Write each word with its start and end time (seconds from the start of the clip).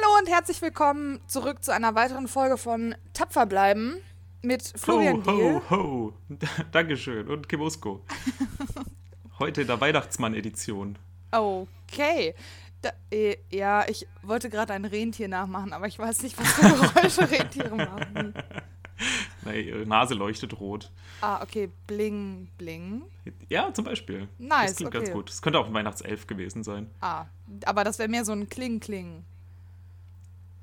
Hallo 0.00 0.18
und 0.18 0.28
herzlich 0.28 0.62
willkommen 0.62 1.20
zurück 1.26 1.62
zu 1.64 1.72
einer 1.74 1.94
weiteren 1.94 2.28
Folge 2.28 2.56
von 2.56 2.94
Tapfer 3.12 3.44
bleiben 3.44 3.96
mit 4.40 4.62
Florian 4.76 5.24
ho, 5.26 5.62
ho, 5.68 5.70
ho. 5.70 6.12
Dankeschön. 6.72 7.28
Und 7.28 7.48
Kim 7.48 7.60
Usko. 7.60 8.02
Heute 9.38 9.62
in 9.62 9.66
der 9.66 9.80
Weihnachtsmann-Edition. 9.80 10.96
Okay. 11.32 12.34
Da, 12.82 12.90
äh, 13.10 13.36
ja, 13.50 13.86
ich 13.88 14.06
wollte 14.22 14.48
gerade 14.48 14.72
ein 14.72 14.84
Rentier 14.84 15.28
nachmachen, 15.28 15.72
aber 15.72 15.86
ich 15.86 15.98
weiß 15.98 16.22
nicht, 16.22 16.38
was 16.38 16.52
für 16.52 16.62
Geräusche 16.92 17.30
Rentiere 17.30 17.74
machen. 17.74 18.34
Nee, 19.44 19.62
ihre 19.62 19.86
Nase 19.86 20.14
leuchtet 20.14 20.58
rot. 20.60 20.90
Ah, 21.20 21.42
okay. 21.42 21.70
Bling, 21.86 22.48
bling. 22.56 23.02
Ja, 23.48 23.72
zum 23.74 23.84
Beispiel. 23.84 24.28
Nice, 24.38 24.70
Das 24.70 24.76
klingt 24.76 24.94
okay. 24.94 25.04
ganz 25.04 25.14
gut. 25.14 25.28
Das 25.28 25.42
könnte 25.42 25.58
auch 25.58 25.66
ein 25.66 25.74
Weihnachtself 25.74 26.26
gewesen 26.26 26.62
sein. 26.62 26.90
Ah, 27.00 27.26
aber 27.64 27.84
das 27.84 27.98
wäre 27.98 28.08
mehr 28.08 28.24
so 28.24 28.32
ein 28.32 28.48
Kling-Kling. 28.48 29.24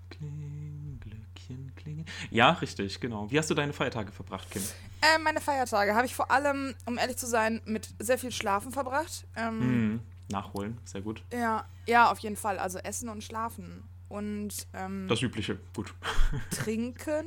Kling, 0.10 1.00
Glöckchen, 1.02 1.74
kling. 1.76 2.06
Ja, 2.32 2.52
richtig, 2.52 3.00
genau. 3.00 3.30
Wie 3.30 3.38
hast 3.38 3.50
du 3.50 3.54
deine 3.54 3.74
Feiertage 3.74 4.12
verbracht, 4.12 4.50
Kim? 4.52 4.62
Äh, 5.02 5.20
meine 5.20 5.42
Feiertage 5.42 5.94
habe 5.96 6.06
ich 6.06 6.16
vor 6.16 6.32
allem, 6.32 6.76
um 6.86 6.98
ehrlich 6.98 7.18
zu 7.18 7.28
sein, 7.28 7.62
mit 7.66 7.90
sehr 8.00 8.18
viel 8.18 8.32
Schlafen 8.32 8.72
verbracht. 8.72 9.26
Ähm, 9.36 9.60
Mhm. 9.60 10.00
Nachholen, 10.30 10.78
sehr 10.84 11.02
gut. 11.02 11.24
ja, 11.32 11.64
ja, 11.86 12.12
auf 12.12 12.20
jeden 12.20 12.36
Fall. 12.36 12.60
Also 12.60 12.80
Essen 12.80 13.08
und 13.10 13.24
Schlafen. 13.24 13.84
Und 14.10 14.68
ähm, 14.74 15.08
Das 15.08 15.22
Übliche, 15.22 15.58
gut. 15.76 15.94
trinken. 16.52 17.26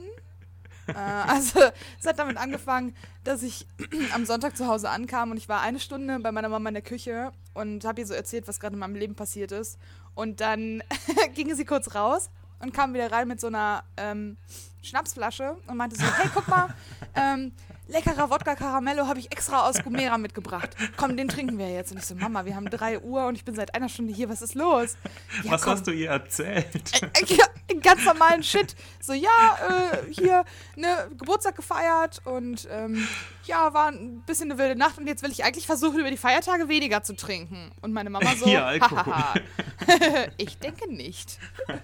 äh, 0.87 0.93
also 0.95 1.61
es 1.99 2.07
hat 2.07 2.19
damit 2.19 2.37
angefangen, 2.37 2.95
dass 3.25 3.43
ich 3.43 3.67
am 4.15 4.27
Sonntag 4.27 4.57
zu 4.57 4.67
Hause 4.67 4.91
ankam 4.91 5.31
und 5.31 5.37
ich 5.39 5.49
war 5.49 5.61
eine 5.63 5.79
Stunde 5.81 6.19
bei 6.21 6.33
meiner 6.33 6.49
Mama 6.51 6.69
in 6.69 6.75
der 6.75 6.83
Küche 6.83 7.33
und 7.55 7.85
habe 7.85 8.01
ihr 8.01 8.07
so 8.07 8.15
erzählt, 8.15 8.49
was 8.49 8.61
gerade 8.61 8.75
in 8.75 8.81
meinem 8.81 8.95
Leben 8.97 9.15
passiert 9.15 9.53
ist. 9.53 9.79
Und 10.15 10.41
dann 10.41 10.83
ging 11.35 11.55
sie 11.55 11.65
kurz 11.65 11.95
raus 11.95 12.31
und 12.61 12.73
kam 12.73 12.95
wieder 12.95 13.11
rein 13.11 13.29
mit 13.29 13.41
so 13.41 13.49
einer 13.49 13.83
ähm, 13.97 14.37
Schnapsflasche 14.83 15.57
und 15.67 15.77
meinte 15.77 15.97
so, 15.97 16.05
hey, 16.05 16.29
guck 16.33 16.49
mal, 16.49 16.69
ähm, 17.15 17.53
leckerer 17.89 18.31
Wodka 18.31 18.55
Caramello 18.55 19.07
habe 19.07 19.19
ich 19.19 19.31
extra 19.33 19.69
aus 19.69 19.83
Gomera 19.83 20.17
mitgebracht. 20.17 20.71
Komm, 20.97 21.17
den 21.17 21.29
trinken 21.29 21.59
wir 21.59 21.71
jetzt. 21.71 21.91
Und 21.93 21.99
ich 21.99 22.07
so, 22.07 22.15
Mama, 22.15 22.45
wir 22.45 22.55
haben 22.55 22.71
drei 22.71 22.99
Uhr 23.01 23.27
und 23.27 23.35
ich 23.35 23.45
bin 23.45 23.55
seit 23.55 23.75
einer 23.75 23.89
Stunde 23.89 24.15
hier, 24.15 24.29
was 24.29 24.41
ist 24.43 24.55
los? 24.55 24.97
Ja, 25.43 25.53
Was 25.53 25.63
komm. 25.63 25.73
hast 25.73 25.87
du 25.87 25.91
ihr 25.91 26.09
erzählt? 26.11 27.03
Äh, 27.03 27.25
Ja, 27.35 27.45
ganz 27.83 28.05
normalen 28.05 28.43
Shit. 28.43 28.75
So, 29.01 29.13
ja, 29.13 29.29
äh, 29.69 30.13
hier, 30.13 30.45
ne, 30.77 31.09
Geburtstag 31.19 31.57
gefeiert 31.57 32.23
und 32.25 32.67
ähm, 32.71 33.07
ja, 33.45 33.73
war 33.75 33.89
ein 33.89 34.23
bisschen 34.27 34.51
eine 34.51 34.59
wilde 34.61 34.77
Nacht 34.77 34.99
und 34.99 35.07
jetzt 35.07 35.23
will 35.23 35.31
ich 35.31 35.45
eigentlich 35.45 35.67
versuchen, 35.67 35.99
über 36.01 36.11
die 36.11 36.17
Feiertage 36.17 36.69
weniger 36.69 37.03
zu 37.03 37.15
trinken. 37.17 37.71
Und 37.81 37.93
meine 37.93 38.11
Mama 38.11 38.35
so, 38.37 38.45
Hier, 38.47 38.65
Alkohol. 38.65 39.15
ich 40.37 40.59
denke 40.59 40.93
nicht. 40.93 41.39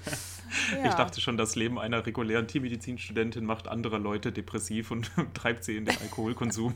Ja. 0.72 0.88
Ich 0.90 0.94
dachte 0.94 1.20
schon, 1.20 1.36
das 1.36 1.56
Leben 1.56 1.76
einer 1.78 2.06
regulären 2.06 2.46
Tiermedizinstudentin 2.46 3.44
macht 3.44 3.66
andere 3.66 3.98
Leute 3.98 4.30
depressiv 4.30 4.92
und 4.92 5.10
treibt 5.34 5.64
sie 5.64 5.76
in 5.76 5.84
den 5.86 5.98
Alkoholkonsum. 5.98 6.72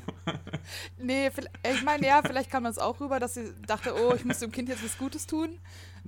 Nee, 0.99 1.29
vil- 1.29 1.47
ich 1.73 1.83
meine, 1.85 2.05
ja, 2.05 2.21
vielleicht 2.21 2.51
kam 2.51 2.65
das 2.65 2.79
auch 2.79 2.99
rüber, 3.01 3.21
dass 3.21 3.35
sie 3.35 3.55
dachte, 3.69 3.95
oh, 3.95 4.13
ich 4.15 4.25
muss 4.25 4.41
dem 4.41 4.51
Kind 4.51 4.69
jetzt 4.69 4.85
was 4.85 4.99
Gutes 4.99 5.25
tun, 5.25 5.61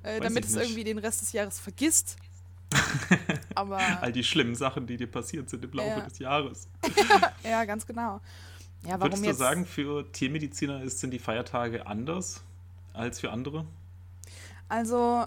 äh, 0.02 0.18
damit 0.20 0.44
es 0.44 0.56
irgendwie 0.56 0.82
den 0.82 0.98
Rest 0.98 1.22
des 1.22 1.32
Jahres 1.32 1.60
vergisst. 1.60 2.16
Aber 3.54 3.78
All 4.02 4.12
die 4.12 4.24
schlimmen 4.24 4.56
Sachen, 4.56 4.86
die 4.86 4.96
dir 4.96 5.06
passiert 5.10 5.48
sind 5.48 5.64
im 5.64 5.72
Laufe 5.72 5.88
Ja. 5.88 6.00
des 6.00 6.18
Jahres. 6.18 6.68
ja, 7.44 7.64
ganz 7.64 7.86
genau. 7.86 8.20
Ja, 8.84 8.98
warum 8.98 9.12
Würdest 9.12 9.24
du 9.24 9.34
sagen, 9.34 9.64
für 9.64 10.10
Tiermediziner 10.10 10.82
ist, 10.82 10.98
sind 10.98 11.12
die 11.12 11.18
Feiertage 11.18 11.86
anders 11.86 12.42
als 12.92 13.20
für 13.20 13.30
andere? 13.30 13.64
Also, 14.68 15.26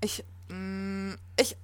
ich, 0.00 0.24
mh, 0.48 1.16
ich, 1.36 1.56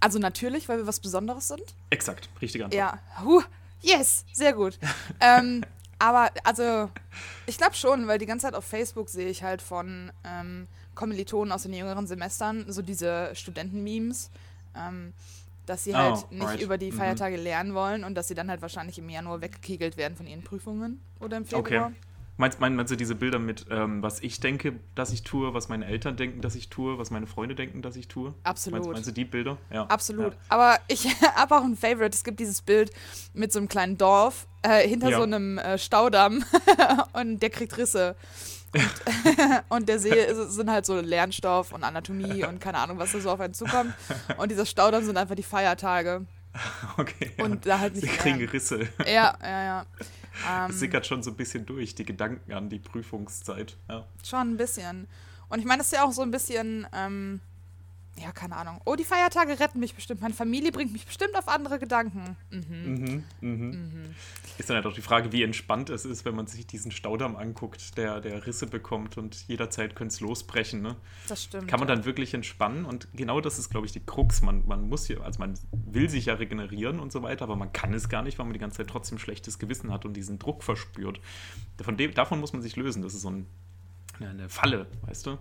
also 0.00 0.18
natürlich, 0.18 0.68
weil 0.68 0.78
wir 0.78 0.86
was 0.86 1.00
Besonderes 1.00 1.48
sind. 1.48 1.74
Exakt, 1.90 2.30
richtige 2.40 2.64
Antwort. 2.64 2.78
Ja, 2.78 2.98
huh, 3.22 3.42
yes, 3.82 4.24
sehr 4.32 4.52
gut. 4.52 4.78
ähm, 5.20 5.62
aber, 5.98 6.30
also, 6.44 6.90
ich 7.46 7.58
glaube 7.58 7.74
schon, 7.74 8.06
weil 8.06 8.18
die 8.18 8.26
ganze 8.26 8.46
Zeit 8.46 8.54
auf 8.54 8.64
Facebook 8.64 9.08
sehe 9.08 9.28
ich 9.28 9.42
halt 9.42 9.60
von 9.60 10.12
ähm, 10.24 10.68
Kommilitonen 10.94 11.52
aus 11.52 11.64
den 11.64 11.74
jüngeren 11.74 12.06
Semestern 12.06 12.70
so 12.72 12.82
diese 12.82 13.30
Studenten-Memes, 13.34 14.30
ähm, 14.74 15.12
dass 15.68 15.84
sie 15.84 15.92
Oh, 15.92 15.96
halt 15.96 16.30
nicht 16.32 16.42
right. 16.44 16.60
über 16.62 16.78
die 16.78 16.90
Mhm. 16.92 16.96
Feiertage 16.96 17.36
lernen 17.36 17.74
wollen 17.74 18.04
und 18.04 18.14
dass 18.14 18.28
sie 18.28 18.34
dann 18.34 18.48
halt 18.50 18.62
wahrscheinlich 18.62 18.98
im 18.98 19.08
Januar 19.08 19.40
weggekegelt 19.40 19.96
werden 19.96 20.16
von 20.16 20.26
ihren 20.26 20.42
Prüfungen 20.42 21.00
oder 21.20 21.36
im 21.36 21.44
Februar. 21.44 21.60
Okay. 21.86 21.94
Meinst, 22.40 22.60
mein- 22.60 22.76
meinst 22.76 22.92
du 22.92 22.96
diese 22.96 23.16
Bilder 23.16 23.40
mit, 23.40 23.66
ähm, 23.68 24.00
was 24.00 24.20
ich 24.20 24.38
denke, 24.38 24.74
dass 24.94 25.12
ich 25.12 25.24
tue, 25.24 25.54
was 25.54 25.68
meine 25.68 25.86
Eltern 25.86 26.16
denken, 26.16 26.40
dass 26.40 26.54
ich 26.54 26.68
tue, 26.68 26.96
was 26.96 27.10
meine 27.10 27.26
Freunde 27.26 27.56
denken, 27.56 27.82
dass 27.82 27.96
ich 27.96 28.06
tue? 28.06 28.32
Absolut. 28.44 28.78
Meinst, 28.78 28.92
meinst 28.92 29.08
du 29.08 29.12
die 29.12 29.24
Bilder? 29.24 29.58
Ja. 29.72 29.86
Absolut. 29.86 30.34
Ja. 30.34 30.38
Aber 30.48 30.78
ich 30.86 31.04
habe 31.34 31.56
auch 31.56 31.64
ein 31.64 31.76
Favorite. 31.76 32.14
Es 32.14 32.22
gibt 32.22 32.38
dieses 32.38 32.62
Bild 32.62 32.92
mit 33.34 33.52
so 33.52 33.58
einem 33.58 33.66
kleinen 33.66 33.98
Dorf 33.98 34.46
äh, 34.62 34.86
hinter 34.86 35.08
Ja. 35.10 35.16
so 35.16 35.24
einem 35.24 35.58
äh, 35.58 35.78
Staudamm 35.78 36.44
und 37.12 37.40
der 37.40 37.50
kriegt 37.50 37.76
Risse. 37.76 38.14
Und, 38.72 39.62
und 39.68 39.88
der 39.88 39.98
See 39.98 40.10
ist, 40.10 40.52
sind 40.52 40.70
halt 40.70 40.86
so 40.86 41.00
Lernstoff 41.00 41.72
und 41.72 41.84
Anatomie 41.84 42.44
und 42.44 42.60
keine 42.60 42.78
Ahnung, 42.78 42.98
was 42.98 43.12
da 43.12 43.20
so 43.20 43.30
auf 43.30 43.40
einen 43.40 43.54
zukommt. 43.54 43.94
Und 44.36 44.50
dieser 44.50 44.66
Staudamm 44.66 45.04
sind 45.04 45.16
einfach 45.16 45.34
die 45.34 45.42
Feiertage. 45.42 46.26
Okay. 46.96 47.32
ja. 47.36 47.44
Und 47.44 47.66
da 47.66 47.78
halt 47.78 47.94
nicht 47.94 48.10
Sie 48.10 48.16
kriegen 48.16 48.38
lernen. 48.38 48.50
Risse. 48.50 48.88
Ja, 49.06 49.36
ja, 49.42 49.64
ja. 49.64 49.86
Ähm, 50.48 50.70
Es 50.70 50.80
sickert 50.80 51.06
schon 51.06 51.22
so 51.22 51.30
ein 51.30 51.36
bisschen 51.36 51.66
durch, 51.66 51.94
die 51.94 52.04
Gedanken 52.04 52.52
an 52.52 52.68
die 52.68 52.78
Prüfungszeit. 52.78 53.76
Ja. 53.88 54.04
Schon 54.24 54.52
ein 54.52 54.56
bisschen. 54.56 55.08
Und 55.48 55.60
ich 55.60 55.64
meine, 55.64 55.82
es 55.82 55.88
ist 55.88 55.92
ja 55.94 56.04
auch 56.04 56.12
so 56.12 56.22
ein 56.22 56.30
bisschen, 56.30 56.86
ähm, 56.92 57.40
ja, 58.20 58.32
keine 58.32 58.56
Ahnung. 58.56 58.80
Oh, 58.84 58.96
die 58.96 59.04
Feiertage 59.04 59.60
retten 59.60 59.80
mich 59.80 59.94
bestimmt. 59.94 60.20
Meine 60.20 60.34
Familie 60.34 60.72
bringt 60.72 60.92
mich 60.92 61.06
bestimmt 61.06 61.36
auf 61.36 61.48
andere 61.48 61.78
Gedanken. 61.78 62.36
Mhm. 62.50 63.24
Mhm, 63.40 63.50
mhm. 63.50 64.14
Ist 64.58 64.68
dann 64.68 64.76
halt 64.76 64.86
auch 64.86 64.92
die 64.92 65.02
Frage, 65.02 65.32
wie 65.32 65.42
entspannt 65.42 65.90
es 65.90 66.04
ist, 66.04 66.24
wenn 66.24 66.34
man 66.34 66.46
sich 66.46 66.66
diesen 66.66 66.90
Staudamm 66.90 67.36
anguckt, 67.36 67.96
der, 67.96 68.20
der 68.20 68.46
Risse 68.46 68.66
bekommt 68.66 69.18
und 69.18 69.46
jederzeit 69.46 69.94
könnte 69.94 70.14
es 70.14 70.20
losbrechen. 70.20 70.82
Ne? 70.82 70.96
Das 71.28 71.44
stimmt. 71.44 71.68
Kann 71.68 71.78
man 71.78 71.88
dann 71.88 72.04
wirklich 72.04 72.34
entspannen? 72.34 72.84
Und 72.84 73.08
genau 73.14 73.40
das 73.40 73.58
ist, 73.58 73.70
glaube 73.70 73.86
ich, 73.86 73.92
die 73.92 74.04
Krux. 74.04 74.42
Man, 74.42 74.66
man 74.66 74.88
muss 74.88 75.06
hier, 75.06 75.22
also 75.22 75.38
man 75.38 75.54
will 75.72 76.08
sich 76.08 76.26
ja 76.26 76.34
regenerieren 76.34 77.00
und 77.00 77.12
so 77.12 77.22
weiter, 77.22 77.44
aber 77.44 77.56
man 77.56 77.72
kann 77.72 77.94
es 77.94 78.08
gar 78.08 78.22
nicht, 78.22 78.38
weil 78.38 78.46
man 78.46 78.52
die 78.52 78.60
ganze 78.60 78.78
Zeit 78.78 78.88
trotzdem 78.88 79.18
schlechtes 79.18 79.58
Gewissen 79.58 79.92
hat 79.92 80.04
und 80.04 80.14
diesen 80.14 80.38
Druck 80.38 80.64
verspürt. 80.64 81.20
Von 81.82 81.96
dem, 81.96 82.14
davon 82.14 82.40
muss 82.40 82.52
man 82.52 82.62
sich 82.62 82.76
lösen. 82.76 83.02
Das 83.02 83.14
ist 83.14 83.22
so 83.22 83.30
ein, 83.30 83.46
eine, 84.18 84.30
eine 84.30 84.48
Falle, 84.48 84.86
weißt 85.02 85.26
du? 85.26 85.38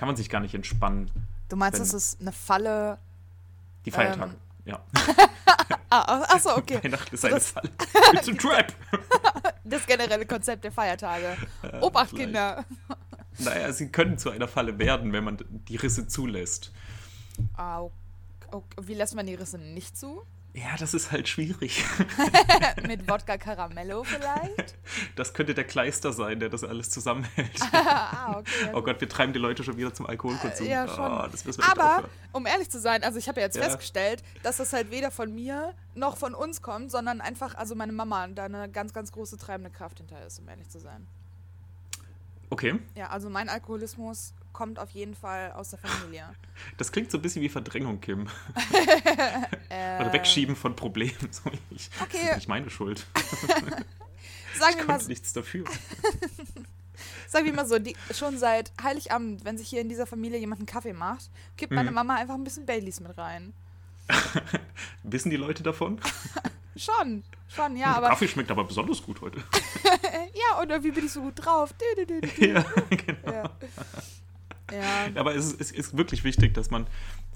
Kann 0.00 0.06
man 0.08 0.16
sich 0.16 0.30
gar 0.30 0.40
nicht 0.40 0.54
entspannen. 0.54 1.10
Du 1.50 1.56
meinst, 1.56 1.78
das 1.78 1.92
ist 1.92 2.20
eine 2.22 2.32
Falle. 2.32 2.96
Die 3.84 3.90
Feiertage. 3.90 4.30
Ähm, 4.32 4.36
ja. 4.64 4.80
Ah, 5.92 6.22
achso, 6.28 6.56
okay. 6.56 6.78
Weihnachten 6.84 7.12
ist 7.14 7.24
eine 7.24 7.34
das- 7.34 7.50
Falle. 7.50 7.68
It's 8.14 8.28
a 8.28 8.32
trap. 8.32 8.72
Das 9.64 9.84
generelle 9.86 10.24
Konzept 10.24 10.62
der 10.64 10.70
Feiertage. 10.72 11.36
Äh, 11.62 11.80
Obacht, 11.80 12.10
vielleicht. 12.10 12.24
Kinder. 12.26 12.64
Naja, 13.38 13.72
sie 13.72 13.88
können 13.88 14.16
zu 14.16 14.30
einer 14.30 14.48
Falle 14.48 14.78
werden, 14.78 15.12
wenn 15.12 15.24
man 15.24 15.38
die 15.68 15.76
Risse 15.76 16.06
zulässt. 16.08 16.72
Ah, 17.56 17.80
ok- 18.52 18.76
Wie 18.80 18.94
lässt 18.94 19.14
man 19.16 19.26
die 19.26 19.34
Risse 19.34 19.58
nicht 19.58 19.98
zu? 19.98 20.22
Ja, 20.52 20.76
das 20.78 20.94
ist 20.94 21.12
halt 21.12 21.28
schwierig. 21.28 21.84
Mit 22.86 23.08
Wodka 23.08 23.38
Caramello 23.38 24.02
vielleicht? 24.02 24.76
Das 25.14 25.32
könnte 25.32 25.54
der 25.54 25.62
Kleister 25.64 26.12
sein, 26.12 26.40
der 26.40 26.48
das 26.48 26.64
alles 26.64 26.90
zusammenhält. 26.90 27.60
ah, 27.72 28.36
okay. 28.38 28.70
Oh 28.74 28.82
Gott, 28.82 29.00
wir 29.00 29.08
treiben 29.08 29.32
die 29.32 29.38
Leute 29.38 29.62
schon 29.62 29.76
wieder 29.76 29.94
zum 29.94 30.06
Alkoholkonsum. 30.06 30.66
Ja, 30.66 30.88
schon. 30.88 31.04
Oh, 31.04 31.62
Aber, 31.70 32.08
um 32.32 32.46
ehrlich 32.46 32.68
zu 32.68 32.80
sein, 32.80 33.04
also 33.04 33.18
ich 33.18 33.28
habe 33.28 33.38
ja 33.40 33.46
jetzt 33.46 33.56
Ja. 33.56 33.62
festgestellt, 33.62 34.24
dass 34.42 34.56
das 34.56 34.72
halt 34.72 34.90
weder 34.90 35.12
von 35.12 35.32
mir 35.32 35.72
noch 35.94 36.16
von 36.16 36.34
uns 36.34 36.62
kommt, 36.62 36.90
sondern 36.90 37.20
einfach, 37.20 37.54
also 37.54 37.76
meine 37.76 37.92
Mama 37.92 38.26
da 38.28 38.44
eine 38.44 38.68
ganz, 38.68 38.92
ganz 38.92 39.12
große 39.12 39.38
treibende 39.38 39.70
Kraft 39.70 39.98
hinter 39.98 40.26
ist, 40.26 40.40
um 40.40 40.48
ehrlich 40.48 40.68
zu 40.68 40.80
sein. 40.80 41.06
Okay, 42.52 42.80
Ja, 42.96 43.10
also 43.10 43.30
mein 43.30 43.48
Alkoholismus 43.48 44.34
kommt 44.52 44.78
auf 44.78 44.90
jeden 44.90 45.14
Fall 45.14 45.52
aus 45.52 45.70
der 45.70 45.78
Familie. 45.78 46.24
das 46.78 46.92
klingt 46.92 47.10
so 47.10 47.18
ein 47.18 47.22
bisschen 47.22 47.42
wie 47.42 47.48
Verdrängung, 47.48 48.00
Kim. 48.00 48.28
Äh, 49.72 50.00
Oder 50.00 50.12
Wegschieben 50.12 50.56
von 50.56 50.74
Problemen. 50.74 51.14
So, 51.30 51.50
ich, 51.70 51.88
Das 51.90 52.02
Okay. 52.08 52.28
ist 52.30 52.36
nicht 52.36 52.48
meine 52.48 52.68
Schuld. 52.70 53.06
sagen 54.58 54.72
Ich 54.72 54.78
wir 54.78 54.84
mal, 54.86 54.98
nichts 55.06 55.32
dafür. 55.32 55.64
Sagen 57.28 57.46
wir 57.46 57.52
mal 57.52 57.66
so, 57.66 57.78
die, 57.78 57.94
schon 58.12 58.36
seit 58.38 58.72
Heiligabend, 58.82 59.44
wenn 59.44 59.56
sich 59.56 59.68
hier 59.68 59.80
in 59.80 59.88
dieser 59.88 60.06
Familie 60.06 60.38
jemand 60.38 60.58
einen 60.60 60.66
Kaffee 60.66 60.92
macht, 60.92 61.30
gibt 61.56 61.72
meine 61.72 61.90
Mhm. 61.90 61.94
Mama 61.94 62.16
einfach 62.16 62.34
ein 62.34 62.42
bisschen 62.44 62.66
Baileys 62.66 62.98
mit 63.00 63.16
rein. 63.16 63.52
Wissen 65.04 65.30
die 65.30 65.36
Leute 65.36 65.62
davon? 65.62 66.00
Schon, 66.76 67.22
schon, 67.48 67.76
ja, 67.76 67.94
aber 67.94 68.08
Kaffee 68.08 68.26
schmeckt 68.26 68.50
aber 68.50 68.64
besonders 68.64 69.02
gut 69.02 69.20
heute. 69.20 69.38
ja, 70.34 70.60
und 70.60 70.70
irgendwie 70.70 70.90
bin 70.90 71.06
ich 71.06 71.12
so 71.12 71.22
gut 71.22 71.34
drauf. 71.44 71.72
Dü, 71.96 72.04
dü, 72.06 72.20
dü. 72.20 72.46
ja, 72.54 72.64
genau. 72.90 73.32
Ja. 73.32 73.56
Ja, 74.72 75.08
Aber 75.20 75.34
es 75.34 75.52
ist, 75.52 75.60
es 75.60 75.70
ist 75.72 75.96
wirklich 75.96 76.24
wichtig, 76.24 76.54
dass 76.54 76.70
man 76.70 76.86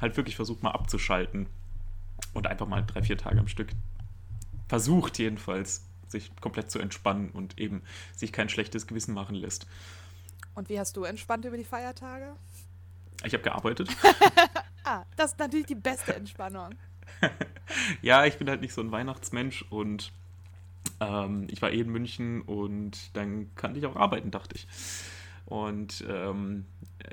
halt 0.01 0.17
wirklich 0.17 0.37
versucht, 0.37 0.63
mal 0.63 0.73
abzuschalten. 0.73 1.47
Und 2.33 2.47
einfach 2.47 2.67
mal 2.67 2.83
drei, 2.83 3.03
vier 3.03 3.19
Tage 3.19 3.39
am 3.39 3.49
Stück 3.49 3.69
versucht, 4.69 5.19
jedenfalls, 5.19 5.85
sich 6.09 6.35
komplett 6.41 6.71
zu 6.71 6.79
entspannen 6.79 7.31
und 7.31 7.59
eben 7.59 7.83
sich 8.15 8.33
kein 8.33 8.49
schlechtes 8.49 8.87
Gewissen 8.87 9.15
machen 9.15 9.35
lässt. 9.35 9.67
und 10.55 10.69
wie 10.69 10.79
hast 10.79 10.97
du 10.97 11.05
entspannt 11.05 11.45
über 11.45 11.57
die 11.57 11.65
Feiertage? 11.65 12.35
Ich 13.25 13.33
habe 13.33 13.43
gearbeitet. 13.43 13.89
Ah, 14.87 15.07
das 15.17 15.33
ist 15.33 15.39
natürlich 15.39 15.65
die 15.65 15.75
beste 15.77 16.15
Entspannung. 16.15 16.75
ja, 18.03 18.27
ich 18.27 18.37
bin 18.37 18.51
halt 18.51 18.61
nicht 18.61 18.75
so 18.75 18.83
ein 18.83 18.93
Weihnachtsmensch 18.93 19.65
und 19.71 20.13
ähm, 21.01 21.47
ich 21.51 21.63
war 21.63 21.71
eh 21.71 21.81
in 21.81 21.89
München 21.89 22.43
und 22.43 23.17
dann 23.17 23.51
kann 23.55 23.75
ich 23.77 23.87
auch 23.87 23.97
arbeiten, 23.97 24.31
dachte 24.31 24.57
ich. 24.57 24.69
Und 25.47 26.05
ähm, 26.07 26.67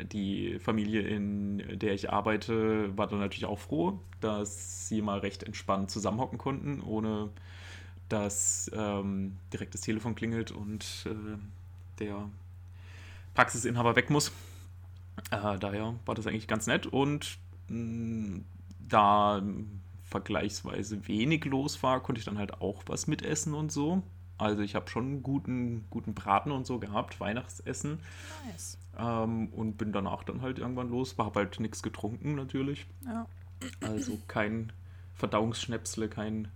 die 0.03 0.59
Familie, 0.59 1.01
in 1.01 1.79
der 1.79 1.93
ich 1.93 2.11
arbeite, 2.11 2.95
war 2.97 3.07
dann 3.07 3.19
natürlich 3.19 3.45
auch 3.45 3.59
froh, 3.59 3.99
dass 4.19 4.87
sie 4.87 5.01
mal 5.01 5.19
recht 5.19 5.43
entspannt 5.43 5.91
zusammenhocken 5.91 6.37
konnten, 6.37 6.81
ohne 6.81 7.29
dass 8.09 8.69
ähm, 8.73 9.37
direkt 9.53 9.73
das 9.73 9.81
Telefon 9.81 10.15
klingelt 10.15 10.51
und 10.51 10.85
äh, 11.05 11.37
der 11.99 12.29
Praxisinhaber 13.33 13.95
weg 13.95 14.09
muss. 14.09 14.31
Äh, 15.31 15.57
daher 15.59 15.95
war 16.05 16.15
das 16.15 16.27
eigentlich 16.27 16.47
ganz 16.47 16.67
nett 16.67 16.85
und 16.85 17.37
mh, 17.69 17.77
mm, 17.77 18.45
da 18.89 19.41
vergleichsweise 20.03 21.07
wenig 21.07 21.45
los 21.45 21.81
war, 21.83 22.03
konnte 22.03 22.19
ich 22.19 22.25
dann 22.25 22.37
halt 22.37 22.61
auch 22.61 22.83
was 22.87 23.07
mitessen 23.07 23.53
und 23.53 23.71
so. 23.71 24.03
Also 24.37 24.61
ich 24.61 24.75
habe 24.75 24.89
schon 24.89 25.23
guten, 25.23 25.85
guten 25.89 26.13
Braten 26.13 26.51
und 26.51 26.65
so 26.65 26.79
gehabt, 26.79 27.19
Weihnachtsessen. 27.19 27.99
Nice. 28.47 28.77
Ähm, 28.97 29.47
und 29.49 29.77
bin 29.77 29.91
danach 29.91 30.23
dann 30.23 30.41
halt 30.41 30.59
irgendwann 30.59 30.89
los. 30.89 31.15
Habe 31.17 31.39
halt 31.39 31.59
nichts 31.59 31.83
getrunken 31.83 32.35
natürlich. 32.35 32.87
Ja. 33.05 33.25
Also 33.81 34.17
kein 34.27 34.71
Verdauungsschnäpsle, 35.13 36.09
kein 36.09 36.49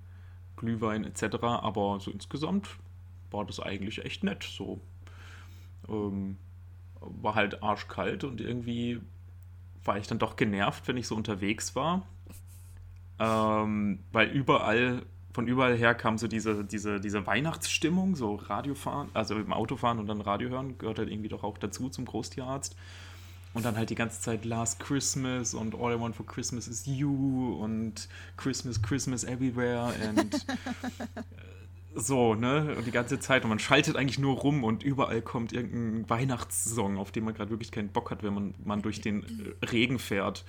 Glühwein 0.57 1.03
etc. 1.03 1.37
Aber 1.43 1.99
so 1.99 2.11
insgesamt 2.11 2.69
war 3.31 3.45
das 3.45 3.59
eigentlich 3.59 4.03
echt 4.03 4.23
nett. 4.23 4.43
So 4.43 4.79
ähm, 5.87 6.37
war 6.99 7.35
halt 7.35 7.61
arschkalt 7.63 8.23
und 8.23 8.41
irgendwie 8.41 9.01
war 9.83 9.97
ich 9.97 10.07
dann 10.07 10.19
doch 10.19 10.35
genervt, 10.35 10.87
wenn 10.87 10.97
ich 10.97 11.07
so 11.07 11.15
unterwegs 11.15 11.75
war. 11.75 12.07
Ähm, 13.19 13.99
weil 14.11 14.29
überall, 14.29 15.03
von 15.35 15.47
überall 15.49 15.75
her 15.75 15.93
kam 15.93 16.17
so 16.17 16.29
diese, 16.29 16.63
diese, 16.63 17.01
diese 17.01 17.27
Weihnachtsstimmung, 17.27 18.15
so 18.15 18.35
Radiofahren, 18.35 19.09
also 19.13 19.35
im 19.35 19.51
Autofahren 19.51 19.99
und 19.99 20.07
dann 20.07 20.21
Radio 20.21 20.47
hören, 20.47 20.77
gehört 20.77 20.97
halt 20.97 21.11
irgendwie 21.11 21.27
doch 21.27 21.43
auch 21.43 21.57
dazu 21.57 21.89
zum 21.89 22.05
Großtierarzt. 22.05 22.73
Und 23.53 23.65
dann 23.65 23.75
halt 23.75 23.89
die 23.89 23.95
ganze 23.95 24.21
Zeit 24.21 24.45
Last 24.45 24.79
Christmas 24.79 25.53
und 25.53 25.75
All 25.75 25.93
I 25.93 25.99
Want 25.99 26.15
for 26.15 26.25
Christmas 26.25 26.69
is 26.69 26.85
You 26.85 27.57
und 27.61 28.07
Christmas, 28.37 28.81
Christmas 28.81 29.25
Everywhere 29.25 29.93
und 30.09 30.45
so, 31.95 32.33
ne? 32.33 32.73
Und 32.77 32.87
die 32.87 32.91
ganze 32.91 33.19
Zeit. 33.19 33.43
Und 33.43 33.49
man 33.49 33.59
schaltet 33.59 33.97
eigentlich 33.97 34.19
nur 34.19 34.37
rum 34.37 34.63
und 34.63 34.83
überall 34.83 35.21
kommt 35.21 35.51
irgendein 35.51 36.09
Weihnachtssong, 36.09 36.97
auf 36.97 37.11
den 37.11 37.25
man 37.25 37.33
gerade 37.33 37.49
wirklich 37.49 37.71
keinen 37.71 37.89
Bock 37.89 38.09
hat, 38.11 38.23
wenn 38.23 38.33
man, 38.33 38.55
man 38.63 38.81
durch 38.81 39.01
den 39.01 39.23
äh, 39.23 39.65
Regen 39.65 39.99
fährt. 39.99 40.45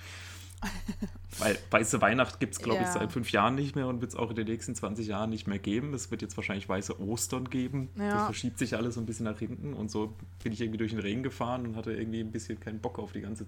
Weil 1.39 1.57
weiße 1.69 2.01
Weihnacht 2.01 2.39
gibt 2.39 2.53
es, 2.53 2.59
glaube 2.59 2.79
ja. 2.81 2.87
ich, 2.87 2.89
seit 2.89 3.11
fünf 3.11 3.31
Jahren 3.31 3.55
nicht 3.55 3.75
mehr 3.75 3.87
und 3.87 4.01
wird 4.01 4.11
es 4.11 4.17
auch 4.17 4.31
in 4.31 4.35
den 4.35 4.47
nächsten 4.47 4.73
20 4.73 5.07
Jahren 5.07 5.29
nicht 5.29 5.45
mehr 5.45 5.59
geben. 5.59 5.93
Es 5.93 6.09
wird 6.09 6.21
jetzt 6.21 6.35
wahrscheinlich 6.35 6.67
weiße 6.67 6.99
Ostern 6.99 7.49
geben. 7.49 7.89
Ja. 7.95 8.15
Das 8.15 8.23
verschiebt 8.25 8.57
sich 8.57 8.75
alles 8.75 8.95
so 8.95 9.01
ein 9.01 9.05
bisschen 9.05 9.25
nach 9.25 9.37
hinten. 9.37 9.73
Und 9.73 9.91
so 9.91 10.15
bin 10.43 10.51
ich 10.51 10.61
irgendwie 10.61 10.79
durch 10.79 10.91
den 10.91 10.99
Regen 10.99 11.21
gefahren 11.21 11.67
und 11.67 11.75
hatte 11.75 11.93
irgendwie 11.93 12.21
ein 12.21 12.31
bisschen 12.31 12.59
keinen 12.59 12.79
Bock 12.79 12.97
auf 12.97 13.11
die 13.11 13.21
ganze 13.21 13.45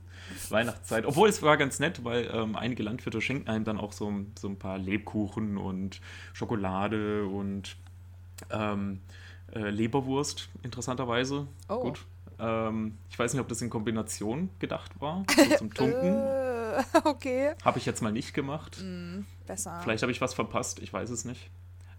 Weihnachtszeit. 0.49 1.05
Obwohl 1.05 1.29
es 1.29 1.41
war 1.41 1.57
ganz 1.57 1.79
nett, 1.79 2.03
weil 2.03 2.29
ähm, 2.31 2.55
einige 2.55 2.83
Landwirte 2.83 3.21
schenken 3.21 3.49
einem 3.49 3.63
dann 3.63 3.79
auch 3.79 3.93
so, 3.93 4.13
so 4.39 4.47
ein 4.47 4.57
paar 4.57 4.77
Lebkuchen 4.77 5.57
und 5.57 5.99
Schokolade 6.33 7.25
und 7.25 7.75
ähm, 8.51 8.99
äh, 9.55 9.69
Leberwurst, 9.69 10.49
interessanterweise. 10.61 11.47
Oh. 11.67 11.79
Gut. 11.79 12.05
Ähm, 12.39 12.97
ich 13.09 13.17
weiß 13.17 13.33
nicht, 13.33 13.41
ob 13.41 13.47
das 13.47 13.61
in 13.61 13.69
Kombination 13.69 14.49
gedacht 14.59 14.91
war, 14.99 15.25
so 15.49 15.57
zum 15.57 15.73
Tunken. 15.73 16.17
Äh, 16.77 16.83
okay. 17.03 17.53
Habe 17.63 17.79
ich 17.79 17.85
jetzt 17.85 18.01
mal 18.01 18.11
nicht 18.11 18.33
gemacht. 18.33 18.77
Mm, 18.81 19.21
besser. 19.47 19.79
Vielleicht 19.83 20.03
habe 20.03 20.11
ich 20.11 20.21
was 20.21 20.33
verpasst, 20.33 20.79
ich 20.79 20.91
weiß 20.91 21.09
es 21.09 21.25
nicht. 21.25 21.49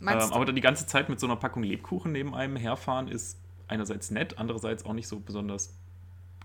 Ähm, 0.00 0.08
aber 0.08 0.46
dann 0.46 0.54
die 0.54 0.62
ganze 0.62 0.86
Zeit 0.86 1.08
mit 1.08 1.20
so 1.20 1.26
einer 1.26 1.36
Packung 1.36 1.62
Lebkuchen 1.62 2.12
neben 2.12 2.34
einem 2.34 2.56
herfahren 2.56 3.08
ist 3.08 3.38
einerseits 3.68 4.10
nett, 4.10 4.38
andererseits 4.38 4.84
auch 4.84 4.94
nicht 4.94 5.08
so 5.08 5.20
besonders 5.20 5.74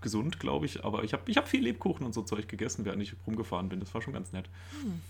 gesund, 0.02 0.38
glaube 0.38 0.66
ich. 0.66 0.84
Aber 0.84 1.04
ich 1.04 1.12
habe 1.12 1.22
ich 1.26 1.36
hab 1.36 1.48
viel 1.48 1.62
Lebkuchen 1.62 2.04
und 2.04 2.12
so 2.12 2.22
Zeug 2.22 2.48
gegessen, 2.48 2.84
während 2.84 3.02
ich 3.02 3.16
rumgefahren 3.26 3.68
bin. 3.68 3.80
Das 3.80 3.94
war 3.94 4.02
schon 4.02 4.12
ganz 4.12 4.32
nett. 4.32 4.48
Hm. 4.82 5.00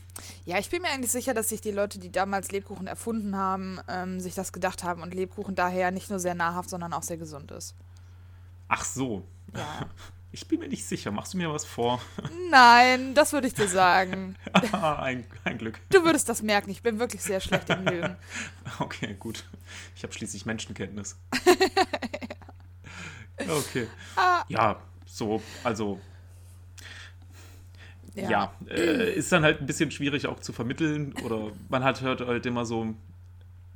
Ja, 0.45 0.59
ich 0.59 0.71
bin 0.71 0.83
mir 0.83 0.89
eigentlich 0.89 1.11
sicher, 1.11 1.35
dass 1.35 1.49
sich 1.49 1.61
die 1.61 1.73
Leute, 1.73 1.99
die 1.99 2.11
damals 2.11 2.53
Lebkuchen 2.53 2.87
erfunden 2.87 3.37
haben, 3.37 3.81
ähm, 3.89 4.21
sich 4.21 4.35
das 4.35 4.53
gedacht 4.53 4.85
haben 4.85 5.03
und 5.03 5.13
Lebkuchen 5.13 5.55
daher 5.55 5.91
nicht 5.91 6.09
nur 6.09 6.19
sehr 6.19 6.35
nahrhaft, 6.35 6.71
sondern 6.71 6.93
auch 6.93 7.03
sehr 7.03 7.19
gesund 7.19 7.51
ist. 7.51 7.75
Ach 8.69 8.85
so. 8.85 9.25
Ja. 9.55 9.91
Ich 10.37 10.47
bin 10.49 10.61
mir 10.61 10.69
nicht 10.69 10.85
sicher. 10.85 11.11
Machst 11.13 11.33
du 11.33 11.39
mir 11.39 11.51
was 11.51 11.65
vor? 11.65 11.99
Nein, 12.51 13.15
das 13.15 13.33
würde 13.33 13.47
ich 13.47 13.55
dir 13.55 13.69
sagen. 13.69 14.37
ein, 14.73 15.25
ein 15.45 15.57
Glück. 15.57 15.81
Du 15.89 16.05
würdest 16.05 16.29
das 16.29 16.43
merken. 16.43 16.69
Ich 16.69 16.83
bin 16.83 16.99
wirklich 16.99 17.23
sehr 17.23 17.41
schlecht 17.41 17.71
im 17.71 17.87
Lügen. 17.87 18.17
Okay, 18.79 19.17
gut. 19.19 19.45
Ich 19.95 20.03
habe 20.03 20.13
schließlich 20.13 20.45
Menschenkenntnis. 20.45 21.17
Okay. 23.39 23.87
Ah. 24.17 24.45
Ja, 24.49 24.83
so, 25.07 25.41
also. 25.65 26.01
Ja, 28.15 28.31
ja 28.31 28.53
äh, 28.69 29.15
ist 29.15 29.33
dann 29.33 29.43
halt 29.43 29.63
ein 29.63 29.67
bisschen 29.67 29.91
schwierig 29.91 30.27
auch 30.27 30.41
zu 30.41 30.53
vermitteln. 30.53 31.15
Oder 31.25 31.53
man 31.71 31.83
hat 31.83 32.03
hört 32.03 32.21
halt 32.21 32.45
immer 32.45 32.67
so, 32.67 32.95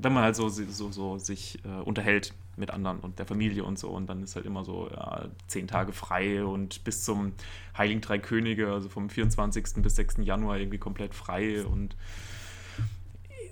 wenn 0.02 0.12
man 0.12 0.22
halt 0.24 0.36
so, 0.36 0.48
so, 0.48 0.90
so 0.90 1.18
sich 1.18 1.58
äh, 1.64 1.82
unterhält 1.82 2.34
mit 2.56 2.70
anderen 2.70 3.00
und 3.00 3.18
der 3.18 3.26
Familie 3.26 3.64
und 3.64 3.78
so. 3.78 3.88
Und 3.88 4.08
dann 4.08 4.22
ist 4.22 4.36
halt 4.36 4.46
immer 4.46 4.64
so 4.64 4.88
ja, 4.90 5.26
zehn 5.46 5.66
Tage 5.66 5.92
frei 5.92 6.44
und 6.44 6.84
bis 6.84 7.04
zum 7.04 7.32
Heiligen 7.76 8.00
Drei 8.00 8.18
Könige, 8.18 8.72
also 8.72 8.88
vom 8.88 9.10
24. 9.10 9.82
bis 9.82 9.96
6. 9.96 10.18
Januar 10.22 10.58
irgendwie 10.58 10.78
komplett 10.78 11.14
frei. 11.14 11.64
Und 11.64 11.96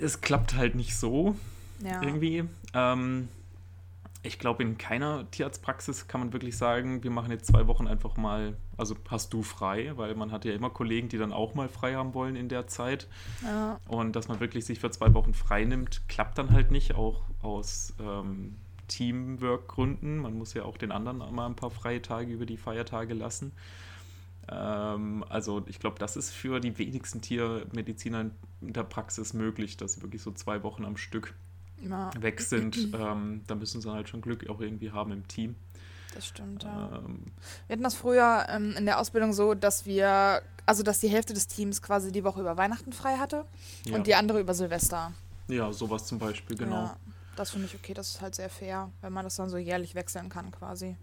es 0.00 0.20
klappt 0.20 0.54
halt 0.54 0.74
nicht 0.74 0.96
so 0.96 1.36
ja. 1.82 2.02
irgendwie. 2.02 2.44
Ähm, 2.74 3.28
ich 4.22 4.38
glaube, 4.38 4.62
in 4.62 4.78
keiner 4.78 5.30
Tierarztpraxis 5.30 6.08
kann 6.08 6.20
man 6.20 6.32
wirklich 6.32 6.56
sagen, 6.56 7.04
wir 7.04 7.10
machen 7.10 7.30
jetzt 7.30 7.46
zwei 7.46 7.66
Wochen 7.68 7.86
einfach 7.86 8.16
mal, 8.16 8.56
also 8.76 8.96
hast 9.08 9.32
du 9.32 9.42
frei, 9.42 9.92
weil 9.96 10.14
man 10.16 10.32
hat 10.32 10.44
ja 10.44 10.52
immer 10.52 10.70
Kollegen, 10.70 11.08
die 11.08 11.18
dann 11.18 11.32
auch 11.32 11.54
mal 11.54 11.68
frei 11.68 11.94
haben 11.94 12.14
wollen 12.14 12.34
in 12.34 12.48
der 12.48 12.66
Zeit. 12.66 13.06
Ja. 13.44 13.78
Und 13.86 14.16
dass 14.16 14.28
man 14.28 14.40
wirklich 14.40 14.64
sich 14.64 14.80
für 14.80 14.90
zwei 14.90 15.14
Wochen 15.14 15.34
frei 15.34 15.64
nimmt, 15.64 16.08
klappt 16.08 16.36
dann 16.38 16.50
halt 16.50 16.70
nicht, 16.72 16.96
auch 16.96 17.22
aus 17.42 17.94
ähm, 18.00 18.56
Teamwork-Gründen. 18.88 20.18
Man 20.18 20.34
muss 20.34 20.52
ja 20.52 20.64
auch 20.64 20.76
den 20.76 20.90
anderen 20.90 21.18
mal 21.18 21.46
ein 21.46 21.56
paar 21.56 21.70
freie 21.70 22.02
Tage 22.02 22.32
über 22.32 22.46
die 22.46 22.56
Feiertage 22.56 23.14
lassen. 23.14 23.52
Ähm, 24.50 25.24
also 25.28 25.62
ich 25.68 25.78
glaube, 25.78 25.98
das 25.98 26.16
ist 26.16 26.30
für 26.30 26.58
die 26.58 26.76
wenigsten 26.76 27.20
Tiermediziner 27.20 28.30
in 28.60 28.72
der 28.72 28.82
Praxis 28.82 29.32
möglich, 29.32 29.76
dass 29.76 29.94
sie 29.94 30.02
wirklich 30.02 30.22
so 30.22 30.32
zwei 30.32 30.62
Wochen 30.64 30.84
am 30.84 30.96
Stück 30.96 31.34
ja. 31.82 32.10
weg 32.20 32.40
sind, 32.40 32.76
ähm, 32.94 33.42
da 33.46 33.54
müssen 33.54 33.80
sie 33.80 33.90
halt 33.90 34.08
schon 34.08 34.20
Glück 34.20 34.48
auch 34.48 34.60
irgendwie 34.60 34.90
haben 34.90 35.12
im 35.12 35.26
Team. 35.28 35.56
Das 36.14 36.26
stimmt, 36.26 36.64
ja. 36.64 37.00
Ähm, 37.04 37.24
wir 37.66 37.74
hatten 37.74 37.82
das 37.82 37.94
früher 37.94 38.46
ähm, 38.48 38.74
in 38.76 38.86
der 38.86 38.98
Ausbildung 38.98 39.32
so, 39.32 39.54
dass 39.54 39.86
wir, 39.86 40.42
also 40.66 40.82
dass 40.82 41.00
die 41.00 41.08
Hälfte 41.08 41.34
des 41.34 41.46
Teams 41.46 41.82
quasi 41.82 42.12
die 42.12 42.24
Woche 42.24 42.40
über 42.40 42.56
Weihnachten 42.56 42.92
frei 42.92 43.16
hatte 43.16 43.44
ja. 43.84 43.94
und 43.94 44.06
die 44.06 44.14
andere 44.14 44.40
über 44.40 44.54
Silvester. 44.54 45.12
Ja, 45.48 45.72
sowas 45.72 46.06
zum 46.06 46.18
Beispiel, 46.18 46.56
genau. 46.56 46.84
Ja, 46.84 46.96
das 47.36 47.50
finde 47.50 47.66
ich 47.66 47.74
okay, 47.74 47.94
das 47.94 48.08
ist 48.08 48.20
halt 48.20 48.34
sehr 48.34 48.50
fair, 48.50 48.90
wenn 49.00 49.12
man 49.12 49.24
das 49.24 49.36
dann 49.36 49.48
so 49.48 49.58
jährlich 49.58 49.94
wechseln 49.94 50.28
kann 50.28 50.50
quasi. 50.50 50.96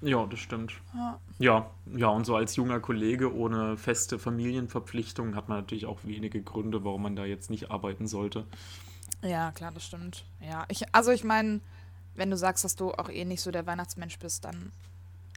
Ja, 0.00 0.26
das 0.26 0.38
stimmt. 0.38 0.74
Ja. 0.94 1.20
ja, 1.38 1.70
ja, 1.96 2.08
und 2.08 2.24
so 2.24 2.36
als 2.36 2.54
junger 2.54 2.78
Kollege 2.78 3.34
ohne 3.34 3.76
feste 3.76 4.18
Familienverpflichtungen 4.18 5.34
hat 5.34 5.48
man 5.48 5.58
natürlich 5.58 5.86
auch 5.86 5.98
wenige 6.04 6.40
Gründe, 6.40 6.84
warum 6.84 7.02
man 7.02 7.16
da 7.16 7.24
jetzt 7.24 7.50
nicht 7.50 7.70
arbeiten 7.72 8.06
sollte. 8.06 8.44
Ja, 9.22 9.52
klar, 9.52 9.72
das 9.72 9.84
stimmt. 9.84 10.24
Ja, 10.40 10.64
ich, 10.68 10.94
also 10.94 11.10
ich 11.10 11.24
meine, 11.24 11.60
wenn 12.14 12.30
du 12.30 12.36
sagst, 12.36 12.64
dass 12.64 12.76
du 12.76 12.92
auch 12.92 13.08
eh 13.08 13.24
nicht 13.24 13.40
so 13.40 13.50
der 13.50 13.66
Weihnachtsmensch 13.66 14.18
bist, 14.18 14.44
dann. 14.44 14.72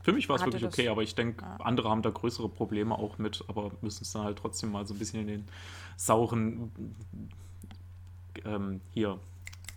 Für 0.04 0.14
mich 0.14 0.28
war 0.30 0.38
es 0.38 0.44
wirklich 0.44 0.66
okay, 0.66 0.88
aber 0.90 1.04
ich 1.04 1.14
denke, 1.14 1.44
ja. 1.44 1.58
andere 1.58 1.90
haben 1.90 2.02
da 2.02 2.10
größere 2.10 2.50
Probleme 2.50 2.98
auch 2.98 3.20
mit, 3.20 3.44
aber 3.48 3.72
müssen 3.82 4.04
es 4.04 4.12
dann 4.12 4.24
halt 4.24 4.40
trotzdem 4.40 4.72
mal 4.72 4.86
so 4.86 4.96
ein 4.96 5.00
bisschen 5.00 5.22
in 5.22 5.28
den 5.28 5.48
sauren 5.96 6.72
ähm, 8.46 8.82
hier. 8.92 9.20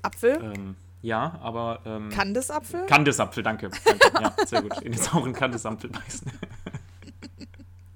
Apfel? 0.03 0.41
Ähm, 0.43 0.77
ja, 1.03 1.39
aber. 1.43 1.81
Ähm, 1.85 2.09
Kandisapfel? 2.09 2.87
Kandisapfel, 2.87 3.43
danke. 3.43 3.71
danke. 3.85 4.11
ja, 4.23 4.47
sehr 4.47 4.63
gut. 4.63 4.81
In 4.81 4.93
den 4.93 5.01
sauren 5.01 5.35
Kandisapfel 5.35 5.91
beißen. 5.91 6.33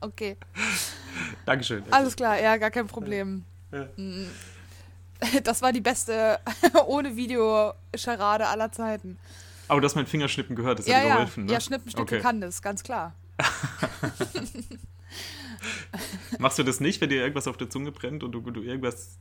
okay. 0.00 0.36
Dankeschön. 1.46 1.82
Alles 1.90 2.14
klar, 2.14 2.38
ja, 2.38 2.58
gar 2.58 2.70
kein 2.70 2.86
Problem. 2.86 3.44
Ja. 3.72 3.88
Mm. 3.96 4.26
Das 5.44 5.62
war 5.62 5.72
die 5.72 5.80
beste 5.80 6.38
ohne 6.86 7.16
Video-Charade 7.16 8.46
aller 8.46 8.70
Zeiten. 8.72 9.18
Aber 9.68 9.80
du 9.80 9.84
hast 9.84 9.94
mein 9.94 10.06
Fingerschnippen 10.06 10.56
gehört, 10.56 10.78
das 10.78 10.86
ja, 10.86 10.96
hat 10.96 11.04
ja. 11.04 11.14
geholfen, 11.14 11.44
ne? 11.44 11.52
Ja, 11.52 11.60
Schnippen, 11.60 11.90
Schnippen 11.90 12.14
okay. 12.14 12.20
kann 12.20 12.40
das, 12.40 12.62
ganz 12.62 12.82
klar. 12.82 13.14
Machst 16.38 16.58
du 16.58 16.62
das 16.62 16.80
nicht, 16.80 17.00
wenn 17.00 17.10
dir 17.10 17.20
irgendwas 17.20 17.46
auf 17.46 17.56
der 17.56 17.70
Zunge 17.70 17.92
brennt 17.92 18.22
und 18.22 18.32
du, 18.32 18.40
du 18.40 18.62
irgendwas. 18.62 19.18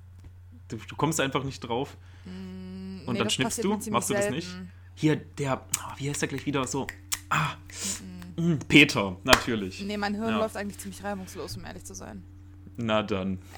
Du, 0.68 0.78
du, 0.78 0.96
kommst 0.96 1.20
einfach 1.20 1.44
nicht 1.44 1.60
drauf 1.62 1.96
mm, 2.26 3.02
und 3.06 3.14
nee, 3.14 3.20
dann 3.20 3.30
schnippst 3.30 3.64
du? 3.64 3.78
Machst 3.90 4.10
du 4.10 4.14
das 4.14 4.30
nicht? 4.30 4.48
Hier, 4.96 5.16
der. 5.16 5.66
Oh, 5.78 5.94
wie 5.98 6.10
heißt 6.10 6.22
der 6.22 6.30
gleich 6.30 6.46
wieder 6.46 6.66
so? 6.68 6.88
Ah. 7.30 7.56
Mm, 8.36 8.54
mm. 8.54 8.60
Peter, 8.68 9.18
natürlich. 9.24 9.82
Nee, 9.82 9.98
mein 9.98 10.16
Hirn 10.16 10.30
ja. 10.30 10.38
läuft 10.40 10.58
eigentlich 10.58 10.80
ziemlich 10.80 11.04
reibungslos, 11.04 11.58
um 11.58 11.66
ehrlich 11.66 11.86
zu 11.86 11.94
sein. 11.94 12.24
Na 12.78 13.04
dann. 13.04 13.40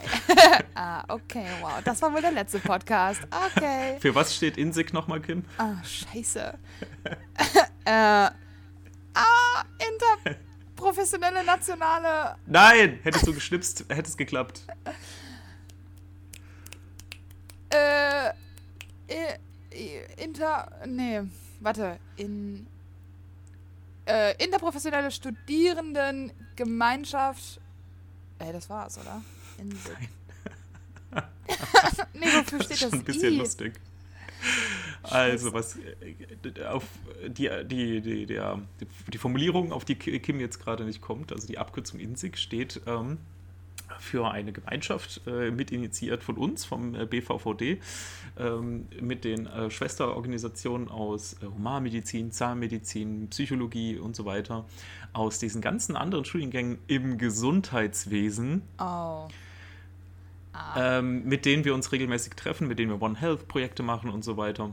Ah, 0.75 1.03
okay, 1.09 1.45
wow. 1.61 1.81
Das 1.83 2.01
war 2.01 2.13
wohl 2.13 2.21
der 2.21 2.31
letzte 2.31 2.59
Podcast. 2.59 3.21
Okay. 3.53 3.97
Für 3.99 4.15
was 4.15 4.33
steht 4.33 4.57
INSIG 4.57 4.93
nochmal, 4.93 5.19
Kim? 5.19 5.43
Ah, 5.57 5.75
scheiße. 5.83 6.57
äh, 7.85 7.91
ah, 7.91 8.31
interprofessionelle 9.89 11.43
nationale. 11.43 12.37
Nein! 12.45 12.99
Hättest 13.03 13.27
du 13.27 13.33
geschnipst, 13.33 13.83
hätte 13.89 14.09
es 14.09 14.15
geklappt. 14.15 14.61
Äh, 17.69 18.31
inter. 20.17 20.71
Nee, 20.85 21.23
warte. 21.59 21.99
In. 22.15 22.67
Äh, 24.05 24.41
interprofessionelle 24.43 25.11
Studierendengemeinschaft. 25.11 27.59
Ey, 28.39 28.53
das 28.53 28.69
war's, 28.69 28.97
oder? 28.97 29.21
Insel. 29.57 29.95
nee, 32.13 32.25
wofür 32.25 32.63
steht 32.63 32.71
das? 32.71 32.79
Schon 32.79 32.93
ein 32.93 33.03
bisschen 33.03 33.33
I? 33.33 33.37
lustig. 33.37 33.73
Also, 35.03 35.53
was 35.53 35.77
äh, 35.77 36.63
auf 36.65 36.83
die, 37.27 37.49
die, 37.65 38.01
die, 38.01 38.25
der, 38.25 38.59
die 39.11 39.17
Formulierung, 39.17 39.71
auf 39.71 39.85
die 39.85 39.95
Kim 39.95 40.39
jetzt 40.39 40.59
gerade 40.59 40.85
nicht 40.85 41.01
kommt, 41.01 41.31
also 41.31 41.47
die 41.47 41.57
Abkürzung 41.57 41.99
INSIG, 41.99 42.37
steht 42.37 42.81
ähm, 42.85 43.17
für 43.99 44.31
eine 44.31 44.51
Gemeinschaft, 44.51 45.21
äh, 45.27 45.51
mitinitiiert 45.51 46.23
von 46.23 46.35
uns, 46.35 46.65
vom 46.65 46.95
äh, 46.95 47.05
BVVD, 47.05 47.79
ähm, 48.37 48.87
mit 49.01 49.23
den 49.23 49.45
äh, 49.47 49.69
Schwesterorganisationen 49.69 50.89
aus 50.89 51.33
äh, 51.41 51.45
Humanmedizin, 51.45 52.31
Zahnmedizin, 52.31 53.27
Psychologie 53.29 53.97
und 53.97 54.15
so 54.15 54.25
weiter, 54.25 54.65
aus 55.13 55.39
diesen 55.39 55.61
ganzen 55.61 55.95
anderen 55.95 56.25
Studiengängen 56.25 56.79
im 56.87 57.17
Gesundheitswesen 57.17 58.61
Oh. 58.79 59.27
ähm, 60.77 61.25
mit 61.25 61.45
denen 61.45 61.63
wir 61.65 61.73
uns 61.73 61.91
regelmäßig 61.91 62.33
treffen, 62.33 62.67
mit 62.67 62.79
denen 62.79 62.91
wir 62.91 63.01
One 63.01 63.19
Health 63.19 63.47
Projekte 63.47 63.83
machen 63.83 64.09
und 64.09 64.23
so 64.23 64.37
weiter. 64.37 64.71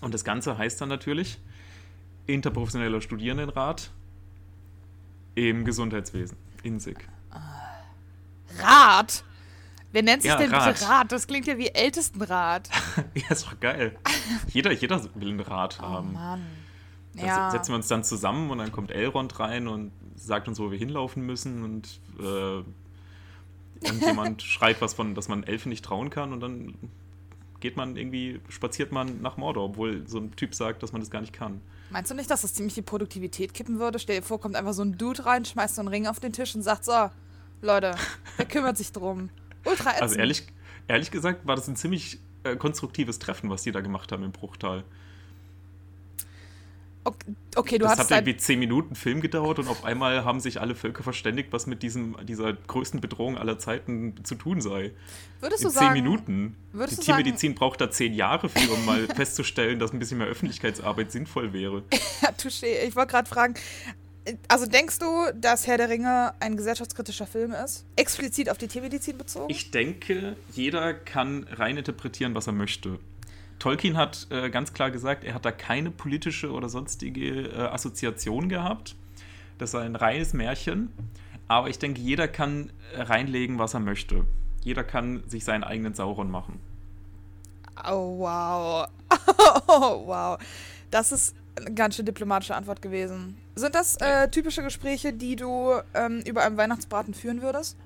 Und 0.00 0.14
das 0.14 0.24
Ganze 0.24 0.58
heißt 0.58 0.80
dann 0.80 0.88
natürlich 0.88 1.38
Interprofessioneller 2.26 3.00
Studierendenrat 3.00 3.90
im 5.34 5.64
Gesundheitswesen, 5.64 6.36
INSIG. 6.62 7.08
Rat? 8.62 9.24
Wer 9.92 10.02
nennt 10.02 10.22
sich 10.22 10.30
Ja, 10.30 10.36
denn 10.36 10.52
Rat. 10.52 10.74
bitte 10.74 10.88
Rat? 10.88 11.12
Das 11.12 11.26
klingt 11.26 11.46
ja 11.46 11.56
wie 11.58 11.68
Ältestenrat. 11.68 12.68
ja, 13.14 13.28
ist 13.30 13.46
doch 13.46 13.58
geil. 13.60 13.96
Jeder, 14.48 14.72
jeder 14.72 15.02
will 15.14 15.28
einen 15.30 15.40
Rat 15.40 15.78
Oh 15.80 15.84
haben. 15.84 16.12
Mann. 16.12 16.42
Da 17.14 17.26
Ja. 17.26 17.50
setzen 17.50 17.72
wir 17.72 17.76
uns 17.76 17.88
dann 17.88 18.04
zusammen 18.04 18.50
und 18.50 18.58
dann 18.58 18.70
kommt 18.70 18.90
Elrond 18.90 19.38
rein 19.40 19.66
und 19.66 19.92
sagt 20.16 20.46
uns, 20.46 20.58
wo 20.58 20.70
wir 20.70 20.78
hinlaufen 20.78 21.24
müssen 21.24 21.64
und 21.64 22.00
äh, 22.20 22.62
irgendjemand 23.86 24.42
schreit 24.44 24.80
was 24.80 24.94
von, 24.94 25.14
dass 25.14 25.28
man 25.28 25.42
Elfen 25.42 25.70
nicht 25.70 25.84
trauen 25.84 26.10
kann 26.10 26.32
und 26.32 26.40
dann 26.40 26.74
geht 27.60 27.76
man 27.76 27.96
irgendwie, 27.96 28.40
spaziert 28.48 28.92
man 28.92 29.20
nach 29.20 29.36
Mordor, 29.36 29.64
obwohl 29.64 30.06
so 30.06 30.18
ein 30.18 30.30
Typ 30.36 30.54
sagt, 30.54 30.82
dass 30.82 30.92
man 30.92 31.00
das 31.00 31.10
gar 31.10 31.20
nicht 31.22 31.32
kann. 31.32 31.60
Meinst 31.90 32.10
du 32.10 32.14
nicht, 32.14 32.30
dass 32.30 32.42
das 32.42 32.54
ziemlich 32.54 32.74
die 32.74 32.82
Produktivität 32.82 33.52
kippen 33.54 33.78
würde? 33.80 33.98
Stell 33.98 34.20
dir 34.20 34.22
vor, 34.22 34.40
kommt 34.40 34.54
einfach 34.54 34.74
so 34.74 34.82
ein 34.82 34.96
Dude 34.98 35.24
rein, 35.26 35.44
schmeißt 35.44 35.74
so 35.76 35.80
einen 35.80 35.88
Ring 35.88 36.06
auf 36.06 36.20
den 36.20 36.32
Tisch 36.32 36.54
und 36.54 36.62
sagt 36.62 36.84
so, 36.84 37.10
Leute, 37.60 37.94
wer 38.36 38.46
kümmert 38.46 38.76
sich 38.76 38.92
drum? 38.92 39.30
Ultra 39.64 39.90
ätzend. 39.90 40.02
Also 40.02 40.14
ehrlich, 40.16 40.46
ehrlich 40.86 41.10
gesagt 41.10 41.46
war 41.46 41.56
das 41.56 41.68
ein 41.68 41.76
ziemlich 41.76 42.18
äh, 42.44 42.56
konstruktives 42.56 43.18
Treffen, 43.18 43.50
was 43.50 43.62
die 43.62 43.72
da 43.72 43.80
gemacht 43.80 44.12
haben 44.12 44.22
im 44.22 44.32
Bruchtal. 44.32 44.84
Okay, 47.04 47.34
okay 47.56 47.78
du 47.78 47.84
das 47.84 47.92
hattest 47.92 48.10
hat 48.10 48.18
ein, 48.18 48.24
irgendwie 48.26 48.38
zehn 48.38 48.58
Minuten 48.58 48.94
Film 48.94 49.20
gedauert 49.22 49.58
und 49.60 49.68
auf 49.68 49.84
einmal 49.84 50.24
haben 50.24 50.40
sich 50.40 50.60
alle 50.60 50.74
Völker 50.74 51.02
verständigt, 51.02 51.52
was 51.52 51.66
mit 51.66 51.82
diesem, 51.82 52.16
dieser 52.26 52.52
größten 52.52 53.00
Bedrohung 53.00 53.38
aller 53.38 53.58
Zeiten 53.58 54.14
zu 54.24 54.34
tun 54.34 54.60
sei. 54.60 54.92
würdest 55.40 55.62
In 55.62 55.68
du 55.68 55.72
zehn 55.72 55.80
sagen, 55.80 55.92
Minuten. 55.94 56.56
würdest 56.72 56.92
Die 56.92 56.96
du 57.00 57.06
sagen- 57.06 57.22
Tiermedizin 57.22 57.54
braucht 57.54 57.80
da 57.80 57.90
zehn 57.90 58.12
Jahre 58.12 58.48
für, 58.50 58.70
um 58.72 58.84
mal 58.84 59.06
festzustellen, 59.16 59.78
dass 59.78 59.92
ein 59.92 59.98
bisschen 59.98 60.18
mehr 60.18 60.26
Öffentlichkeitsarbeit 60.26 61.10
sinnvoll 61.10 61.52
wäre. 61.52 61.82
Ja, 62.20 62.30
touché. 62.32 62.66
Ich 62.86 62.94
wollte 62.96 63.12
gerade 63.12 63.28
fragen, 63.28 63.54
also 64.48 64.66
denkst 64.66 64.98
du, 64.98 65.32
dass 65.34 65.66
Herr 65.66 65.78
der 65.78 65.88
Ringe 65.88 66.34
ein 66.40 66.56
gesellschaftskritischer 66.56 67.26
Film 67.26 67.52
ist? 67.52 67.84
Explizit 67.96 68.50
auf 68.50 68.58
die 68.58 68.68
Tiermedizin 68.68 69.18
bezogen? 69.18 69.46
Ich 69.48 69.70
denke, 69.70 70.36
jeder 70.52 70.94
kann 70.94 71.46
rein 71.50 71.76
interpretieren, 71.76 72.34
was 72.34 72.46
er 72.46 72.52
möchte. 72.52 72.98
Tolkien 73.58 73.96
hat 73.96 74.28
äh, 74.30 74.50
ganz 74.50 74.72
klar 74.72 74.90
gesagt, 74.90 75.24
er 75.24 75.34
hat 75.34 75.44
da 75.44 75.52
keine 75.52 75.90
politische 75.90 76.52
oder 76.52 76.68
sonstige 76.68 77.48
äh, 77.48 77.56
Assoziation 77.56 78.48
gehabt. 78.48 78.94
Das 79.58 79.72
sei 79.72 79.80
ein 79.80 79.96
reines 79.96 80.32
Märchen. 80.32 80.92
Aber 81.48 81.68
ich 81.68 81.78
denke, 81.78 82.00
jeder 82.00 82.28
kann 82.28 82.70
reinlegen, 82.94 83.58
was 83.58 83.74
er 83.74 83.80
möchte. 83.80 84.24
Jeder 84.62 84.84
kann 84.84 85.22
sich 85.28 85.44
seinen 85.44 85.64
eigenen 85.64 85.94
Sauron 85.94 86.30
machen. 86.30 86.60
Oh, 87.84 88.18
wow. 88.18 88.88
Oh, 89.66 90.06
wow. 90.06 90.38
Das 90.90 91.12
ist 91.12 91.34
eine 91.60 91.74
ganz 91.74 91.96
schön 91.96 92.06
diplomatische 92.06 92.54
Antwort 92.54 92.82
gewesen. 92.82 93.36
Sind 93.54 93.74
das 93.74 93.96
äh, 93.96 94.28
typische 94.28 94.62
Gespräche, 94.62 95.12
die 95.12 95.36
du 95.36 95.72
ähm, 95.94 96.22
über 96.26 96.42
einem 96.42 96.56
Weihnachtsbraten 96.56 97.14
führen 97.14 97.42
würdest? 97.42 97.76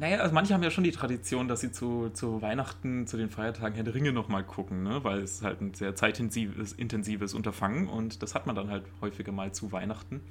Naja, 0.00 0.18
also 0.18 0.34
manche 0.34 0.54
haben 0.54 0.62
ja 0.62 0.70
schon 0.70 0.84
die 0.84 0.92
Tradition, 0.92 1.46
dass 1.46 1.60
sie 1.60 1.72
zu, 1.72 2.08
zu 2.10 2.40
Weihnachten, 2.40 3.06
zu 3.06 3.18
den 3.18 3.28
Feiertagen 3.28 3.74
Herr 3.74 3.84
der 3.84 3.94
Ringe 3.94 4.12
nochmal 4.12 4.44
gucken, 4.44 4.82
ne? 4.82 5.04
weil 5.04 5.18
es 5.18 5.42
halt 5.42 5.60
ein 5.60 5.74
sehr 5.74 5.94
zeitintensives 5.94 6.72
intensives 6.72 7.34
Unterfangen 7.34 7.86
und 7.86 8.22
das 8.22 8.34
hat 8.34 8.46
man 8.46 8.56
dann 8.56 8.70
halt 8.70 8.84
häufiger 9.02 9.32
mal 9.32 9.52
zu 9.52 9.72
Weihnachten. 9.72 10.22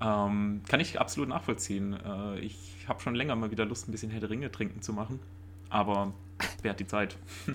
Ähm, 0.00 0.62
kann 0.66 0.80
ich 0.80 1.00
absolut 1.00 1.28
nachvollziehen. 1.28 1.94
Äh, 1.94 2.38
ich 2.40 2.86
habe 2.88 3.00
schon 3.00 3.14
länger 3.14 3.36
mal 3.36 3.50
wieder 3.50 3.66
Lust, 3.66 3.88
ein 3.88 3.92
bisschen 3.92 4.10
Herr 4.10 4.20
der 4.20 4.30
Ringe 4.30 4.50
trinken 4.50 4.80
zu 4.80 4.92
machen, 4.94 5.20
aber 5.74 6.12
wer 6.62 6.70
hat 6.70 6.80
die 6.80 6.86
Zeit? 6.86 7.16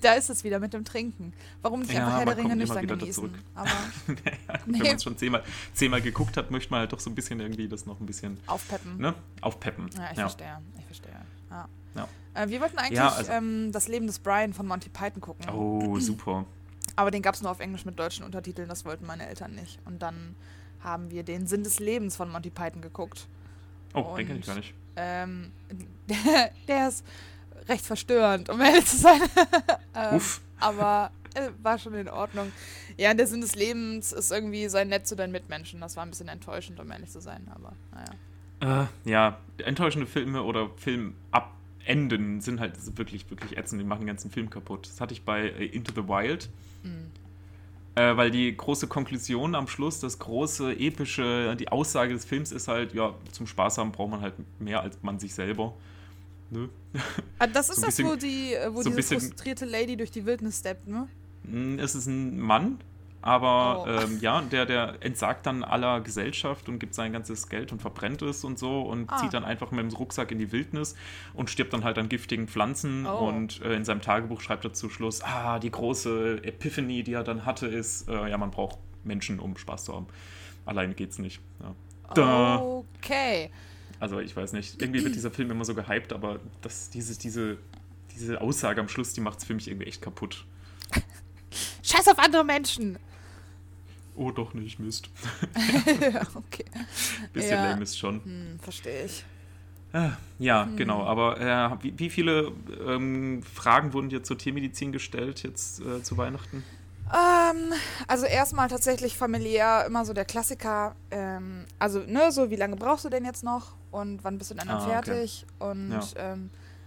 Da 0.00 0.14
ist 0.14 0.30
es 0.30 0.42
wieder 0.44 0.58
mit 0.58 0.72
dem 0.72 0.84
Trinken. 0.84 1.34
Warum 1.60 1.80
nicht 1.80 1.92
Ja, 1.92 2.06
einfach 2.06 2.18
Herr 2.20 2.24
der 2.26 2.36
Ringe 2.38 2.56
nicht 2.56 2.74
dann 2.74 2.86
genießen? 2.86 3.30
Aber 3.54 3.68
naja, 4.06 4.60
Nee. 4.66 4.78
Wenn 4.78 4.78
man 4.86 4.96
es 4.96 5.02
schon 5.02 5.18
zehnmal, 5.18 5.42
zehnmal 5.74 6.00
geguckt 6.00 6.36
hat, 6.38 6.50
möchte 6.50 6.70
man 6.70 6.80
halt 6.80 6.92
doch 6.92 7.00
so 7.00 7.10
ein 7.10 7.14
bisschen 7.14 7.38
irgendwie 7.40 7.68
das 7.68 7.84
noch 7.84 8.00
ein 8.00 8.06
bisschen 8.06 8.38
aufpeppen. 8.46 8.96
ne? 8.96 9.14
aufpeppen. 9.42 9.90
Ja, 9.94 10.04
ich 10.10 10.16
Ja. 10.18 10.22
verstehe. 10.28 10.58
Ich 10.78 10.84
verstehe. 10.86 11.12
Ja. 11.50 11.68
Ja. 11.94 12.08
Äh, 12.42 12.48
wir 12.48 12.60
wollten 12.62 12.78
eigentlich 12.78 13.00
also- 13.00 13.30
ähm, 13.30 13.70
das 13.72 13.88
Leben 13.88 14.06
des 14.06 14.18
Brian 14.18 14.54
von 14.54 14.66
Monty 14.66 14.88
Python 14.88 15.20
gucken. 15.20 15.48
Oh, 15.50 15.98
super. 16.00 16.46
Aber 16.96 17.10
den 17.10 17.20
gab 17.22 17.34
es 17.34 17.42
nur 17.42 17.50
auf 17.50 17.60
Englisch 17.60 17.84
mit 17.84 17.98
deutschen 17.98 18.24
Untertiteln, 18.24 18.68
das 18.68 18.84
wollten 18.86 19.06
meine 19.06 19.26
Eltern 19.28 19.54
nicht. 19.54 19.78
Und 19.84 20.00
dann 20.00 20.34
haben 20.80 21.10
wir 21.10 21.22
den 21.24 21.46
Sinn 21.46 21.62
des 21.62 21.78
Lebens 21.78 22.16
von 22.16 22.30
Monty 22.30 22.50
Python 22.50 22.80
geguckt. 22.80 23.26
Oh, 23.92 24.14
den 24.16 24.26
kenne 24.26 24.38
ich 24.40 24.46
gar 24.46 24.56
nicht. 24.56 24.72
Ähm, 24.96 25.52
der, 26.08 26.50
der 26.68 26.88
ist 26.88 27.04
recht 27.68 27.84
verstörend, 27.84 28.48
um 28.50 28.60
ehrlich 28.60 28.86
zu 28.86 28.98
sein. 28.98 29.20
ähm, 29.94 30.16
Uff. 30.16 30.40
aber 30.60 31.10
äh, 31.34 31.50
war 31.62 31.78
schon 31.78 31.94
in 31.94 32.08
Ordnung. 32.08 32.52
Ja, 32.96 33.14
der 33.14 33.26
Sinn 33.26 33.40
des 33.40 33.54
Lebens 33.54 34.12
ist 34.12 34.30
irgendwie 34.30 34.68
sei 34.68 34.84
nett 34.84 35.06
zu 35.06 35.16
deinen 35.16 35.32
Mitmenschen. 35.32 35.80
Das 35.80 35.96
war 35.96 36.04
ein 36.04 36.10
bisschen 36.10 36.28
enttäuschend, 36.28 36.78
um 36.80 36.90
ehrlich 36.90 37.10
zu 37.10 37.20
sein, 37.20 37.46
aber 37.52 37.72
naja. 37.92 38.84
Äh, 38.84 39.10
ja, 39.10 39.38
enttäuschende 39.58 40.06
Filme 40.06 40.42
oder 40.42 40.70
Filmabenden 40.76 42.40
sind 42.40 42.60
halt 42.60 42.74
wirklich, 42.96 43.28
wirklich 43.30 43.58
ätzend. 43.58 43.80
Die 43.80 43.86
machen 43.86 44.00
den 44.00 44.08
ganzen 44.08 44.30
Film 44.30 44.48
kaputt. 44.50 44.88
Das 44.88 45.00
hatte 45.00 45.12
ich 45.12 45.24
bei 45.24 45.48
äh, 45.48 45.66
Into 45.66 45.92
the 45.94 46.08
Wild. 46.08 46.48
Mhm. 46.82 47.10
Äh, 47.96 48.16
weil 48.16 48.30
die 48.32 48.56
große 48.56 48.88
Konklusion 48.88 49.54
am 49.54 49.68
Schluss, 49.68 50.00
das 50.00 50.18
große, 50.18 50.72
epische, 50.78 51.54
die 51.56 51.68
Aussage 51.68 52.12
des 52.12 52.24
Films 52.24 52.50
ist 52.50 52.66
halt, 52.66 52.92
ja, 52.92 53.14
zum 53.30 53.46
Spaß 53.46 53.78
haben 53.78 53.92
braucht 53.92 54.10
man 54.10 54.20
halt 54.20 54.34
mehr 54.58 54.80
als 54.82 54.98
man 55.02 55.20
sich 55.20 55.32
selber. 55.32 55.74
Ne? 56.50 56.68
Ah, 57.38 57.46
das 57.46 57.68
ist 57.68 57.76
So 57.76 57.86
das, 57.86 57.96
bisschen- 57.96 58.08
wo, 58.10 58.16
die, 58.16 58.56
wo 58.70 58.82
so 58.82 58.90
diese 58.90 59.20
frustrierte 59.20 59.64
Lady 59.64 59.96
durch 59.96 60.10
die 60.10 60.26
Wildnis 60.26 60.58
steppt, 60.58 60.88
ne? 60.88 61.06
Mm, 61.44 61.78
Es 61.78 61.94
ist 61.94 62.06
ein 62.06 62.38
Mann, 62.40 62.78
aber 63.26 63.84
Oh. 63.86 63.88
ähm, 64.04 64.18
ja, 64.20 64.42
der, 64.42 64.66
der 64.66 64.96
entsagt 65.00 65.46
dann 65.46 65.64
aller 65.64 66.00
Gesellschaft 66.02 66.68
und 66.68 66.78
gibt 66.78 66.94
sein 66.94 67.12
ganzes 67.12 67.48
Geld 67.48 67.72
und 67.72 67.80
verbrennt 67.80 68.20
es 68.22 68.44
und 68.44 68.58
so 68.58 68.82
und 68.82 69.10
Ah. 69.10 69.16
zieht 69.16 69.32
dann 69.32 69.44
einfach 69.44 69.70
mit 69.70 69.80
dem 69.80 69.96
Rucksack 69.96 70.30
in 70.30 70.38
die 70.38 70.52
Wildnis 70.52 70.94
und 71.32 71.48
stirbt 71.48 71.72
dann 71.72 71.84
halt 71.84 71.96
an 71.98 72.08
giftigen 72.10 72.48
Pflanzen 72.48 73.06
Oh. 73.06 73.26
und 73.28 73.62
äh, 73.62 73.74
in 73.74 73.84
seinem 73.84 74.02
Tagebuch 74.02 74.40
schreibt 74.42 74.64
er 74.64 74.74
zu 74.74 74.90
Schluss, 74.90 75.22
ah, 75.22 75.58
die 75.58 75.70
große 75.70 76.44
Epiphany, 76.44 77.02
die 77.02 77.14
er 77.14 77.24
dann 77.24 77.46
hatte, 77.46 77.66
ist, 77.66 78.08
äh, 78.08 78.28
ja, 78.28 78.36
man 78.36 78.50
braucht 78.50 78.78
Menschen, 79.04 79.40
um 79.40 79.56
Spaß 79.56 79.84
zu 79.84 79.94
haben. 79.94 80.06
Alleine 80.66 80.94
geht's 80.94 81.18
nicht. 81.18 81.40
Ja. 81.60 81.74
Da. 82.14 82.58
Okay. 82.58 83.50
Also 84.00 84.20
ich 84.20 84.36
weiß 84.36 84.52
nicht, 84.52 84.82
irgendwie 84.82 85.02
wird 85.02 85.14
dieser 85.14 85.30
Film 85.30 85.50
immer 85.50 85.64
so 85.64 85.74
gehypt, 85.74 86.12
aber 86.12 86.40
das, 86.60 86.90
diese, 86.90 87.18
diese, 87.18 87.56
diese 88.14 88.40
Aussage 88.42 88.80
am 88.82 88.88
Schluss, 88.88 89.14
die 89.14 89.22
macht 89.22 89.38
es 89.38 89.44
für 89.44 89.54
mich 89.54 89.66
irgendwie 89.68 89.86
echt 89.86 90.02
kaputt. 90.02 90.44
Scheiß 91.82 92.08
auf 92.08 92.18
andere 92.18 92.44
Menschen. 92.44 92.98
Oh, 94.16 94.30
doch 94.30 94.54
nicht, 94.54 94.78
Mist. 94.78 95.10
okay. 96.34 96.64
Bisschen 97.32 97.62
Ja. 97.62 97.70
lame 97.70 97.82
ist 97.82 97.98
schon. 97.98 98.22
Hm, 98.24 98.58
verstehe 98.60 99.04
ich. 99.06 99.24
Ah, 99.92 100.12
Ja, 100.38 100.66
Hm. 100.66 100.76
genau. 100.76 101.04
Aber 101.04 101.40
äh, 101.40 101.82
wie, 101.84 101.98
wie 101.98 102.10
viele 102.10 102.52
ähm, 102.86 103.42
Fragen 103.42 103.92
wurden 103.92 104.08
dir 104.08 104.22
zur 104.22 104.38
Tiermedizin 104.38 104.92
gestellt 104.92 105.42
jetzt 105.42 105.80
äh, 105.80 106.02
zu 106.02 106.16
Weihnachten? 106.16 106.64
Ähm, 107.12 107.72
also 108.08 108.26
erstmal 108.26 108.68
tatsächlich 108.68 109.16
familiär 109.16 109.84
immer 109.86 110.04
so 110.04 110.12
der 110.12 110.24
Klassiker. 110.24 110.96
Äh, 111.10 111.36
ähm, 111.36 111.64
also, 111.78 112.00
ne, 112.00 112.32
so, 112.32 112.50
wie 112.50 112.56
lange 112.56 112.76
brauchst 112.76 113.04
du 113.04 113.08
denn 113.08 113.24
jetzt 113.24 113.44
noch? 113.44 113.72
Und 113.90 114.24
wann 114.24 114.38
bist 114.38 114.50
du 114.50 114.54
dann, 114.54 114.66
dann 114.68 114.78
Ah, 114.78 114.98
okay. 114.98 115.10
fertig? 115.12 115.46
Und, 115.58 115.90
Ja. 115.92 116.32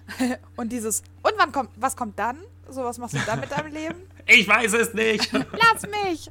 und 0.55 0.71
dieses, 0.71 1.01
und 1.23 1.33
wann 1.37 1.51
kommt, 1.51 1.69
was 1.75 1.95
kommt 1.95 2.17
dann? 2.19 2.37
So, 2.69 2.83
was 2.83 2.97
machst 2.97 3.15
du 3.15 3.19
dann 3.25 3.39
mit 3.39 3.51
deinem 3.51 3.73
Leben? 3.73 3.95
Ich 4.29 4.45
weiß 4.45 4.73
es 4.73 4.93
nicht. 4.93 5.31
Lass 5.33 5.83
mich! 5.83 6.29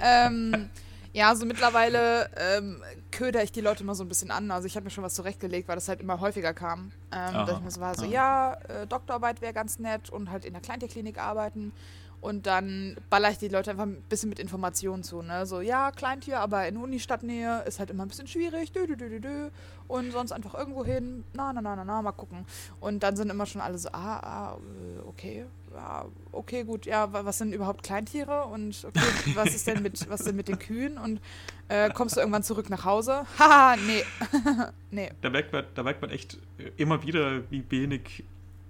ähm, 0.00 0.70
ja, 1.12 1.34
so 1.36 1.44
mittlerweile 1.44 2.30
ähm, 2.38 2.82
köder 3.10 3.42
ich 3.42 3.52
die 3.52 3.60
Leute 3.60 3.82
immer 3.82 3.94
so 3.94 4.02
ein 4.02 4.08
bisschen 4.08 4.30
an. 4.30 4.50
Also 4.50 4.66
ich 4.66 4.76
habe 4.76 4.84
mir 4.84 4.90
schon 4.90 5.04
was 5.04 5.14
zurechtgelegt, 5.14 5.68
weil 5.68 5.74
das 5.74 5.88
halt 5.88 6.00
immer 6.00 6.20
häufiger 6.20 6.54
kam. 6.54 6.90
Ähm, 7.12 7.18
Aha, 7.18 7.44
dass 7.44 7.58
ich 7.58 7.64
mir 7.64 7.70
so 7.70 7.80
war, 7.82 7.94
so, 7.94 8.04
aha. 8.04 8.10
ja, 8.10 8.54
äh, 8.68 8.86
Doktorarbeit 8.86 9.42
wäre 9.42 9.52
ganz 9.52 9.78
nett 9.78 10.08
und 10.08 10.30
halt 10.30 10.46
in 10.46 10.54
der 10.54 10.62
Kleintierklinik 10.62 11.18
arbeiten. 11.18 11.72
Und 12.20 12.46
dann 12.46 12.96
baller 13.10 13.30
ich 13.30 13.38
die 13.38 13.48
Leute 13.48 13.70
einfach 13.70 13.84
ein 13.86 14.02
bisschen 14.08 14.28
mit 14.28 14.38
Informationen 14.40 15.02
zu. 15.04 15.22
Ne? 15.22 15.46
So, 15.46 15.60
ja, 15.60 15.92
Kleintier, 15.92 16.40
aber 16.40 16.66
in 16.66 16.76
Unistadtnähe 16.76 17.62
ist 17.66 17.78
halt 17.78 17.90
immer 17.90 18.04
ein 18.04 18.08
bisschen 18.08 18.26
schwierig. 18.26 18.72
Dö, 18.72 18.86
dö, 18.86 18.96
dö, 18.96 19.20
dö. 19.20 19.50
Und 19.86 20.10
sonst 20.10 20.32
einfach 20.32 20.54
irgendwo 20.54 20.84
hin. 20.84 21.24
Na, 21.34 21.52
na, 21.52 21.60
na, 21.62 21.76
na, 21.76 21.84
na, 21.84 22.02
mal 22.02 22.12
gucken. 22.12 22.44
Und 22.80 23.02
dann 23.02 23.14
sind 23.16 23.30
immer 23.30 23.46
schon 23.46 23.60
alle 23.60 23.78
so, 23.78 23.88
ah, 23.92 24.18
ah, 24.18 24.58
äh, 24.58 25.00
okay. 25.08 25.46
Ja, 25.74 26.06
okay, 26.32 26.64
gut. 26.64 26.86
Ja, 26.86 27.12
wa- 27.12 27.24
was 27.24 27.38
sind 27.38 27.52
überhaupt 27.54 27.82
Kleintiere? 27.84 28.44
Und 28.46 28.84
okay, 28.84 29.00
was 29.34 29.54
ist 29.54 29.66
denn 29.66 29.82
mit, 29.82 30.08
was 30.10 30.24
denn 30.24 30.34
mit 30.34 30.48
den 30.48 30.58
Kühen? 30.58 30.98
Und 30.98 31.20
äh, 31.68 31.90
kommst 31.90 32.16
du 32.16 32.20
irgendwann 32.20 32.42
zurück 32.42 32.68
nach 32.68 32.84
Hause? 32.84 33.24
Haha, 33.38 33.76
nee. 33.76 34.02
nee. 34.90 35.10
Da 35.20 35.30
merkt, 35.30 35.52
man, 35.52 35.64
da 35.74 35.82
merkt 35.82 36.00
man 36.02 36.10
echt 36.10 36.38
immer 36.76 37.02
wieder, 37.04 37.42
wie 37.50 37.64
wenig 37.70 38.24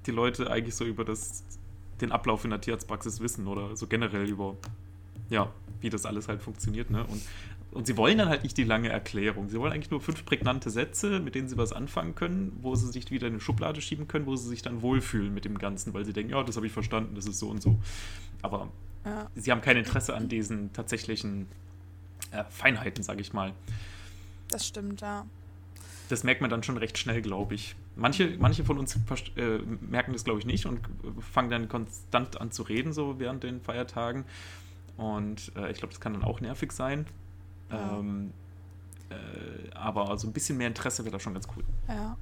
die 0.07 0.11
Leute 0.11 0.51
eigentlich 0.51 0.75
so 0.75 0.85
über 0.85 1.05
das, 1.05 1.45
den 2.01 2.13
Ablauf 2.13 2.45
in 2.45 2.51
der 2.51 2.61
Tierarztpraxis 2.61 3.21
wissen 3.21 3.47
oder 3.47 3.77
so 3.77 3.87
generell 3.87 4.29
über, 4.29 4.57
ja, 5.31 5.53
wie 5.81 5.91
das 5.91 6.05
alles 6.07 6.29
halt 6.29 6.43
funktioniert. 6.43 6.91
Ne? 6.91 7.05
Und, 7.07 7.23
und 7.71 7.87
sie 7.87 7.97
wollen 7.97 8.19
dann 8.19 8.29
halt 8.29 8.43
nicht 8.43 8.57
die 8.57 8.65
lange 8.65 8.89
Erklärung. 8.89 9.49
Sie 9.49 9.59
wollen 9.61 9.73
eigentlich 9.73 9.91
nur 9.91 10.01
fünf 10.01 10.25
prägnante 10.25 10.71
Sätze, 10.71 11.21
mit 11.21 11.35
denen 11.35 11.49
sie 11.49 11.57
was 11.57 11.73
anfangen 11.73 12.15
können, 12.15 12.57
wo 12.63 12.75
sie 12.75 12.91
sich 12.91 13.11
wieder 13.11 13.27
in 13.27 13.35
eine 13.35 13.41
Schublade 13.41 13.81
schieben 13.81 14.09
können, 14.09 14.27
wo 14.27 14.37
sie 14.37 14.49
sich 14.49 14.63
dann 14.63 14.83
wohlfühlen 14.83 15.33
mit 15.35 15.45
dem 15.45 15.59
Ganzen, 15.59 15.93
weil 15.95 16.05
sie 16.05 16.13
denken, 16.13 16.33
ja, 16.33 16.43
das 16.43 16.57
habe 16.57 16.67
ich 16.67 16.73
verstanden, 16.73 17.15
das 17.15 17.27
ist 17.27 17.39
so 17.39 17.49
und 17.49 17.63
so. 17.63 17.79
Aber 18.43 18.69
Ja. 19.05 19.29
sie 19.35 19.51
haben 19.53 19.61
kein 19.61 19.77
Interesse 19.77 20.15
an 20.15 20.29
diesen 20.29 20.73
tatsächlichen 20.73 21.47
äh, 22.31 22.45
Feinheiten, 22.51 23.03
sage 23.05 23.21
ich 23.21 23.33
mal. 23.33 23.53
Das 24.51 24.67
stimmt, 24.67 25.01
ja. 25.03 25.27
Das 26.09 26.25
merkt 26.25 26.41
man 26.41 26.49
dann 26.51 26.63
schon 26.63 26.79
recht 26.79 26.97
schnell, 26.97 27.21
glaube 27.21 27.55
ich. 27.55 27.77
Manche, 27.99 28.37
manche 28.39 28.65
von 28.65 28.79
uns 28.79 28.97
äh, 29.37 29.59
merken 29.81 30.13
das, 30.13 30.25
glaube 30.25 30.39
ich, 30.39 30.47
nicht 30.47 30.67
und 30.67 30.81
fangen 31.21 31.51
dann 31.51 31.69
konstant 31.69 32.41
an 32.41 32.51
zu 32.53 32.63
reden, 32.63 32.93
so 32.93 33.19
während 33.19 33.43
den 33.43 33.61
Feiertagen. 33.61 34.25
Und 34.97 35.53
äh, 35.57 35.71
ich 35.71 35.79
glaube, 35.79 35.93
das 35.93 36.01
kann 36.01 36.13
dann 36.13 36.23
auch 36.25 36.41
nervig 36.41 36.73
sein. 36.73 37.07
Ja. 37.71 37.99
Ähm, 37.99 38.33
äh, 39.11 39.75
aber 39.75 40.17
so 40.19 40.27
ein 40.29 40.33
bisschen 40.33 40.59
mehr 40.59 40.69
Interesse 40.69 41.05
wäre 41.05 41.13
da 41.13 41.21
schon 41.21 41.35
ganz 41.35 41.47
cool. 41.57 41.65
Ja. 41.89 42.17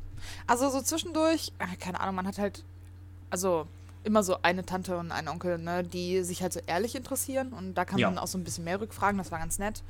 Also 0.46 0.70
so 0.70 0.80
zwischendurch, 0.80 1.52
äh, 1.58 1.76
keine 1.76 2.00
Ahnung, 2.00 2.14
man 2.16 2.26
hat 2.26 2.38
halt, 2.38 2.64
also 3.30 3.66
immer 4.04 4.22
so 4.22 4.38
eine 4.42 4.64
Tante 4.64 4.96
und 4.96 5.10
einen 5.12 5.28
Onkel, 5.28 5.58
ne, 5.58 5.82
die 5.84 6.22
sich 6.22 6.42
halt 6.42 6.52
so 6.52 6.60
ehrlich 6.66 6.94
interessieren 6.94 7.52
und 7.52 7.74
da 7.74 7.84
kann 7.84 7.98
Ja. 7.98 8.08
man 8.08 8.18
auch 8.18 8.28
so 8.28 8.38
ein 8.38 8.44
bisschen 8.44 8.64
mehr 8.64 8.80
rückfragen, 8.80 9.18
das 9.18 9.30
war 9.32 9.38
ganz 9.40 9.58
nett. 9.58 9.82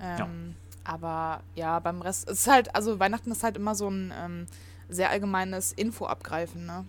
Ähm, 0.00 0.18
Ja. 0.18 0.28
Aber 0.84 1.42
ja, 1.54 1.80
beim 1.80 2.00
Rest, 2.00 2.30
es 2.30 2.40
ist 2.40 2.46
halt, 2.48 2.74
also 2.74 2.98
Weihnachten 2.98 3.30
ist 3.30 3.42
halt 3.42 3.56
immer 3.56 3.74
so 3.74 3.88
ein 3.90 4.10
ähm, 4.16 4.46
sehr 4.88 5.10
allgemeines 5.10 5.72
Info-Abgreifen, 5.72 6.66
ne? 6.66 6.84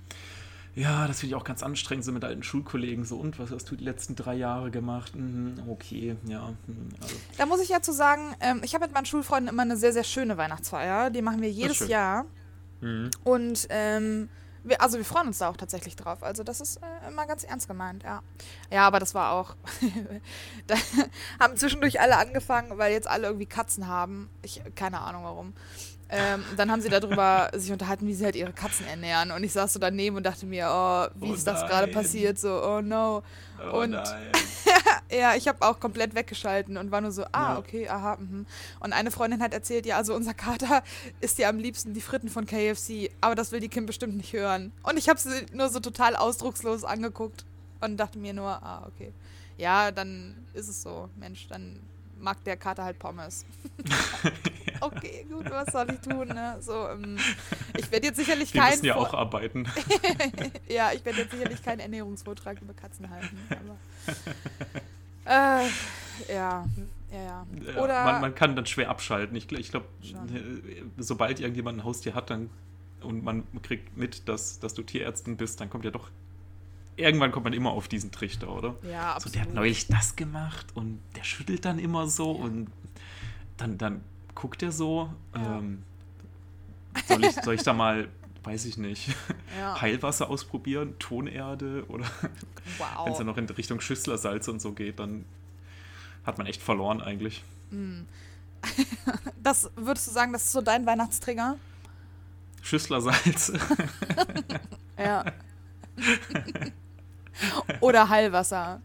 Ja, 0.76 1.08
das 1.08 1.20
finde 1.20 1.36
ich 1.36 1.42
auch 1.42 1.44
ganz 1.44 1.64
anstrengend, 1.64 2.06
so 2.06 2.12
mit 2.12 2.24
alten 2.24 2.44
Schulkollegen. 2.44 3.04
So, 3.04 3.18
und 3.18 3.40
was 3.40 3.52
hast 3.52 3.70
du 3.70 3.76
die 3.76 3.84
letzten 3.84 4.16
drei 4.16 4.36
Jahre 4.36 4.72
gemacht? 4.72 5.16
Mhm, 5.16 5.64
okay, 5.68 6.16
ja. 6.26 6.54
mhm, 6.68 6.90
Also, 7.02 7.16
Da 7.38 7.46
muss 7.46 7.60
ich 7.62 7.70
ja 7.70 7.82
zu 7.82 7.92
sagen, 7.92 8.22
ähm, 8.40 8.62
ich 8.64 8.74
habe 8.76 8.86
mit 8.86 8.94
meinen 8.94 9.06
Schulfreunden 9.06 9.50
immer 9.52 9.64
eine 9.64 9.78
sehr, 9.78 9.94
sehr 9.94 10.04
schöne 10.04 10.38
Weihnachtsfeier. 10.38 11.10
Die 11.10 11.22
machen 11.22 11.42
wir 11.42 11.52
jedes. 11.52 11.88
Jahr. 11.88 12.26
mhm. 12.82 13.10
Und 13.24 13.68
ähm, 13.70 14.30
wir, 14.64 14.82
also 14.82 14.98
wir 14.98 15.06
freuen 15.06 15.28
uns 15.28 15.40
da 15.40 15.50
auch 15.50 15.58
tatsächlich 15.58 15.96
drauf. 15.96 16.24
Also 16.24 16.44
das 16.44 16.62
ist 16.62 16.78
äh, 16.78 17.08
immer 17.10 17.26
ganz 17.26 17.44
ernst 17.44 17.68
gemeint, 17.68 18.04
ja. 18.04 18.22
Ja, 18.72 18.88
aber 18.88 19.00
das 19.00 19.16
war 19.16 19.32
auch. 19.34 19.56
da 20.68 20.76
haben 21.40 21.58
zwischendurch 21.58 22.00
alle 22.00 22.18
angefangen, 22.18 22.78
weil 22.78 22.92
jetzt 22.94 23.08
alle 23.08 23.28
irgendwie 23.28 23.46
Katzen 23.48 23.88
haben. 23.88 24.30
Ich 24.44 24.62
keine 24.76 25.02
Ahnung 25.02 25.24
warum. 25.24 25.54
Ähm, 26.10 26.44
dann 26.58 26.72
haben 26.72 26.82
sie 26.82 26.90
darüber 26.90 27.50
sich 27.56 27.72
unterhalten, 27.72 28.08
wie 28.08 28.14
sie 28.14 28.26
halt 28.26 28.36
ihre 28.36 28.54
Katzen 28.54 28.88
ernähren. 28.88 29.32
Und 29.32 29.44
ich 29.44 29.54
saß 29.54 29.74
so 29.74 29.80
daneben 29.80 30.18
und 30.18 30.24
dachte 30.24 30.46
mir, 30.46 30.70
oh, 30.72 31.08
wie 31.16 31.32
Oh 31.32 31.34
ist 31.34 31.46
das 31.46 31.68
gerade 31.68 31.92
passiert? 31.92 32.40
So, 32.40 32.64
oh 32.64 32.82
no. 32.82 33.22
Oh 33.72 33.80
Und-. 33.82 33.96
Ja, 35.12 35.34
ich 35.36 35.48
habe 35.48 35.66
auch 35.66 35.80
komplett 35.80 36.14
weggeschalten 36.14 36.78
und 36.78 36.92
war 36.92 37.02
nur 37.02 37.12
so, 37.12 37.26
ah, 37.32 37.58
okay, 37.58 37.90
aha, 37.90 38.18
mhm. 38.20 38.46
Und 38.80 38.94
eine 38.94 39.10
Freundin 39.10 39.42
hat 39.42 39.54
erzählt, 39.54 39.88
ja, 39.88 39.98
also 39.98 40.14
unser 40.14 40.36
Kater 40.36 40.84
isst 41.20 41.40
ja 41.40 41.50
am 41.50 41.58
liebsten 41.58 41.94
die 41.94 42.02
Fritten 42.02 42.30
von 42.30 42.46
KFC, 42.46 43.10
aber 43.20 43.34
das 43.34 43.52
will 43.52 43.60
die 43.60 43.70
Kim 43.70 43.88
bestimmt 43.88 44.16
nicht 44.18 44.34
hören. 44.34 44.72
Und 44.84 44.98
ich 44.98 45.10
habe 45.10 45.20
sie 45.20 45.46
nur 45.52 45.70
so 45.70 45.80
total 45.80 46.16
ausdruckslos 46.16 46.84
angeguckt 46.84 47.44
und 47.82 47.98
dachte 47.98 48.20
mir 48.20 48.34
nur, 48.34 48.50
ah, 48.50 48.88
okay. 48.88 49.12
Ja, 49.58 49.92
dann 49.92 50.36
ist 50.54 50.70
es 50.70 50.84
so, 50.84 51.10
Mensch, 51.16 51.48
dann 51.48 51.80
mag 52.20 52.44
der 52.44 52.58
Kater 52.58 52.84
halt 52.84 53.00
Pommes. 53.00 53.46
okay, 54.82 55.26
gut, 55.30 55.50
was 55.50 55.72
soll 55.72 55.88
ich 55.92 56.00
tun, 56.00 56.28
ne? 56.28 56.58
So, 56.62 56.90
ähm, 56.90 57.18
ich 57.78 57.92
werde 57.92 58.08
jetzt 58.08 58.18
sicherlich 58.18 58.54
keinen 58.54 58.72
müssen 58.72 58.86
ja 58.86 58.96
auch 58.96 59.14
arbeiten. 59.14 59.66
ja, 60.68 60.92
ich 60.94 61.04
werde 61.06 61.20
jetzt 61.20 61.32
sicherlich 61.32 61.64
keinen 61.64 61.80
Ernährungsvortrag 61.80 62.62
über 62.62 62.74
Katzen 62.74 63.10
halten. 63.10 63.38
Aber, 63.50 63.78
äh, 65.26 65.68
ja, 66.34 66.66
ja, 67.12 67.46
ja. 67.64 67.82
Oder 67.82 68.04
man, 68.04 68.22
man 68.22 68.36
kann 68.36 68.56
dann 68.56 68.66
schwer 68.66 68.90
abschalten. 68.90 69.36
Ich, 69.36 69.52
ich 69.52 69.72
glaube, 69.72 69.88
Schon. 70.02 70.92
sobald 70.98 71.40
irgendjemand 71.40 71.80
ein 71.80 71.84
Haustier 71.84 72.14
hat 72.16 72.30
dann, 72.30 72.50
und 73.02 73.24
man 73.24 73.44
kriegt 73.62 73.98
mit, 73.98 74.28
dass, 74.28 74.60
dass 74.60 74.74
du 74.74 74.84
Tierärztin 74.84 75.38
bist, 75.38 75.62
dann 75.62 75.70
kommt 75.70 75.86
ja 75.86 75.92
doch. 75.92 76.10
Irgendwann 77.00 77.32
kommt 77.32 77.46
man 77.46 77.54
immer 77.54 77.72
auf 77.72 77.88
diesen 77.88 78.12
Trichter, 78.12 78.50
oder? 78.50 78.76
ja, 78.84 79.18
So, 79.20 79.30
der 79.30 79.42
hat 79.42 79.48
absolut. 79.48 79.54
neulich 79.56 79.88
das 79.88 80.16
gemacht 80.16 80.68
und 80.76 81.00
der 81.16 81.24
schüttelt 81.24 81.66
dann 81.66 81.80
immer 81.80 82.08
so 82.08 82.32
und 82.32 82.68
dann, 83.58 83.78
dann 83.78 84.02
guckt 84.36 84.62
er 84.64 84.72
so. 84.72 85.12
Ja. 85.36 85.58
Ähm, 85.60 85.84
soll, 87.08 87.24
ich, 87.24 87.36
soll 87.36 87.56
ich 87.56 87.64
da 87.64 87.74
mal, 87.74 88.08
weiß 88.44 88.66
ich 88.66 88.78
nicht, 88.78 89.10
ja. 89.60 89.80
Heilwasser 89.82 90.30
ausprobieren, 90.30 90.96
Tonerde 91.00 91.86
oder 91.88 92.06
wenn 92.22 92.32
es 93.12 93.18
dann 93.18 93.28
Wow. 93.28 93.36
noch 93.36 93.38
in 93.38 93.46
Richtung 93.50 93.80
Schüsslersalz 93.82 94.48
und 94.48 94.62
so 94.62 94.74
geht, 94.74 95.00
dann 95.00 95.26
hat 96.26 96.38
man 96.38 96.48
echt 96.48 96.62
verloren 96.62 97.02
eigentlich. 97.02 97.44
Das 99.42 99.70
würdest 99.78 100.08
du 100.08 100.12
sagen, 100.12 100.34
das 100.34 100.44
ist 100.46 100.52
so 100.52 100.62
dein 100.62 100.86
Weihnachtstrigger? 100.86 101.56
Schüsslersalz. 102.62 103.54
Ja. 104.98 105.24
Oder 107.82 108.10
Heilwasser. 108.10 108.82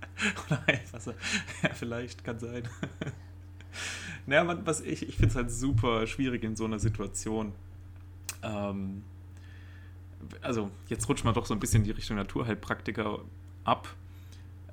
Oder 0.46 0.66
Heilwasser. 0.66 1.14
Ja, 1.62 1.70
vielleicht, 1.70 2.24
kann 2.24 2.38
sein. 2.38 2.62
naja, 4.26 4.58
was 4.64 4.80
ich, 4.80 5.08
ich 5.08 5.16
finde 5.16 5.28
es 5.28 5.36
halt 5.36 5.50
super 5.50 6.06
schwierig 6.06 6.44
in 6.44 6.56
so 6.56 6.64
einer 6.64 6.78
Situation. 6.78 7.52
Ähm, 8.42 9.02
also, 10.40 10.70
jetzt 10.88 11.08
rutscht 11.08 11.24
man 11.24 11.34
doch 11.34 11.46
so 11.46 11.54
ein 11.54 11.60
bisschen 11.60 11.82
in 11.82 11.84
die 11.84 11.90
Richtung 11.92 12.16
Naturheilpraktiker 12.16 13.20
ab. 13.64 13.88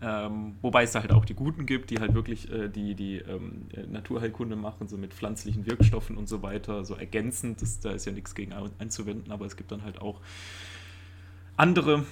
Ähm, 0.04 0.56
wobei 0.64 0.82
es 0.84 0.94
da 0.94 1.02
halt 1.02 1.12
auch 1.12 1.26
die 1.26 1.36
Guten 1.36 1.68
gibt, 1.68 1.92
die 1.92 2.00
halt 2.00 2.16
wirklich 2.16 2.52
äh, 2.52 2.70
die, 2.70 2.96
die 2.96 3.18
ähm, 3.18 3.68
äh, 3.74 3.84
Naturheilkunde 3.86 4.56
machen, 4.56 4.88
so 4.88 4.98
mit 4.98 5.14
pflanzlichen 5.14 5.68
Wirkstoffen 5.68 6.18
und 6.18 6.28
so 6.28 6.42
weiter, 6.42 6.84
so 6.86 6.96
ergänzend. 6.96 7.62
Das, 7.62 7.80
da 7.82 7.92
ist 7.92 8.06
ja 8.06 8.12
nichts 8.12 8.34
gegen 8.34 8.52
ein- 8.54 8.72
einzuwenden, 8.80 9.32
aber 9.32 9.46
es 9.46 9.56
gibt 9.56 9.72
dann 9.72 9.84
halt 9.84 10.02
auch 10.02 10.20
andere, 11.56 12.04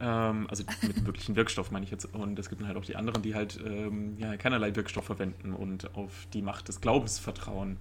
ähm, 0.00 0.46
also 0.48 0.64
mit 0.82 1.04
wirklichen 1.04 1.36
Wirkstoff 1.36 1.70
meine 1.70 1.84
ich 1.84 1.90
jetzt, 1.90 2.06
und 2.14 2.38
es 2.38 2.48
gibt 2.48 2.60
dann 2.60 2.68
halt 2.68 2.78
auch 2.78 2.84
die 2.84 2.96
anderen, 2.96 3.22
die 3.22 3.34
halt 3.34 3.58
ähm, 3.64 4.16
ja, 4.18 4.36
keinerlei 4.36 4.74
Wirkstoff 4.74 5.04
verwenden 5.04 5.52
und 5.52 5.94
auf 5.94 6.26
die 6.32 6.42
Macht 6.42 6.68
des 6.68 6.80
Glaubens 6.80 7.18
vertrauen. 7.18 7.76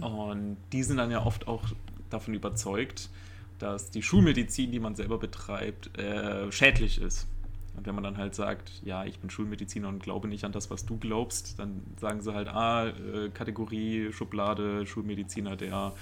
Und 0.00 0.56
die 0.72 0.82
sind 0.82 0.96
dann 0.96 1.10
ja 1.10 1.24
oft 1.24 1.46
auch 1.46 1.64
davon 2.10 2.34
überzeugt, 2.34 3.08
dass 3.58 3.90
die 3.90 4.02
Schulmedizin, 4.02 4.72
die 4.72 4.80
man 4.80 4.94
selber 4.96 5.18
betreibt, 5.18 5.96
äh, 5.98 6.50
schädlich 6.50 7.00
ist. 7.00 7.28
Und 7.76 7.86
wenn 7.86 7.94
man 7.94 8.02
dann 8.02 8.16
halt 8.16 8.34
sagt, 8.34 8.72
ja, 8.84 9.04
ich 9.04 9.20
bin 9.20 9.30
Schulmediziner 9.30 9.88
und 9.88 10.02
glaube 10.02 10.26
nicht 10.26 10.44
an 10.44 10.52
das, 10.52 10.70
was 10.70 10.86
du 10.86 10.96
glaubst, 10.96 11.58
dann 11.58 11.82
sagen 12.00 12.20
sie 12.20 12.34
halt, 12.34 12.48
ah, 12.48 12.88
äh, 12.88 13.28
Kategorie, 13.32 14.12
Schublade, 14.12 14.86
Schulmediziner, 14.86 15.56
der 15.56 15.92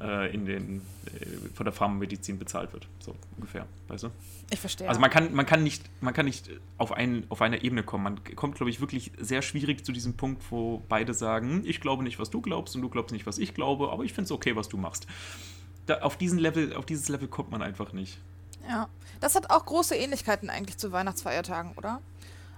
äh, 0.00 0.32
in 0.32 0.46
den, 0.46 0.76
äh, 1.06 1.48
von 1.54 1.64
der 1.64 1.72
Pharmamedizin 1.72 2.38
bezahlt 2.38 2.72
wird. 2.72 2.88
So 3.00 3.14
ungefähr, 3.36 3.66
weißt 3.88 4.04
du? 4.04 4.10
Ich 4.50 4.58
verstehe. 4.58 4.88
Also 4.88 5.00
man 5.00 5.10
kann, 5.10 5.32
man 5.32 5.46
kann 5.46 5.62
nicht, 5.62 5.84
man 6.00 6.14
kann 6.14 6.26
nicht 6.26 6.50
auf, 6.78 6.92
ein, 6.92 7.24
auf 7.28 7.42
einer 7.42 7.62
Ebene 7.62 7.82
kommen. 7.82 8.04
Man 8.04 8.36
kommt, 8.36 8.56
glaube 8.56 8.70
ich, 8.70 8.80
wirklich 8.80 9.12
sehr 9.18 9.42
schwierig 9.42 9.84
zu 9.84 9.92
diesem 9.92 10.14
Punkt, 10.16 10.42
wo 10.50 10.82
beide 10.88 11.14
sagen, 11.14 11.62
ich 11.64 11.80
glaube 11.80 12.02
nicht, 12.02 12.18
was 12.18 12.30
du 12.30 12.40
glaubst 12.40 12.74
und 12.74 12.82
du 12.82 12.88
glaubst 12.88 13.12
nicht, 13.12 13.26
was 13.26 13.38
ich 13.38 13.54
glaube, 13.54 13.90
aber 13.90 14.04
ich 14.04 14.12
finde 14.12 14.26
es 14.26 14.32
okay, 14.32 14.56
was 14.56 14.68
du 14.68 14.76
machst. 14.76 15.06
Da, 15.86 15.98
auf, 16.00 16.16
diesen 16.16 16.38
Level, 16.38 16.74
auf 16.74 16.86
dieses 16.86 17.08
Level 17.08 17.28
kommt 17.28 17.50
man 17.50 17.62
einfach 17.62 17.92
nicht. 17.92 18.18
Ja. 18.68 18.88
Das 19.20 19.34
hat 19.34 19.50
auch 19.50 19.66
große 19.66 19.94
Ähnlichkeiten 19.94 20.48
eigentlich 20.48 20.78
zu 20.78 20.92
Weihnachtsfeiertagen, 20.92 21.72
oder? 21.76 22.00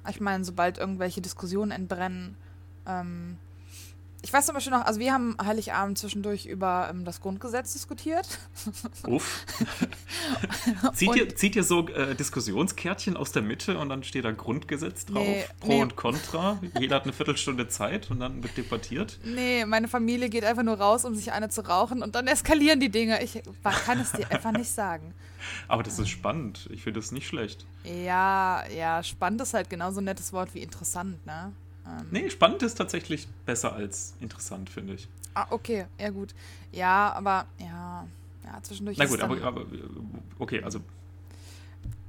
Ich 0.08 0.20
meine, 0.20 0.44
sobald 0.44 0.78
irgendwelche 0.78 1.20
Diskussionen 1.20 1.72
entbrennen, 1.72 2.36
ähm, 2.86 3.36
ich 4.22 4.32
weiß 4.32 4.46
zum 4.46 4.54
Beispiel 4.54 4.72
noch, 4.72 4.84
also 4.86 5.00
wir 5.00 5.12
haben 5.12 5.36
Heiligabend 5.44 5.98
zwischendurch 5.98 6.46
über 6.46 6.88
ähm, 6.90 7.04
das 7.04 7.20
Grundgesetz 7.20 7.72
diskutiert. 7.72 8.26
Uff. 9.06 9.44
zieht, 10.94 11.16
ihr, 11.16 11.34
zieht 11.34 11.56
ihr 11.56 11.64
so 11.64 11.88
äh, 11.88 12.14
Diskussionskärtchen 12.14 13.16
aus 13.16 13.32
der 13.32 13.42
Mitte 13.42 13.78
und 13.78 13.88
dann 13.88 14.04
steht 14.04 14.24
da 14.24 14.30
Grundgesetz 14.30 15.06
drauf? 15.06 15.26
Nee, 15.26 15.44
Pro 15.58 15.68
nee. 15.68 15.82
und 15.82 15.96
Contra. 15.96 16.60
Jeder 16.78 16.96
hat 16.96 17.02
eine 17.02 17.12
Viertelstunde 17.12 17.66
Zeit 17.66 18.10
und 18.12 18.20
dann 18.20 18.42
wird 18.44 18.56
debattiert. 18.56 19.18
Nee, 19.24 19.64
meine 19.66 19.88
Familie 19.88 20.28
geht 20.28 20.44
einfach 20.44 20.62
nur 20.62 20.78
raus, 20.78 21.04
um 21.04 21.16
sich 21.16 21.32
eine 21.32 21.48
zu 21.48 21.66
rauchen 21.66 22.02
und 22.02 22.14
dann 22.14 22.28
eskalieren 22.28 22.78
die 22.78 22.90
Dinge. 22.90 23.22
Ich 23.24 23.42
kann 23.84 24.00
es 24.00 24.12
dir 24.12 24.30
einfach 24.30 24.52
nicht 24.52 24.70
sagen. 24.70 25.14
Aber 25.66 25.82
das 25.82 25.98
ist 25.98 26.08
spannend. 26.08 26.68
Ich 26.72 26.84
finde 26.84 27.00
das 27.00 27.10
nicht 27.10 27.26
schlecht. 27.26 27.66
Ja, 27.84 28.62
ja, 28.68 29.02
spannend 29.02 29.40
ist 29.40 29.54
halt 29.54 29.68
genauso 29.68 30.00
ein 30.00 30.04
nettes 30.04 30.32
Wort 30.32 30.54
wie 30.54 30.62
interessant, 30.62 31.26
ne? 31.26 31.52
Ähm, 31.86 32.06
Nee, 32.10 32.30
spannend 32.30 32.62
ist 32.62 32.74
tatsächlich 32.74 33.26
besser 33.46 33.72
als 33.72 34.14
interessant, 34.20 34.70
finde 34.70 34.94
ich. 34.94 35.08
Ah, 35.34 35.46
okay, 35.50 35.86
ja 35.98 36.10
gut. 36.10 36.34
Ja, 36.72 37.12
aber 37.14 37.46
ja, 37.58 38.06
ja, 38.44 38.62
zwischendurch 38.62 38.98
Na 38.98 39.04
ist 39.04 39.10
gut, 39.10 39.20
aber, 39.20 39.42
aber 39.42 39.64
okay, 40.38 40.62
also 40.62 40.80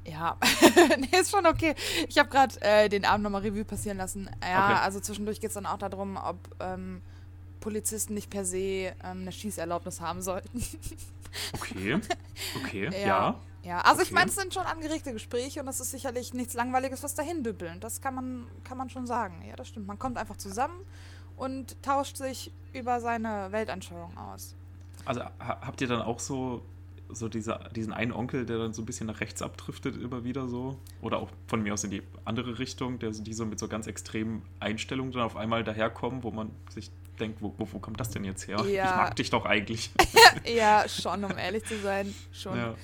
Ja, 0.05 0.38
nee, 0.97 1.17
ist 1.19 1.31
schon 1.31 1.45
okay. 1.45 1.73
Ich 2.09 2.17
habe 2.17 2.29
gerade 2.29 2.59
äh, 2.62 2.89
den 2.89 3.05
Abend 3.05 3.23
nochmal 3.23 3.41
Revue 3.41 3.63
passieren 3.65 3.97
lassen. 3.97 4.29
Ja, 4.43 4.65
Okay. 4.71 4.79
also 4.83 4.99
zwischendurch 4.99 5.39
geht 5.39 5.49
es 5.49 5.53
dann 5.53 5.65
auch 5.65 5.77
darum, 5.77 6.17
ob 6.17 6.38
ähm, 6.59 7.01
Polizisten 7.62 8.13
nicht 8.13 8.29
per 8.29 8.43
se 8.43 8.57
ähm, 8.57 8.93
eine 9.03 9.31
Schießerlaubnis 9.31 10.01
haben 10.01 10.21
sollten. 10.21 10.62
okay, 11.53 11.99
okay, 12.57 12.89
ja. 12.91 13.07
Ja. 13.07 13.39
Ja, 13.63 13.80
also 13.82 14.02
ich 14.02 14.08
Okay. 14.10 14.15
meine, 14.15 14.30
es 14.30 14.36
sind 14.36 14.54
schon 14.54 14.65
angeregte 14.65 15.13
Gespräche 15.13 15.62
und 15.62 15.67
es 15.67 15.80
ist 15.80 15.91
sicherlich 15.91 16.34
nichts 16.34 16.54
Langweiliges, 16.54 17.02
was 17.02 17.15
dahin 17.15 17.43
düppeln. 17.43 17.80
Das 17.80 18.02
kann 18.02 18.15
man, 18.15 18.47
kann 18.63 18.78
man 18.78 18.89
schon 18.89 19.08
sagen. 19.08 19.43
Ja, 19.47 19.56
das 19.56 19.69
stimmt. 19.69 19.88
Man 19.88 19.97
kommt 19.97 20.17
einfach 20.17 20.38
zusammen 20.38 20.86
und 21.38 21.82
tauscht 21.82 22.17
sich 22.17 22.52
über 22.73 22.99
seine 22.99 23.52
Weltanschauung 23.52 24.17
aus. 24.17 24.56
Also 25.06 25.21
ha 25.21 25.60
habt 25.62 25.82
ihr 25.82 25.88
dann 25.88 26.02
auch 26.02 26.19
so, 26.19 26.62
so 27.10 27.30
diese, 27.30 27.60
diesen 27.76 27.93
einen 27.93 28.12
Onkel, 28.12 28.45
der 28.45 28.58
dann 28.58 28.73
so 28.73 28.82
ein 28.82 28.86
bisschen 28.86 29.08
nach 29.08 29.21
rechts 29.21 29.41
abdriftet 29.41 29.95
immer 30.02 30.23
wieder 30.26 30.47
so? 30.49 30.78
Oder 31.02 31.19
auch 31.19 31.30
von 31.47 31.63
mir 31.63 31.73
aus 31.73 31.84
in 31.86 31.91
die 31.91 32.04
andere 32.26 32.60
Richtung, 32.60 32.99
der, 32.99 33.12
die 33.12 33.34
so 33.34 33.45
mit 33.45 33.60
so 33.60 33.67
ganz 33.69 33.88
extremen 33.88 34.43
Einstellungen 34.60 35.13
dann 35.13 35.23
auf 35.23 35.38
einmal 35.38 35.63
daherkommen, 35.63 36.23
wo 36.23 36.32
man 36.32 36.52
sich 36.69 36.91
denkt, 37.19 37.41
wo, 37.41 37.54
wo, 37.58 37.67
wo 37.71 37.80
kommt 37.80 37.99
das 37.99 38.10
denn 38.10 38.23
jetzt 38.26 38.47
her? 38.47 38.58
Ja. 38.65 38.86
Ich 38.89 38.95
mag 38.95 39.15
dich 39.15 39.30
doch 39.30 39.45
eigentlich. 39.45 39.91
ja, 40.45 40.88
schon, 40.89 41.23
um 41.23 41.38
ehrlich 41.38 41.63
zu 41.63 41.80
sein. 41.80 42.13
Schon. 42.34 42.58
ja. 42.58 42.76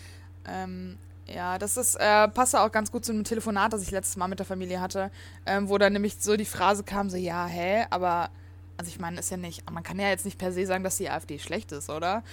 Ähm, 0.49 0.97
ja, 1.27 1.57
das 1.59 1.77
ist, 1.77 1.95
äh, 1.95 2.27
passt 2.27 2.55
auch 2.55 2.71
ganz 2.71 2.91
gut 2.91 3.05
zu 3.05 3.11
einem 3.11 3.23
Telefonat, 3.23 3.71
das 3.73 3.83
ich 3.83 3.91
letztes 3.91 4.17
Mal 4.17 4.27
mit 4.27 4.39
der 4.39 4.45
Familie 4.47 4.81
hatte, 4.81 5.11
ähm, 5.45 5.69
wo 5.69 5.77
dann 5.77 5.93
nämlich 5.93 6.15
so 6.19 6.35
die 6.35 6.45
Phrase 6.45 6.83
kam, 6.83 7.09
so, 7.09 7.17
ja, 7.17 7.45
hä, 7.45 7.85
aber, 7.91 8.29
also 8.77 8.89
ich 8.89 8.99
meine, 8.99 9.19
ist 9.19 9.29
ja 9.29 9.37
nicht, 9.37 9.69
man 9.69 9.83
kann 9.83 9.99
ja 9.99 10.07
jetzt 10.07 10.25
nicht 10.25 10.39
per 10.39 10.51
se 10.51 10.65
sagen, 10.65 10.83
dass 10.83 10.97
die 10.97 11.07
AfD 11.09 11.37
schlecht 11.37 11.71
ist, 11.71 11.89
oder? 11.89 12.23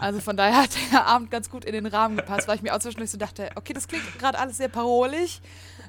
Also 0.00 0.18
von 0.20 0.36
daher 0.36 0.62
hat 0.64 0.76
der 0.92 1.06
Abend 1.06 1.30
ganz 1.30 1.48
gut 1.48 1.64
in 1.64 1.74
den 1.74 1.86
Rahmen 1.86 2.16
gepasst, 2.16 2.48
weil 2.48 2.56
ich 2.56 2.62
mir 2.62 2.74
auch 2.74 2.80
zwischendurch 2.80 3.10
so 3.12 3.18
dachte, 3.18 3.50
okay, 3.54 3.72
das 3.72 3.86
klingt 3.86 4.18
gerade 4.18 4.36
alles 4.38 4.56
sehr 4.56 4.68
parolig. 4.68 5.40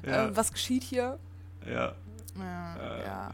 Ja. 0.06 0.26
Äh, 0.26 0.36
was 0.36 0.52
geschieht 0.52 0.84
hier? 0.84 1.18
ja. 1.66 1.94
Ja, 2.38 2.76
Äh, 2.76 3.04
ja. 3.06 3.30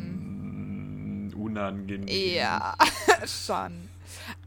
Hm, 0.00 1.32
unangenehm. 1.36 2.08
Ja, 2.08 2.74
schon. 3.26 3.89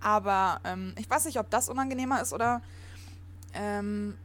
Aber 0.04 0.60
ähm, 0.64 0.94
ich 1.00 1.10
weiß 1.10 1.26
nicht, 1.26 1.40
ob 1.40 1.50
das 1.50 1.70
unangenehmer 1.70 2.22
ist 2.22 2.34
oder 2.34 2.62
ähm, 3.54 4.16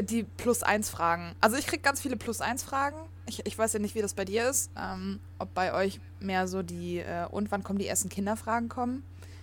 die 0.00 0.24
Plus-1-Fragen. 0.24 1.34
Also 1.40 1.56
ich 1.56 1.66
kriege 1.66 1.82
ganz 1.82 2.00
viele 2.00 2.16
Plus-1-Fragen. 2.16 2.96
Ich, 3.26 3.44
ich 3.44 3.58
weiß 3.58 3.74
ja 3.74 3.78
nicht, 3.78 3.94
wie 3.94 4.02
das 4.02 4.14
bei 4.14 4.24
dir 4.24 4.48
ist. 4.48 4.70
Ähm, 4.76 5.20
ob 5.38 5.52
bei 5.54 5.74
euch 5.74 6.00
mehr 6.20 6.48
so 6.48 6.62
die 6.62 6.98
äh, 6.98 7.26
und 7.30 7.50
wann 7.50 7.62
kommen 7.62 7.78
die 7.78 7.86
ersten 7.86 8.08
Kinderfragen 8.08 8.68
kommen. 8.68 9.02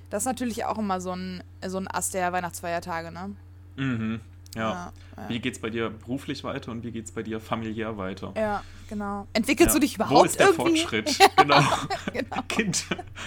Das 0.09 0.23
ist 0.23 0.27
natürlich 0.27 0.65
auch 0.65 0.77
immer 0.77 1.01
so 1.01 1.11
ein, 1.11 1.43
so 1.65 1.77
ein 1.77 1.87
Ast 1.87 2.13
der 2.13 2.31
Weihnachtsfeiertage, 2.31 3.11
ne? 3.11 3.35
Mhm. 3.75 4.21
Ja. 4.55 4.91
Ja. 5.17 5.29
Wie 5.29 5.39
geht's 5.39 5.59
bei 5.59 5.69
dir 5.69 5.89
beruflich 5.89 6.43
weiter 6.43 6.71
und 6.71 6.83
wie 6.83 6.91
geht's 6.91 7.11
bei 7.11 7.23
dir 7.23 7.39
familiär 7.39 7.97
weiter? 7.97 8.33
Ja, 8.35 8.63
genau. 8.89 9.27
Entwickelst 9.33 9.73
Ja. 9.73 9.79
du 9.79 9.85
dich 9.85 9.95
überhaupt 9.95 10.19
Wo 10.19 10.23
ist 10.25 10.39
der 10.39 10.49
irgendwie? 10.49 10.79
Fortschritt? 10.81 11.17
Genau. 11.37 11.61
Genau. 12.13 12.41
Kind, 12.47 12.85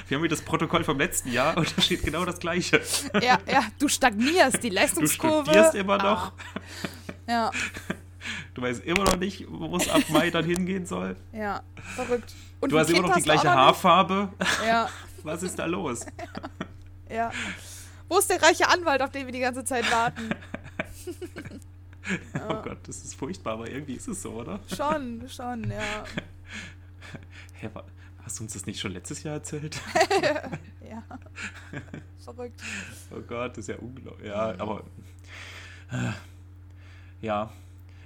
wir 0.09 0.17
haben 0.17 0.23
hier 0.23 0.29
das 0.31 0.43
Protokoll 0.43 0.85
vom 0.85 0.99
letzten 0.99 1.33
Jahr 1.33 1.57
und 1.57 1.77
da 1.77 1.83
steht 1.83 2.03
genau 2.05 2.25
das 2.25 2.39
Gleiche. 2.39 2.81
Ja, 3.15 3.39
ja, 3.51 3.62
du 3.79 3.89
stagnierst, 3.89 4.62
die 4.62 4.69
Du 4.69 4.75
Leistungskurve. 4.77 5.45
studierst 5.51 5.75
immer 5.75 5.99
noch, 5.99 6.33
Ah, 6.33 6.33
ja, 7.29 7.51
du 8.55 8.62
weißt 8.62 8.85
immer 8.85 9.05
noch 9.05 9.17
nicht, 9.17 9.47
wo 9.49 9.77
es 9.77 9.89
ab 9.89 10.03
Mai 10.11 10.31
dann 10.31 10.45
hingehen 10.45 10.87
soll. 10.87 11.17
ja, 11.33 11.62
verrückt. 11.97 12.35
Und 12.61 12.71
Du 12.73 12.79
hast 12.79 12.89
immer 12.91 13.03
noch 13.09 13.15
die 13.15 13.21
du 13.21 13.25
gleiche 13.25 13.51
Haarfarbe. 13.53 14.29
Ja, 14.67 14.89
Was 15.25 15.43
ist 15.43 15.59
da 15.59 15.67
los? 15.67 16.07
ja. 17.11 17.31
Wo 18.09 18.19
ist 18.19 18.31
der 18.31 18.41
reiche 18.41 18.69
Anwalt, 18.69 19.03
auf 19.03 19.11
den 19.11 19.27
wir 19.27 19.33
die 19.33 19.41
ganze 19.41 19.65
Zeit 19.65 19.91
warten? 19.91 20.31
Oh 22.49 22.62
Gott, 22.62 22.79
das 22.87 23.03
ist 23.05 23.14
furchtbar, 23.14 23.55
aber 23.55 23.69
irgendwie 23.71 23.95
ist 23.95 24.07
es 24.09 24.23
so, 24.23 24.33
oder? 24.33 24.61
Schon, 24.75 25.29
schon, 25.29 25.71
ja. 25.71 26.05
Hä, 27.55 27.69
wa- 27.73 27.85
hast 28.23 28.38
du 28.38 28.45
uns 28.45 28.53
das 28.53 28.66
nicht 28.66 28.79
schon 28.81 28.92
letztes 28.92 29.23
Jahr 29.23 29.35
erzählt? 29.35 29.81
Ja. 30.88 31.03
Verrückt. 32.21 32.62
Oh 33.11 33.21
Gott, 33.27 33.51
das 33.53 33.59
ist 33.59 33.69
ja 33.69 33.77
unglaublich. 33.77 34.29
Ja, 34.29 34.55
aber. 34.59 34.85
äh, 35.90 36.12
Ja, 37.21 37.53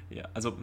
ja, 0.09 0.27
also. 0.33 0.57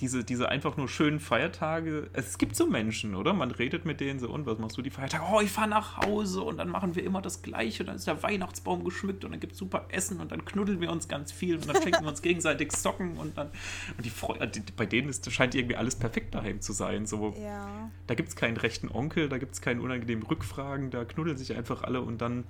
Diese, 0.00 0.24
diese 0.24 0.50
einfach 0.50 0.76
nur 0.76 0.88
schönen 0.88 1.20
Feiertage. 1.20 2.10
Es 2.12 2.36
gibt 2.36 2.54
so 2.54 2.66
Menschen, 2.66 3.14
oder? 3.14 3.32
Man 3.32 3.50
redet 3.50 3.86
mit 3.86 4.00
denen 4.00 4.20
so, 4.20 4.28
und 4.28 4.44
was 4.44 4.58
machst 4.58 4.76
du 4.76 4.82
die 4.82 4.90
Feiertage? 4.90 5.24
Oh, 5.32 5.40
ich 5.40 5.50
fahre 5.50 5.68
nach 5.68 5.96
Hause 5.96 6.42
und 6.42 6.58
dann 6.58 6.68
machen 6.68 6.94
wir 6.94 7.02
immer 7.02 7.22
das 7.22 7.40
Gleiche. 7.40 7.82
Dann 7.84 7.96
ist 7.96 8.06
der 8.06 8.22
Weihnachtsbaum 8.22 8.84
geschmückt 8.84 9.24
und 9.24 9.30
dann 9.30 9.40
gibt 9.40 9.54
es 9.54 9.58
super 9.58 9.86
Essen 9.88 10.20
und 10.20 10.32
dann 10.32 10.44
knuddeln 10.44 10.80
wir 10.82 10.90
uns 10.90 11.08
ganz 11.08 11.32
viel 11.32 11.56
und 11.56 11.66
dann 11.68 11.80
schenken 11.82 12.02
wir 12.04 12.08
uns 12.10 12.20
gegenseitig 12.20 12.72
Socken 12.72 13.16
und 13.16 13.38
dann. 13.38 13.48
Und 13.96 14.04
die 14.04 14.10
Freude, 14.10 14.50
bei 14.76 14.84
denen 14.84 15.08
ist, 15.08 15.30
scheint 15.32 15.54
irgendwie 15.54 15.76
alles 15.76 15.96
perfekt 15.96 16.34
daheim 16.34 16.60
zu 16.60 16.74
sein. 16.74 17.06
So, 17.06 17.34
Ja. 17.42 17.90
da 18.06 18.14
gibt 18.14 18.28
es 18.28 18.36
keinen 18.36 18.58
rechten 18.58 18.90
Onkel, 18.90 19.30
da 19.30 19.38
gibt 19.38 19.54
es 19.54 19.62
keinen 19.62 19.80
unangenehmen 19.80 20.24
Rückfragen, 20.26 20.90
da 20.90 21.04
knuddeln 21.06 21.38
sich 21.38 21.56
einfach 21.56 21.82
alle 21.82 22.02
und 22.02 22.20
dann 22.20 22.44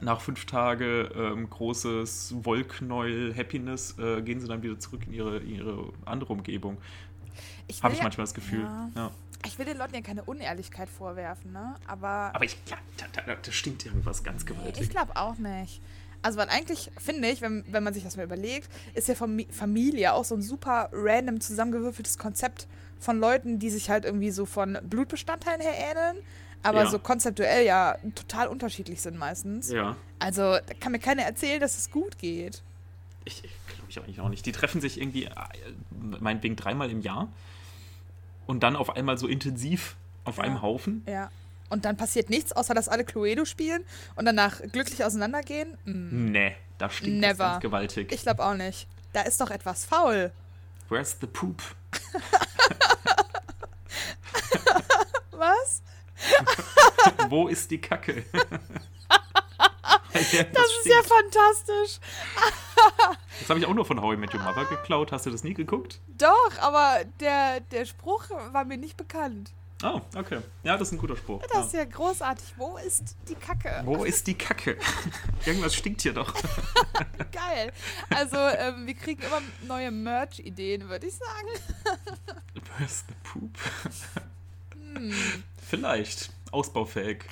nach 0.00 0.20
fünf 0.20 0.46
Tage 0.46 1.10
ähm, 1.14 1.48
großes 1.48 2.34
Wollknäuel 2.42 3.34
Happiness 3.36 3.96
äh, 3.98 4.22
gehen 4.22 4.40
sie 4.40 4.48
dann 4.48 4.62
wieder 4.62 4.78
zurück 4.78 5.02
in 5.06 5.12
ihre, 5.14 5.38
in 5.38 5.50
ihre 5.56 5.92
andere 6.04 6.32
Umgebung. 6.32 6.78
Ich 7.68 7.82
Habe 7.82 7.92
ich 7.92 7.98
ja- 7.98 8.04
manchmal 8.04 8.24
das 8.24 8.34
Gefühl. 8.34 8.62
Ja. 8.62 8.90
Ja. 8.96 9.10
Ich 9.44 9.58
will 9.58 9.64
den 9.66 9.76
Leuten 9.78 9.94
ja 9.94 10.00
keine 10.02 10.22
Unehrlichkeit 10.22 10.88
vorwerfen, 10.88 11.52
ne? 11.52 11.74
Aber, 11.88 12.30
Aber 12.32 12.44
ich, 12.44 12.56
ja, 12.70 12.76
da, 12.96 13.22
da, 13.26 13.34
da 13.34 13.52
stimmt 13.52 13.84
irgendwas 13.84 14.22
ganz 14.22 14.42
ich 14.42 14.46
gewaltig. 14.46 14.88
glaube 14.90 15.16
auch 15.16 15.36
nicht. 15.36 15.80
Also, 16.24 16.38
weil 16.38 16.48
eigentlich, 16.48 16.92
finde 16.98 17.26
ich, 17.28 17.40
wenn, 17.40 17.64
wenn 17.68 17.82
man 17.82 17.92
sich 17.92 18.04
das 18.04 18.16
mal 18.16 18.22
überlegt, 18.22 18.68
ist 18.94 19.08
ja 19.08 19.16
Fami 19.16 19.48
Familie 19.50 20.12
auch 20.12 20.24
so 20.24 20.36
ein 20.36 20.42
super 20.42 20.88
random 20.92 21.40
zusammengewürfeltes 21.40 22.18
Konzept 22.18 22.68
von 23.00 23.18
Leuten, 23.18 23.58
die 23.58 23.70
sich 23.70 23.90
halt 23.90 24.04
irgendwie 24.04 24.30
so 24.30 24.46
von 24.46 24.78
Blutbestandteilen 24.84 25.60
her 25.60 25.74
ähneln, 25.76 26.22
aber 26.62 26.84
Ja. 26.84 26.90
so 26.90 26.98
konzeptuell 26.98 27.64
ja 27.66 27.96
total 28.14 28.48
unterschiedlich 28.48 29.00
sind 29.02 29.18
meistens. 29.18 29.70
Ja, 29.70 29.96
Also, 30.18 30.42
da 30.66 30.74
kann 30.80 30.92
mir 30.92 30.98
keiner 31.00 31.22
erzählen, 31.22 31.60
dass 31.60 31.76
es 31.78 31.90
gut 31.90 32.18
geht. 32.18 32.62
ich, 33.24 33.42
glaube 33.42 33.86
ich 33.88 33.98
eigentlich 33.98 34.20
auch 34.20 34.28
nicht. 34.28 34.44
Die 34.46 34.52
treffen 34.52 34.80
sich 34.80 35.00
irgendwie, 35.00 35.24
äh, 35.26 35.32
meinetwegen 36.20 36.56
dreimal 36.56 36.90
im 36.90 37.00
Jahr 37.00 37.28
und 38.46 38.62
dann 38.62 38.76
auf 38.76 38.90
einmal 38.96 39.18
so 39.18 39.26
intensiv 39.28 39.96
auf 40.24 40.36
Ja. 40.38 40.44
einem 40.44 40.62
Haufen. 40.62 41.02
Ja. 41.06 41.30
Und 41.68 41.84
dann 41.86 41.96
passiert 41.96 42.28
nichts, 42.30 42.52
außer 42.52 42.74
dass 42.74 42.88
alle 42.88 43.04
Cluedo 43.04 43.44
spielen 43.44 43.84
und 44.16 44.24
danach 44.26 44.60
glücklich 44.72 45.04
auseinandergehen? 45.04 45.76
Mm, 45.84 46.30
Nee, 46.32 46.54
da 46.78 46.90
stinkt 46.90 47.24
das 47.24 47.32
Never. 47.38 47.44
ganz 47.52 47.62
gewaltig. 47.62 48.12
Ich 48.12 48.22
glaube 48.22 48.44
auch 48.44 48.54
nicht. 48.54 48.86
Da 49.12 49.22
ist 49.22 49.40
doch 49.40 49.50
etwas 49.50 49.84
faul. 49.86 50.30
Where's 50.90 51.16
the 51.20 51.26
poop? 51.26 51.62
Was? 55.30 55.82
Wo 57.28 57.48
ist 57.48 57.70
die 57.70 57.80
Kacke? 57.80 58.24
das 58.32 58.50
Das 60.12 60.30
ist 60.30 60.86
ja 60.86 61.02
fantastisch. 61.02 62.00
Das 63.40 63.48
habe 63.48 63.58
ich 63.58 63.66
auch 63.66 63.74
nur 63.74 63.84
von 63.84 64.00
How 64.00 64.14
I 64.14 64.16
Met 64.16 64.34
Your 64.34 64.40
Mother 64.40 64.64
geklaut. 64.64 65.10
Hast 65.10 65.26
du 65.26 65.30
das 65.30 65.42
nie 65.42 65.54
geguckt? 65.54 66.00
Doch, 66.16 66.58
aber 66.60 67.04
der, 67.18 67.60
der 67.60 67.84
Spruch 67.86 68.30
war 68.30 68.64
mir 68.64 68.76
nicht 68.76 68.96
bekannt. 68.96 69.52
Oh, 69.82 70.00
okay. 70.14 70.40
Ja, 70.62 70.76
das 70.76 70.88
ist 70.88 70.92
ein 70.92 70.98
guter 70.98 71.16
Spruch. 71.16 71.42
Das 71.52 71.66
ist 71.66 71.72
ja. 71.72 71.80
ja 71.80 71.84
großartig. 71.86 72.54
Wo 72.56 72.76
ist 72.76 73.16
die 73.28 73.34
Kacke? 73.34 73.82
Wo 73.84 74.04
ist 74.04 74.26
die 74.28 74.34
Kacke? 74.34 74.78
Irgendwas 75.44 75.74
stinkt 75.74 76.02
hier 76.02 76.12
doch. 76.12 76.34
Geil. 77.32 77.72
Also, 78.10 78.36
ähm, 78.36 78.86
wir 78.86 78.94
kriegen 78.94 79.22
immer 79.22 79.42
neue 79.66 79.90
Merch-Ideen, 79.90 80.88
würde 80.88 81.06
ich 81.08 81.14
sagen. 81.14 81.48
Where's 82.78 83.04
the 83.08 83.14
poop? 83.24 83.58
Hm. 84.94 85.12
Vielleicht. 85.68 86.30
Ausbaufähig. 86.50 87.24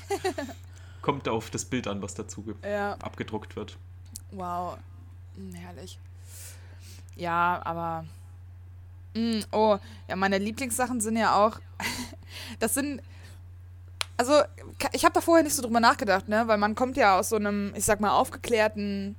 Kommt 1.02 1.28
auf 1.28 1.50
das 1.50 1.64
Bild 1.64 1.86
an, 1.86 2.00
was 2.02 2.14
dazu 2.14 2.44
Ja, 2.64 2.94
abgedruckt 2.94 3.56
wird. 3.56 3.76
wow. 4.30 4.78
Hm, 5.36 5.52
herrlich. 5.54 5.98
Ja, 7.16 7.60
aber 7.64 8.04
Mm, 9.12 9.40
oh, 9.50 9.76
ja, 10.08 10.14
meine 10.14 10.38
Lieblingssachen 10.38 11.00
sind 11.00 11.16
ja 11.16 11.34
auch. 11.34 11.58
das 12.60 12.74
sind. 12.74 13.02
Also, 14.16 14.34
ich 14.92 15.04
habe 15.04 15.12
da 15.14 15.20
vorher 15.20 15.42
nicht 15.42 15.56
so 15.56 15.62
drüber 15.62 15.80
nachgedacht, 15.80 16.28
ne? 16.28 16.46
Weil 16.46 16.58
man 16.58 16.76
kommt 16.76 16.96
ja 16.96 17.18
aus 17.18 17.30
so 17.30 17.36
einem, 17.36 17.72
ich 17.74 17.84
sag 17.84 17.98
mal, 17.98 18.12
aufgeklärten 18.12 19.16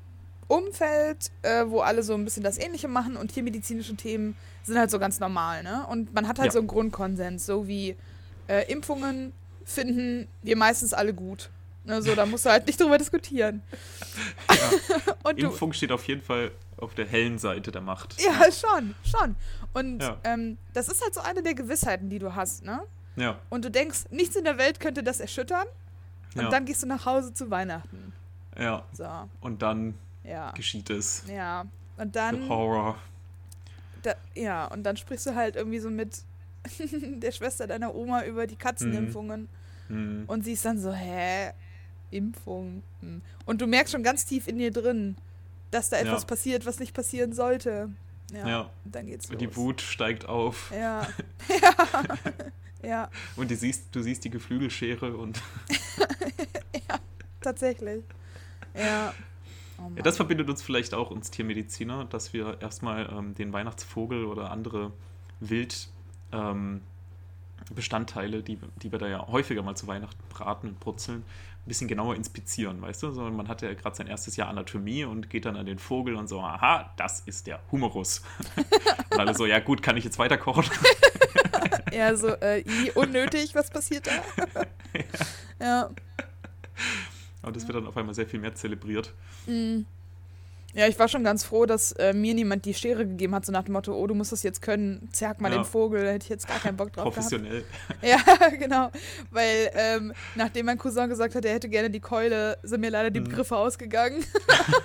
Umfeld, 0.47 1.31
äh, 1.41 1.65
wo 1.67 1.81
alle 1.81 2.03
so 2.03 2.13
ein 2.13 2.23
bisschen 2.23 2.41
das 2.43 2.57
Ähnliche 2.57 2.87
machen 2.87 3.17
und 3.17 3.33
tiermedizinische 3.33 3.95
Themen 3.97 4.37
sind 4.63 4.77
halt 4.77 4.91
so 4.91 4.97
ganz 4.99 5.19
normal, 5.19 5.61
ne? 5.63 5.85
Und 5.87 6.13
man 6.13 6.25
hat 6.25 6.39
halt 6.39 6.47
Ja. 6.47 6.51
so 6.53 6.59
einen 6.59 6.67
Grundkonsens, 6.69 7.45
so 7.45 7.67
wie 7.67 7.97
äh, 8.47 8.71
Impfungen 8.71 9.33
finden 9.65 10.27
wir 10.41 10.55
meistens 10.57 10.93
alle 10.93 11.13
gut. 11.13 11.49
Ne, 11.83 11.99
so, 12.01 12.13
da 12.13 12.25
musst 12.27 12.45
du 12.45 12.49
halt 12.51 12.67
nicht 12.67 12.79
drüber 12.79 12.97
diskutieren. 12.99 13.63
und 15.23 15.41
du, 15.41 15.47
Impfung 15.47 15.73
steht 15.73 15.91
auf 15.91 16.07
jeden 16.07 16.21
Fall 16.21 16.51
auf 16.77 16.93
der 16.93 17.07
hellen 17.07 17.39
Seite 17.39 17.71
der 17.71 17.81
Macht. 17.81 18.21
ja, 18.21 18.51
schon, 18.51 18.93
schon. 19.03 19.35
Und 19.73 20.01
Ja. 20.01 20.17
ähm, 20.23 20.57
das 20.73 20.89
ist 20.89 21.01
halt 21.01 21.13
so 21.13 21.21
eine 21.21 21.41
der 21.41 21.53
Gewissheiten, 21.55 22.09
die 22.09 22.19
du 22.19 22.35
hast, 22.35 22.63
ne? 22.63 22.81
Ja, 23.15 23.39
Und 23.49 23.65
du 23.65 23.71
denkst, 23.71 24.05
nichts 24.11 24.35
in 24.35 24.43
der 24.45 24.57
Welt 24.57 24.79
könnte 24.79 25.03
das 25.03 25.19
erschüttern. 25.19 25.65
Und 26.35 26.43
ja, 26.43 26.49
dann 26.49 26.65
gehst 26.65 26.81
du 26.83 26.87
nach 26.87 27.05
Hause 27.05 27.33
zu 27.33 27.49
Weihnachten. 27.49 28.13
ja. 28.57 28.85
So, 28.93 29.07
Und 29.41 29.61
dann 29.61 29.95
ja. 30.23 30.51
geschieht 30.51 30.89
es. 30.89 31.23
Ja. 31.27 31.61
Und 31.97 32.13
The 32.13 32.19
dann. 32.19 32.47
Horror. 32.49 32.95
Da, 34.03 34.13
ja, 34.35 34.65
und 34.67 34.83
dann 34.83 34.97
sprichst 34.97 35.25
du 35.27 35.35
halt 35.35 35.55
irgendwie 35.55 35.79
so 35.79 35.89
mit 35.89 36.21
der 37.19 37.31
Schwester 37.31 37.67
deiner 37.67 37.93
Oma 37.95 38.23
über 38.25 38.47
die 38.47 38.55
Katzenimpfungen. 38.55 39.49
Hm. 39.87 40.23
Und 40.27 40.43
sie 40.43 40.53
ist 40.53 40.65
dann 40.65 40.79
so, 40.79 40.91
hä? 40.93 41.51
Impfung. 42.11 42.83
Hm. 43.01 43.21
Und 43.45 43.61
du 43.61 43.67
merkst 43.67 43.93
schon 43.93 44.03
ganz 44.03 44.25
tief 44.25 44.47
in 44.47 44.57
dir 44.57 44.71
drin, 44.71 45.15
dass 45.71 45.89
da 45.89 45.97
etwas 45.97 46.23
Ja. 46.23 46.27
passiert, 46.27 46.65
was 46.65 46.79
nicht 46.79 46.93
passieren 46.93 47.33
sollte. 47.33 47.89
Ja. 48.33 48.47
Ja. 48.47 48.69
Und 48.85 48.95
dann 48.95 49.05
geht's 49.07 49.29
los. 49.29 49.37
Die 49.39 49.55
Wut 49.55 49.81
steigt 49.81 50.25
auf. 50.27 50.71
Ja. 50.71 51.07
ja. 51.61 52.15
ja, 52.83 53.09
Und 53.35 53.51
du 53.51 53.55
siehst, 53.55 53.85
du 53.93 54.01
siehst 54.01 54.23
die 54.23 54.29
Geflügelschere 54.29 55.15
und 55.17 55.41
tatsächlich. 57.41 58.03
Ja. 58.75 59.13
Oh 59.77 59.91
Ja, 59.95 60.03
das 60.03 60.17
verbindet 60.17 60.49
uns 60.49 60.61
vielleicht 60.61 60.93
auch, 60.93 61.11
uns 61.11 61.31
Tiermediziner, 61.31 62.05
dass 62.05 62.33
wir 62.33 62.61
erstmal 62.61 63.09
ähm, 63.11 63.33
den 63.35 63.51
Weihnachtsvogel 63.51 64.25
oder 64.25 64.51
andere 64.51 64.91
Wildbestandteile, 65.39 65.91
ähm, 66.31 66.81
Bestandteile, 67.73 68.43
die, 68.43 68.59
die 68.81 68.91
wir 68.91 68.99
da 68.99 69.07
ja 69.07 69.27
häufiger 69.27 69.63
mal 69.63 69.75
zu 69.75 69.87
Weihnachten 69.87 70.21
braten 70.29 70.69
und 70.69 70.79
brutzeln, 70.79 71.19
ein 71.19 71.67
bisschen 71.67 71.87
genauer 71.87 72.15
inspizieren, 72.15 72.81
weißt 72.81 73.03
du? 73.03 73.11
So, 73.11 73.29
man 73.29 73.47
hat 73.47 73.61
ja 73.61 73.73
gerade 73.73 73.95
sein 73.95 74.07
erstes 74.07 74.35
Jahr 74.35 74.49
Anatomie 74.49 75.05
und 75.05 75.29
geht 75.29 75.45
dann 75.45 75.55
an 75.55 75.65
den 75.65 75.77
Vogel 75.77 76.15
und 76.15 76.27
so, 76.27 76.41
aha, 76.41 76.91
das 76.97 77.21
ist 77.21 77.47
der 77.47 77.59
Humerus. 77.71 78.23
und 79.11 79.19
alle 79.19 79.35
so, 79.35 79.45
ja 79.45 79.59
gut, 79.59 79.83
kann 79.83 79.95
ich 79.95 80.03
jetzt 80.03 80.19
weiter 80.19 80.37
kochen? 80.37 80.65
Ja, 81.93 82.15
so, 82.15 82.29
äh, 82.29 82.63
unnötig, 82.95 83.53
was 83.53 83.69
passiert 83.69 84.07
da? 84.07 84.11
ja. 85.59 85.89
Aber 87.41 87.51
das 87.51 87.67
wird 87.67 87.75
dann 87.75 87.85
auf 87.85 87.97
einmal 87.97 88.15
sehr 88.15 88.25
viel 88.25 88.39
mehr 88.39 88.55
zelebriert. 88.55 89.13
Mm. 89.45 89.81
Ja, 90.73 90.87
ich 90.87 90.97
war 90.99 91.07
schon 91.07 91.23
ganz 91.23 91.43
froh, 91.43 91.65
dass 91.65 91.91
äh, 91.93 92.13
mir 92.13 92.33
niemand 92.33 92.65
die 92.65 92.73
Schere 92.73 93.05
gegeben 93.05 93.35
hat, 93.35 93.45
so 93.45 93.51
nach 93.51 93.63
dem 93.63 93.73
Motto, 93.73 93.93
oh, 93.93 94.07
du 94.07 94.13
musst 94.15 94.31
das 94.31 94.43
jetzt 94.43 94.61
können, 94.61 95.09
zerg 95.11 95.41
mal 95.41 95.51
Ja. 95.51 95.57
den 95.59 95.65
Vogel, 95.65 96.05
da 96.05 96.11
hätte 96.11 96.23
ich 96.23 96.29
jetzt 96.29 96.47
gar 96.47 96.59
keinen 96.59 96.77
Bock 96.77 96.93
drauf 96.93 97.03
gehabt. 97.03 97.15
Professionell. 97.15 97.63
Ja, 98.01 98.17
genau. 98.57 98.89
Weil 99.31 99.69
ähm, 99.75 100.13
nachdem 100.35 100.65
mein 100.67 100.77
Cousin 100.77 101.09
gesagt 101.09 101.35
hat, 101.35 101.43
er 101.45 101.53
hätte 101.53 101.67
gerne 101.69 101.89
die 101.89 101.99
Keule, 101.99 102.57
sind 102.63 102.81
mir 102.81 102.89
leider 102.89 103.11
die 103.11 103.19
Mhm. 103.19 103.25
Begriffe 103.25 103.57
ausgegangen. 103.57 104.23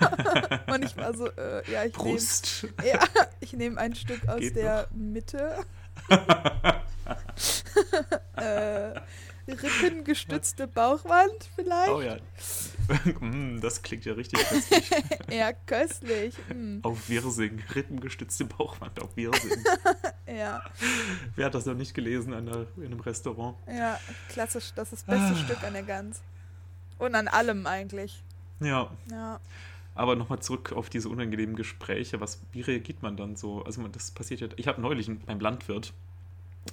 Und 0.73 0.85
ich 0.85 0.97
war 0.97 1.15
so, 1.15 1.27
äh, 1.29 1.63
ja, 1.71 1.85
ich 1.85 1.97
nehme 1.97 2.19
ja, 2.85 2.99
ich 3.41 3.53
nehm 3.53 3.79
ein 3.79 3.95
Stück 3.95 4.27
aus 4.29 4.41
Geht 4.41 4.57
der 4.57 4.89
Mitte. 4.95 5.57
äh, 8.37 8.91
rippengestützte 9.49 10.67
Bauchwand 10.67 11.51
vielleicht? 11.55 11.91
Oh 11.91 12.01
ja. 12.01 12.17
Mm, 13.21 13.61
das 13.63 13.83
klingt 13.83 14.05
ja 14.05 14.15
richtig 14.15 14.41
köstlich. 14.49 14.91
Ja, 15.31 15.53
köstlich. 15.53 16.35
Mm, 16.53 16.79
Auf 16.83 17.09
Wirsing. 17.09 17.63
Rippengestützte 17.75 18.45
Bauchwand 18.45 19.01
auf 19.03 19.17
Wirsing. 19.17 19.53
ja, 20.27 20.63
Wer 21.35 21.47
hat 21.47 21.55
das 21.55 21.67
noch 21.67 21.75
nicht 21.75 21.95
gelesen 21.95 22.33
an 22.35 22.47
der, 22.47 22.67
in 22.77 22.87
einem 22.87 23.01
Restaurant? 23.01 23.57
ja, 23.69 23.99
klassisch. 24.29 24.73
Das 24.75 24.93
ist 24.93 25.07
das 25.09 25.17
beste 25.19 25.35
Ah. 25.41 25.45
Stück 25.45 25.63
an 25.65 25.73
der 25.73 25.83
Gans. 25.83 26.21
Und 26.99 27.15
an 27.15 27.29
allem 27.29 27.67
eigentlich. 27.67 28.23
Ja. 28.61 28.91
Ja. 29.11 29.39
Aber 29.95 30.15
nochmal 30.17 30.41
zurück 30.41 30.73
auf 30.73 30.91
diese 30.91 31.09
unangenehmen 31.09 31.57
Gespräche. 31.57 32.21
Was, 32.21 32.41
wie 32.53 32.61
reagiert 32.61 33.03
man 33.03 33.17
dann 33.17 33.37
so? 33.37 33.63
Also 33.65 33.87
das 33.89 34.11
passiert 34.11 34.41
ja. 34.41 34.49
Ich 34.57 34.69
habe 34.69 34.81
neulich 34.81 35.11
beim 35.27 35.41
Landwirt. 35.41 35.93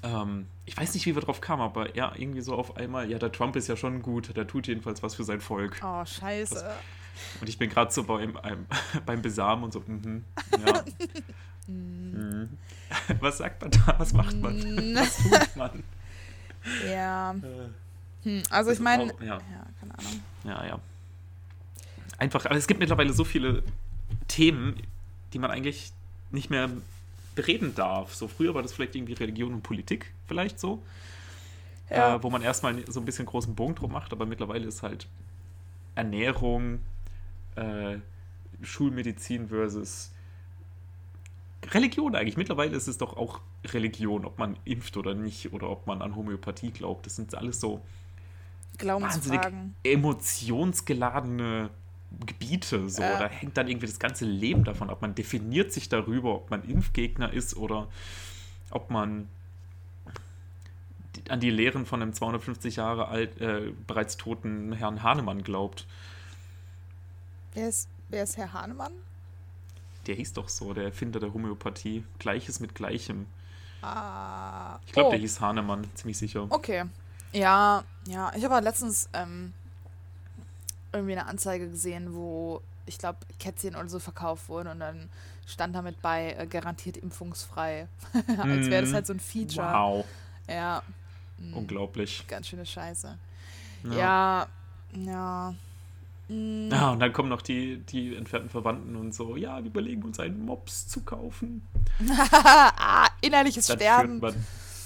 Ähm, 0.01 0.47
ich 0.65 0.75
weiß 0.77 0.93
nicht, 0.93 1.06
wie 1.06 1.15
wir 1.15 1.21
drauf 1.21 1.41
kamen, 1.41 1.62
aber 1.62 1.95
er 1.95 2.13
irgendwie 2.17 2.41
so 2.41 2.56
auf 2.56 2.77
einmal, 2.77 3.10
ja, 3.10 3.19
der 3.19 3.32
Trump 3.32 3.56
ist 3.56 3.67
ja 3.67 3.75
schon 3.75 4.01
gut, 4.01 4.36
der 4.36 4.47
tut 4.47 4.67
jedenfalls 4.67 5.03
was 5.03 5.15
für 5.15 5.23
sein 5.23 5.41
Volk. 5.41 5.79
Oh, 5.84 6.06
scheiße. 6.06 6.73
Und 7.41 7.47
ich 7.47 7.58
bin 7.58 7.69
gerade 7.69 7.91
so 7.91 8.03
beim, 8.03 8.38
beim, 9.06 9.21
Besamen 9.21 9.65
und 9.65 9.73
so, 9.73 9.84
mhm, 9.86 10.23
ja. 10.65 10.84
Mhm. 11.65 12.49
Was 13.21 13.38
sagt 13.38 13.62
man 13.62 13.71
da? 13.71 13.95
Was 13.97 14.12
macht 14.12 14.36
man? 14.36 14.58
Mm, 14.58 14.95
Was 14.97 15.15
tut 15.15 15.56
man? 15.56 15.84
ja. 16.86 17.32
Äh, 17.32 17.69
Hm, 18.23 18.43
also 18.49 18.69
das 18.69 18.79
ich 18.79 18.84
meine, 18.84 19.13
ja. 19.19 19.36
ja, 19.36 19.67
keine 19.79 19.97
Ahnung. 19.97 20.23
Ja, 20.43 20.65
ja. 20.65 20.79
Einfach, 22.17 22.45
aber 22.45 22.56
es 22.56 22.67
gibt 22.67 22.79
mittlerweile 22.79 23.13
so 23.13 23.23
viele 23.23 23.63
Themen, 24.27 24.82
die 25.34 25.39
man 25.39 25.51
eigentlich 25.51 25.91
nicht 26.32 26.49
mehr 26.49 26.69
bereden 27.36 27.76
darf. 27.76 28.13
So 28.13 28.28
früher 28.28 28.54
war 28.54 28.62
das 28.62 28.74
vielleicht 28.74 28.96
irgendwie 28.96 29.13
Religion 29.13 29.54
und 29.54 29.62
Politik, 29.63 30.13
vielleicht 30.28 30.60
so, 30.60 30.82
Ja. 31.89 32.15
äh, 32.15 32.24
wo 32.24 32.30
man 32.30 32.41
erstmal 32.41 32.84
so 32.91 33.00
ein 33.00 33.06
bisschen 33.06 33.26
großen 33.26 33.56
Bogen 33.56 33.76
drum 33.76 33.91
macht, 33.91 34.12
aber 34.13 34.26
mittlerweile 34.26 34.65
ist 34.67 34.84
halt 34.84 35.08
Ernährung, 35.96 36.80
äh, 37.56 37.98
Schulmedizin 38.62 39.50
versus 39.50 40.12
Religion 41.72 42.15
eigentlich. 42.15 42.38
Mittlerweile 42.38 42.76
ist 42.76 42.88
es 42.88 42.98
doch 42.98 43.15
auch 43.15 43.39
Religion, 43.65 44.26
ob 44.26 44.38
man 44.38 44.58
impft 44.65 44.98
oder 44.98 45.13
nicht 45.13 45.54
oder 45.54 45.69
ob 45.69 45.88
man 45.88 46.02
an 46.02 46.15
Homöopathie 46.15 46.72
glaubt. 46.72 47.06
Das 47.06 47.15
sind 47.15 47.34
alles 47.36 47.60
so 47.60 47.82
Glaubensfragen. 48.78 49.76
emotionsgeladene 49.84 51.69
Gebiete. 52.26 52.89
So. 52.89 53.02
Ja. 53.02 53.19
Da 53.19 53.28
hängt 53.28 53.58
dann 53.58 53.67
irgendwie 53.67 53.88
das 53.88 53.99
ganze 53.99 54.26
Leben 54.26 54.63
davon 54.63 54.89
ab. 54.89 55.02
Man 55.02 55.15
definiert 55.15 55.71
sich 55.71 55.89
darüber, 55.89 56.36
ob 56.36 56.49
man 56.49 56.63
Impfgegner 56.63 57.32
ist 57.32 57.56
oder 57.56 57.88
ob 58.71 58.89
man 58.89 59.28
an 61.30 61.39
die 61.39 61.49
Lehren 61.49 61.86
von 61.86 62.02
einem 62.02 62.13
250 62.13 62.78
Jahre 62.78 63.08
alt, 63.08 63.39
äh, 63.39 63.71
bereits 63.88 64.17
toten 64.17 64.73
Herrn 64.73 65.04
Hahnemann 65.04 65.43
glaubt. 65.43 65.86
Wer 67.54 67.69
ist, 67.69 67.88
wer 68.10 68.23
ist 68.23 68.38
Herr 68.38 68.52
Hahnemann? 68.54 68.93
Der 70.08 70.15
hieß 70.15 70.34
doch 70.34 70.49
so, 70.49 70.73
der 70.73 70.86
Erfinder 70.86 71.19
der 71.19 71.34
Homöopathie. 71.34 72.04
Gleiches 72.19 72.60
mit 72.60 72.76
Gleichem. 72.76 73.28
Ah. 73.82 74.80
Ich 74.86 74.93
glaube, 74.93 75.10
oh. 75.10 75.12
der 75.12 75.19
hieß 75.19 75.39
Hahnemann, 75.39 75.88
ziemlich 75.93 76.17
sicher. 76.17 76.47
Okay. 76.49 76.86
Ja, 77.32 77.84
ja. 78.08 78.32
Ich 78.36 78.43
habe 78.43 78.60
letztens 78.60 79.10
ähm, 79.13 79.54
irgendwie 80.93 81.13
eine 81.13 81.25
Anzeige 81.27 81.69
gesehen, 81.69 82.13
wo 82.13 82.62
ich 82.86 82.97
glaube 82.97 83.19
Kätzchen 83.39 83.75
oder 83.75 83.89
so 83.89 83.99
verkauft 83.99 84.49
wurden 84.49 84.67
und 84.69 84.79
dann 84.79 85.10
stand 85.47 85.75
damit 85.75 86.01
bei 86.01 86.34
äh, 86.38 86.47
garantiert 86.47 86.97
impfungsfrei. 86.97 87.88
Als 88.38 88.67
wäre 88.69 88.82
das 88.82 88.91
Mhm. 88.91 88.93
halt 88.95 89.08
so 89.08 89.13
ein 89.13 89.19
Feature. 89.19 89.67
Wow, 89.73 90.06
Ja. 90.47 90.82
Mhm. 91.39 91.53
unglaublich. 91.56 92.25
Ganz 92.27 92.47
schöne 92.47 92.65
Scheiße. 92.65 93.17
Ja. 93.86 93.93
Ja, 93.93 94.47
ja. 94.95 95.56
Ja, 96.29 96.91
und 96.91 96.99
dann 96.99 97.12
kommen 97.12 97.27
noch 97.29 97.41
die, 97.41 97.77
die 97.79 98.15
entfernten 98.15 98.49
Verwandten 98.49 98.95
und 98.95 99.13
so, 99.13 99.36
ja, 99.36 99.58
wir 99.58 99.65
überlegen 99.65 100.03
uns 100.03 100.19
einen 100.21 100.45
Mops 100.45 100.88
zu 100.88 101.01
kaufen. 101.01 101.62
ah, 102.17 103.08
innerliches 103.21 103.65
Sterben. 103.71 104.19
führt 104.21 104.34
man 104.36 104.45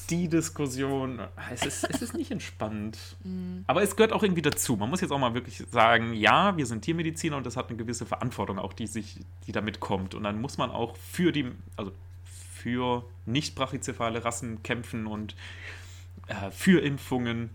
die 0.10 0.28
Diskussion. 0.28 1.20
Es 1.52 1.66
ist, 1.66 1.84
es 1.84 2.02
ist 2.02 2.14
nicht 2.14 2.32
entspannt. 2.32 2.98
Mm, 3.24 3.64
Aber 3.68 3.82
es 3.82 3.96
gehört 3.96 4.14
auch 4.14 4.24
irgendwie 4.24 4.42
dazu. 4.42 4.76
Man 4.76 4.90
muss 4.90 5.02
jetzt 5.02 5.12
auch 5.12 5.20
mal 5.20 5.34
wirklich 5.34 5.64
sagen, 5.72 6.14
ja, 6.14 6.56
wir 6.56 6.66
sind 6.66 6.82
Tiermediziner 6.84 7.36
und 7.36 7.46
das 7.46 7.58
hat 7.58 7.70
eine 7.70 7.78
gewisse 7.78 8.06
Verantwortung 8.06 8.60
auch, 8.60 8.74
die 8.74 8.88
sich, 8.88 9.20
die 9.48 9.52
damit 9.52 9.80
kommt. 9.80 10.14
Und 10.14 10.24
dann 10.24 10.40
muss 10.40 10.58
man 10.58 10.70
auch 10.70 10.96
für 10.96 11.32
die, 11.32 11.52
also 11.76 11.92
für 12.24 13.04
nicht 13.26 13.56
brachycephale 13.56 14.24
Rassen 14.24 14.62
kämpfen 14.64 15.08
und 15.08 15.36
äh, 16.28 16.52
für 16.52 16.82
Impfungen 16.82 17.50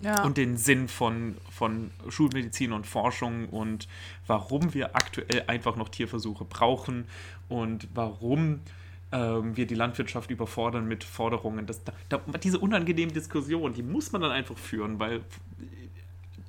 ja. 0.00 0.22
und 0.22 0.36
den 0.36 0.56
Sinn 0.56 0.88
von, 0.88 1.36
von 1.50 1.90
Schulmedizin 2.08 2.72
und 2.72 2.86
Forschung 2.86 3.48
und 3.48 3.88
warum 4.26 4.74
wir 4.74 4.96
aktuell 4.96 5.44
einfach 5.46 5.76
noch 5.76 5.88
Tierversuche 5.88 6.44
brauchen 6.44 7.06
und 7.48 7.88
warum 7.94 8.60
ähm, 9.14 9.56
wir 9.56 9.66
die 9.66 9.76
Landwirtschaft 9.76 10.30
überfordern 10.30 10.86
mit 10.86 11.04
Forderungen. 11.04 11.66
Das, 11.66 11.82
da, 11.84 11.92
da, 12.08 12.18
diese 12.38 12.58
unangenehmen 12.58 13.14
Diskussionen, 13.14 13.72
die 13.72 13.82
muss 13.82 14.10
man 14.10 14.20
dann 14.20 14.32
einfach 14.32 14.58
führen, 14.58 14.98
weil 14.98 15.20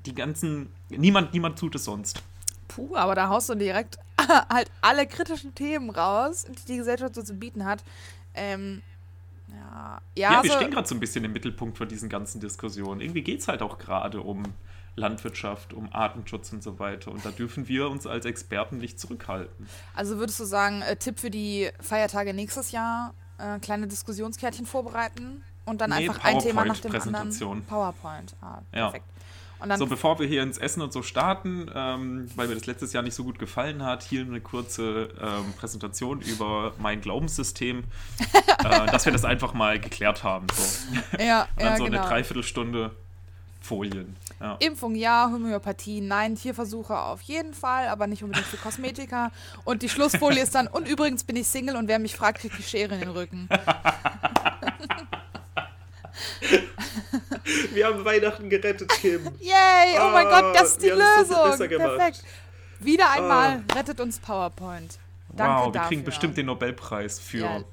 die 0.05 0.15
ganzen, 0.15 0.69
niemand, 0.89 1.33
niemand 1.33 1.59
tut 1.59 1.75
es 1.75 1.85
sonst. 1.85 2.23
Puh, 2.67 2.95
aber 2.95 3.13
da 3.13 3.29
haust 3.29 3.49
du 3.49 3.55
direkt 3.55 3.99
halt 4.49 4.71
alle 4.81 5.05
kritischen 5.05 5.53
Themen 5.53 5.91
raus, 5.91 6.45
die 6.45 6.73
die 6.73 6.77
Gesellschaft 6.77 7.13
so 7.13 7.21
zu 7.21 7.35
bieten 7.35 7.65
hat. 7.65 7.83
Ähm, 8.33 8.81
ja, 9.47 10.01
Ja, 10.15 10.33
ja, 10.33 10.43
wir 10.43 10.49
so, 10.49 10.57
stehen 10.57 10.71
gerade 10.71 10.87
so 10.87 10.95
ein 10.95 10.99
bisschen 10.99 11.23
im 11.23 11.33
Mittelpunkt 11.33 11.77
von 11.77 11.87
diesen 11.87 12.09
ganzen 12.09 12.41
Diskussionen. 12.41 12.99
Irgendwie 12.99 13.21
geht 13.21 13.41
es 13.41 13.47
halt 13.47 13.61
auch 13.61 13.77
gerade 13.77 14.21
um 14.21 14.43
Landwirtschaft, 14.95 15.73
um 15.73 15.89
Artenschutz 15.93 16.51
und 16.53 16.63
so 16.63 16.79
weiter. 16.79 17.11
Und 17.11 17.25
da 17.25 17.31
dürfen 17.31 17.67
wir 17.67 17.89
uns 17.89 18.07
als 18.07 18.25
Experten 18.25 18.77
nicht 18.77 18.99
zurückhalten. 18.99 19.67
also 19.93 20.17
würdest 20.17 20.39
du 20.39 20.45
sagen, 20.45 20.81
äh, 20.81 20.95
Tipp 20.95 21.19
für 21.19 21.29
die 21.29 21.69
Feiertage 21.81 22.33
nächstes 22.33 22.71
Jahr, 22.71 23.13
äh, 23.37 23.59
kleine 23.59 23.87
Diskussionskärtchen 23.87 24.65
vorbereiten 24.65 25.43
und 25.65 25.81
dann 25.81 25.89
Nee, 25.89 26.07
einfach 26.09 26.23
ein 26.23 26.39
Thema 26.39 26.65
nach 26.65 26.79
dem 26.79 26.95
anderen. 26.95 27.63
PowerPoint. 27.65 28.35
Ah, 28.41 28.59
Ja. 28.73 28.85
perfekt. 28.89 29.05
Dann 29.67 29.79
So, 29.79 29.87
bevor 29.87 30.19
wir 30.19 30.27
hier 30.27 30.43
ins 30.43 30.59
Essen 30.59 30.81
und 30.83 30.93
so 30.93 31.01
starten, 31.01 31.71
ähm, 31.73 32.29
weil 32.35 32.47
mir 32.47 32.53
das 32.53 32.67
letztes 32.67 32.93
Jahr 32.93 33.01
nicht 33.01 33.15
so 33.15 33.23
gut 33.23 33.39
gefallen 33.39 33.81
hat, 33.83 34.03
hier 34.03 34.21
eine 34.21 34.39
kurze 34.39 35.09
ähm, 35.19 35.53
Präsentation 35.57 36.21
über 36.21 36.73
mein 36.77 37.01
Glaubenssystem, 37.01 37.83
äh, 38.63 38.85
dass 38.91 39.05
wir 39.05 39.13
das 39.13 39.25
einfach 39.25 39.53
mal 39.53 39.79
geklärt 39.79 40.23
haben. 40.23 40.45
So. 40.53 40.95
ja, 41.23 41.43
Und 41.43 41.49
dann 41.57 41.65
ja, 41.67 41.77
so 41.77 41.85
genau. 41.85 41.99
eine 41.99 42.07
Dreiviertelstunde 42.07 42.91
Folien. 43.61 44.15
Ja. 44.39 44.55
Impfung 44.59 44.95
ja, 44.95 45.29
Homöopathie 45.31 46.01
nein, 46.01 46.35
Tierversuche 46.35 46.97
auf 46.97 47.21
jeden 47.21 47.53
Fall, 47.53 47.87
aber 47.87 48.05
nicht 48.07 48.21
unbedingt 48.23 48.45
für 48.47 48.57
Kosmetika. 48.57 49.31
Und 49.63 49.81
die 49.81 49.89
Schlussfolie 49.89 50.43
ist 50.43 50.53
dann, 50.55 50.67
und 50.67 50.87
übrigens 50.89 51.23
bin 51.23 51.35
ich 51.37 51.47
Single 51.47 51.77
und 51.77 51.87
wer 51.87 51.99
mich 51.99 52.15
fragt, 52.15 52.39
kriegt 52.41 52.57
die 52.57 52.63
Schere 52.63 52.95
in 52.95 52.99
den 53.01 53.09
Rücken. 53.09 53.47
Wir 57.73 57.87
haben 57.87 58.03
Weihnachten 58.05 58.49
gerettet, 58.49 58.89
Kim. 58.89 59.25
Yay, 59.39 59.99
oh 59.99 60.09
mein 60.11 60.27
Ah, 60.27 60.41
Gott, 60.41 60.55
das 60.55 60.71
ist 60.71 60.81
die 60.81 60.87
viel 60.89 60.95
Lösung. 60.95 61.67
Perfekt. 61.77 62.23
Wieder 62.79 63.11
einmal 63.11 63.63
Ah. 63.69 63.73
rettet 63.75 63.99
uns 63.99 64.19
PowerPoint. 64.19 64.97
Danke 65.29 65.53
wow, 65.53 65.65
wir 65.67 65.71
dafür. 65.73 65.87
kriegen 65.89 66.03
bestimmt 66.03 66.37
den 66.37 66.45
Nobelpreis 66.47 67.19
für 67.19 67.37
Ja, 67.39 67.57
Den 67.59 67.65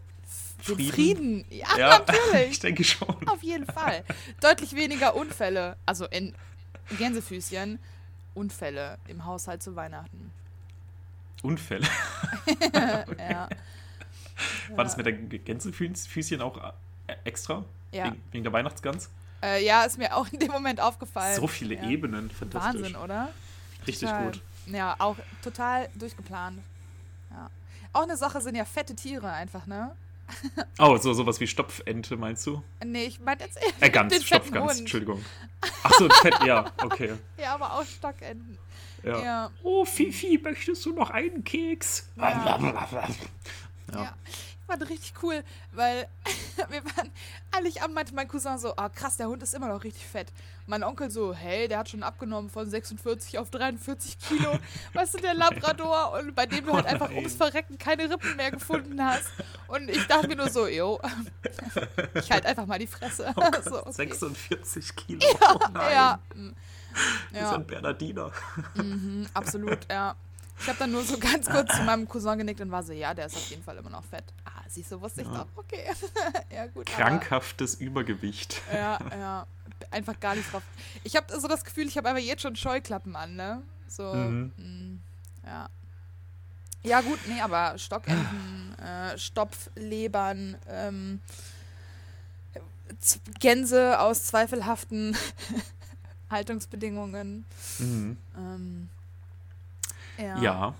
Frieden. 0.76 0.92
Frieden. 0.92 1.44
Ja, 1.50 1.66
Ja, 1.78 1.88
natürlich. 2.06 2.50
ich 2.52 2.60
denke 2.60 2.84
schon. 2.84 3.16
Auf 3.28 3.42
jeden 3.42 3.66
Fall. 3.66 4.04
Deutlich 4.40 4.74
weniger 4.74 5.14
Unfälle, 5.16 5.76
also 5.86 6.06
in 6.06 6.34
Gänsefüßchen, 6.98 7.78
Unfälle 8.34 8.98
im 9.08 9.24
Haushalt 9.24 9.62
zu 9.62 9.76
Weihnachten. 9.76 10.32
Unfälle. 11.42 11.86
Ja. 13.18 13.48
War 14.76 14.84
das 14.84 14.96
mit 14.96 15.06
der 15.06 15.12
Gänsefüßchen 15.12 16.40
auch 16.40 16.72
äh, 17.06 17.14
extra? 17.24 17.64
Ja. 17.92 18.06
Wegen, 18.06 18.22
wegen 18.32 18.44
der 18.44 18.52
Weihnachtsgans? 18.52 19.10
Äh, 19.42 19.64
ja, 19.64 19.84
ist 19.84 19.98
mir 19.98 20.16
auch 20.16 20.26
in 20.32 20.38
dem 20.38 20.50
Moment 20.50 20.80
aufgefallen. 20.80 21.36
So 21.36 21.46
viele 21.46 21.74
ja. 21.76 21.88
Ebenen, 21.88 22.30
fantastisch. 22.30 22.82
Wahnsinn, 22.82 22.96
oder? 22.96 23.28
Richtig 23.86 24.08
Total. 24.08 24.24
gut. 24.24 24.40
Ja, 24.66 24.96
auch 24.98 25.16
total 25.42 25.88
durchgeplant. 25.94 26.60
Ja. 27.30 27.50
Auch 27.92 28.04
eine 28.04 28.16
Sache 28.16 28.40
sind 28.40 28.54
ja 28.54 28.64
fette 28.64 28.94
Tiere 28.94 29.30
einfach, 29.30 29.66
ne? 29.66 29.94
Oh, 30.78 30.96
so 30.96 31.12
sowas 31.12 31.38
wie 31.40 31.46
Stopfente 31.46 32.16
meinst 32.16 32.46
du? 32.46 32.62
Nee, 32.84 33.04
ich 33.04 33.20
meine 33.20 33.42
jetzt 33.42 33.58
Äh, 33.80 33.90
Gans, 33.90 34.12
den 34.12 34.22
Stopfgans. 34.22 34.78
Entschuldigung. 34.80 35.24
Ach 35.82 35.92
so, 35.94 36.08
fett, 36.08 36.34
ja, 36.46 36.72
okay. 36.82 37.14
Ja, 37.38 37.54
aber 37.54 37.74
auch 37.74 37.84
Stockenten. 37.84 38.58
Ja. 39.02 39.22
Ja. 39.22 39.50
Oh, 39.62 39.84
Fifi, 39.84 40.40
möchtest 40.42 40.86
du 40.86 40.92
noch 40.92 41.10
einen 41.10 41.44
Keks? 41.44 42.08
Ja. 42.16 42.58
Ja. 42.60 43.08
Ja. 43.92 44.16
War 44.66 44.80
richtig 44.88 45.12
cool, 45.22 45.42
weil 45.72 46.08
wir 46.70 46.84
waren, 46.84 47.10
eigentlich 47.50 47.82
an 47.82 47.92
meinte 47.92 48.14
mein 48.14 48.28
Cousin 48.28 48.58
so, 48.58 48.74
ah 48.76 48.88
krass, 48.88 49.16
der 49.16 49.28
Hund 49.28 49.42
ist 49.42 49.54
immer 49.54 49.68
noch 49.68 49.84
richtig 49.84 50.06
fett. 50.06 50.32
Mein 50.66 50.82
Onkel 50.82 51.10
so, 51.10 51.34
hey, 51.34 51.68
der 51.68 51.78
hat 51.78 51.88
schon 51.88 52.02
abgenommen 52.02 52.50
von 52.50 52.68
46 52.68 53.38
auf 53.38 53.50
43 53.50 54.18
Kilo. 54.18 54.58
weißt 54.94 55.14
du, 55.14 55.18
der 55.18 55.34
Labrador 55.34 56.12
und 56.18 56.34
bei 56.34 56.46
dem 56.46 56.64
du 56.64 56.72
halt 56.72 56.86
Oh 56.86 56.88
einfach 56.88 57.10
ums 57.10 57.34
Verrecken 57.34 57.78
keine 57.78 58.10
Rippen 58.10 58.36
mehr 58.36 58.50
gefunden 58.50 59.02
hast. 59.04 59.30
Und 59.68 59.88
ich 59.88 60.06
dachte 60.06 60.28
mir 60.28 60.36
nur 60.36 60.50
so, 60.50 60.66
jo, 60.66 61.00
ich 62.14 62.30
halt 62.30 62.46
einfach 62.46 62.66
mal 62.66 62.78
die 62.78 62.86
Fresse. 62.86 63.32
Oh 63.36 63.40
Gott, 63.40 63.64
so, 63.64 63.80
okay. 63.80 63.92
46 63.92 64.96
Kilo. 64.96 65.20
oh 65.40 65.58
nein. 65.72 65.92
Ja. 65.92 66.20
Das 67.32 67.42
ist 67.42 67.50
ja 67.50 67.54
ein 67.54 67.66
Bernardiner. 67.66 68.32
mhm, 68.74 69.26
absolut, 69.34 69.78
ja. 69.90 70.14
Ich 70.62 70.68
habe 70.68 70.78
dann 70.78 70.92
nur 70.92 71.02
so 71.04 71.18
ganz 71.18 71.48
kurz 71.48 71.74
zu 71.76 71.82
meinem 71.82 72.08
Cousin 72.08 72.38
genickt 72.38 72.60
und 72.60 72.70
war 72.70 72.82
so, 72.82 72.92
ja, 72.92 73.12
der 73.14 73.26
ist 73.26 73.36
auf 73.36 73.50
jeden 73.50 73.62
Fall 73.64 73.76
immer 73.78 73.90
noch 73.90 74.04
fett. 74.04 74.24
Ah, 74.44 74.62
siehst 74.68 74.92
du, 74.92 75.00
wusste 75.00 75.22
ich 75.22 75.26
Ja. 75.26 75.38
doch. 75.38 75.46
Okay. 75.56 75.84
ja, 76.54 76.66
gut. 76.68 76.88
aber- 76.88 76.96
Krankhaftes 77.04 77.74
Übergewicht. 77.76 78.60
Ja, 78.72 78.98
ja. 79.10 79.46
Einfach 79.90 80.18
gar 80.20 80.34
nicht 80.36 80.52
drauf. 80.52 80.62
Ich 81.02 81.16
habe 81.16 81.38
so 81.40 81.48
das 81.48 81.64
Gefühl, 81.64 81.88
ich 81.88 81.96
habe 81.96 82.08
einfach 82.08 82.22
jetzt 82.22 82.42
schon 82.42 82.54
Scheuklappen 82.54 83.16
an, 83.16 83.34
ne? 83.34 83.62
So, 83.88 84.14
Mhm. 84.14 84.52
mm, 84.56 85.00
ja. 85.46 85.68
Ja, 86.84 87.00
gut, 87.00 87.18
nee, 87.28 87.40
aber 87.40 87.78
Stockenten, 87.78 88.76
äh, 88.78 89.16
Stopflebern, 89.18 90.56
ähm, 90.68 91.20
Gänse 93.40 93.98
aus 94.00 94.24
zweifelhaften 94.24 95.16
Haltungsbedingungen. 96.30 97.44
Mhm. 97.78 98.16
Ähm, 98.36 98.88
ja. 100.18 100.38
Ja. 100.40 100.74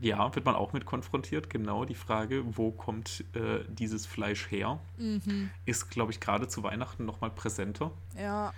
ja, 0.00 0.34
wird 0.34 0.44
man 0.44 0.54
auch 0.54 0.72
mit 0.72 0.84
konfrontiert. 0.86 1.50
Genau 1.50 1.84
die 1.84 1.94
Frage, 1.94 2.42
wo 2.56 2.70
kommt 2.70 3.24
äh, 3.34 3.60
dieses 3.68 4.06
Fleisch 4.06 4.50
her, 4.50 4.78
Mhm. 4.98 5.50
ist, 5.66 5.90
glaube 5.90 6.12
ich, 6.12 6.20
gerade 6.20 6.48
zu 6.48 6.62
Weihnachten 6.62 7.04
nochmal 7.04 7.30
präsenter. 7.30 7.90
Ja. 8.18 8.52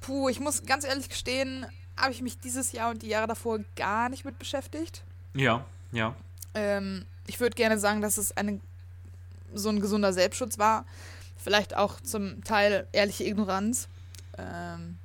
Puh, 0.00 0.28
ich 0.28 0.40
muss 0.40 0.64
ganz 0.64 0.84
ehrlich 0.84 1.08
gestehen, 1.08 1.66
habe 1.96 2.12
ich 2.12 2.22
mich 2.22 2.38
dieses 2.38 2.72
Jahr 2.72 2.90
und 2.90 3.02
die 3.02 3.08
Jahre 3.08 3.26
davor 3.26 3.58
gar 3.76 4.08
nicht 4.08 4.24
mit 4.24 4.38
beschäftigt. 4.38 5.02
Ja, 5.34 5.64
ja. 5.92 6.14
Ähm, 6.54 7.04
ich 7.26 7.38
würde 7.38 7.54
gerne 7.54 7.78
sagen, 7.78 8.00
dass 8.00 8.16
es 8.18 8.36
eine, 8.36 8.60
so 9.54 9.68
ein 9.68 9.80
gesunder 9.80 10.12
Selbstschutz 10.12 10.58
war. 10.58 10.84
Vielleicht 11.36 11.76
auch 11.76 12.00
zum 12.00 12.42
Teil 12.44 12.86
ehrliche 12.92 13.24
Ignoranz. 13.24 13.88
Ähm, 14.38 14.98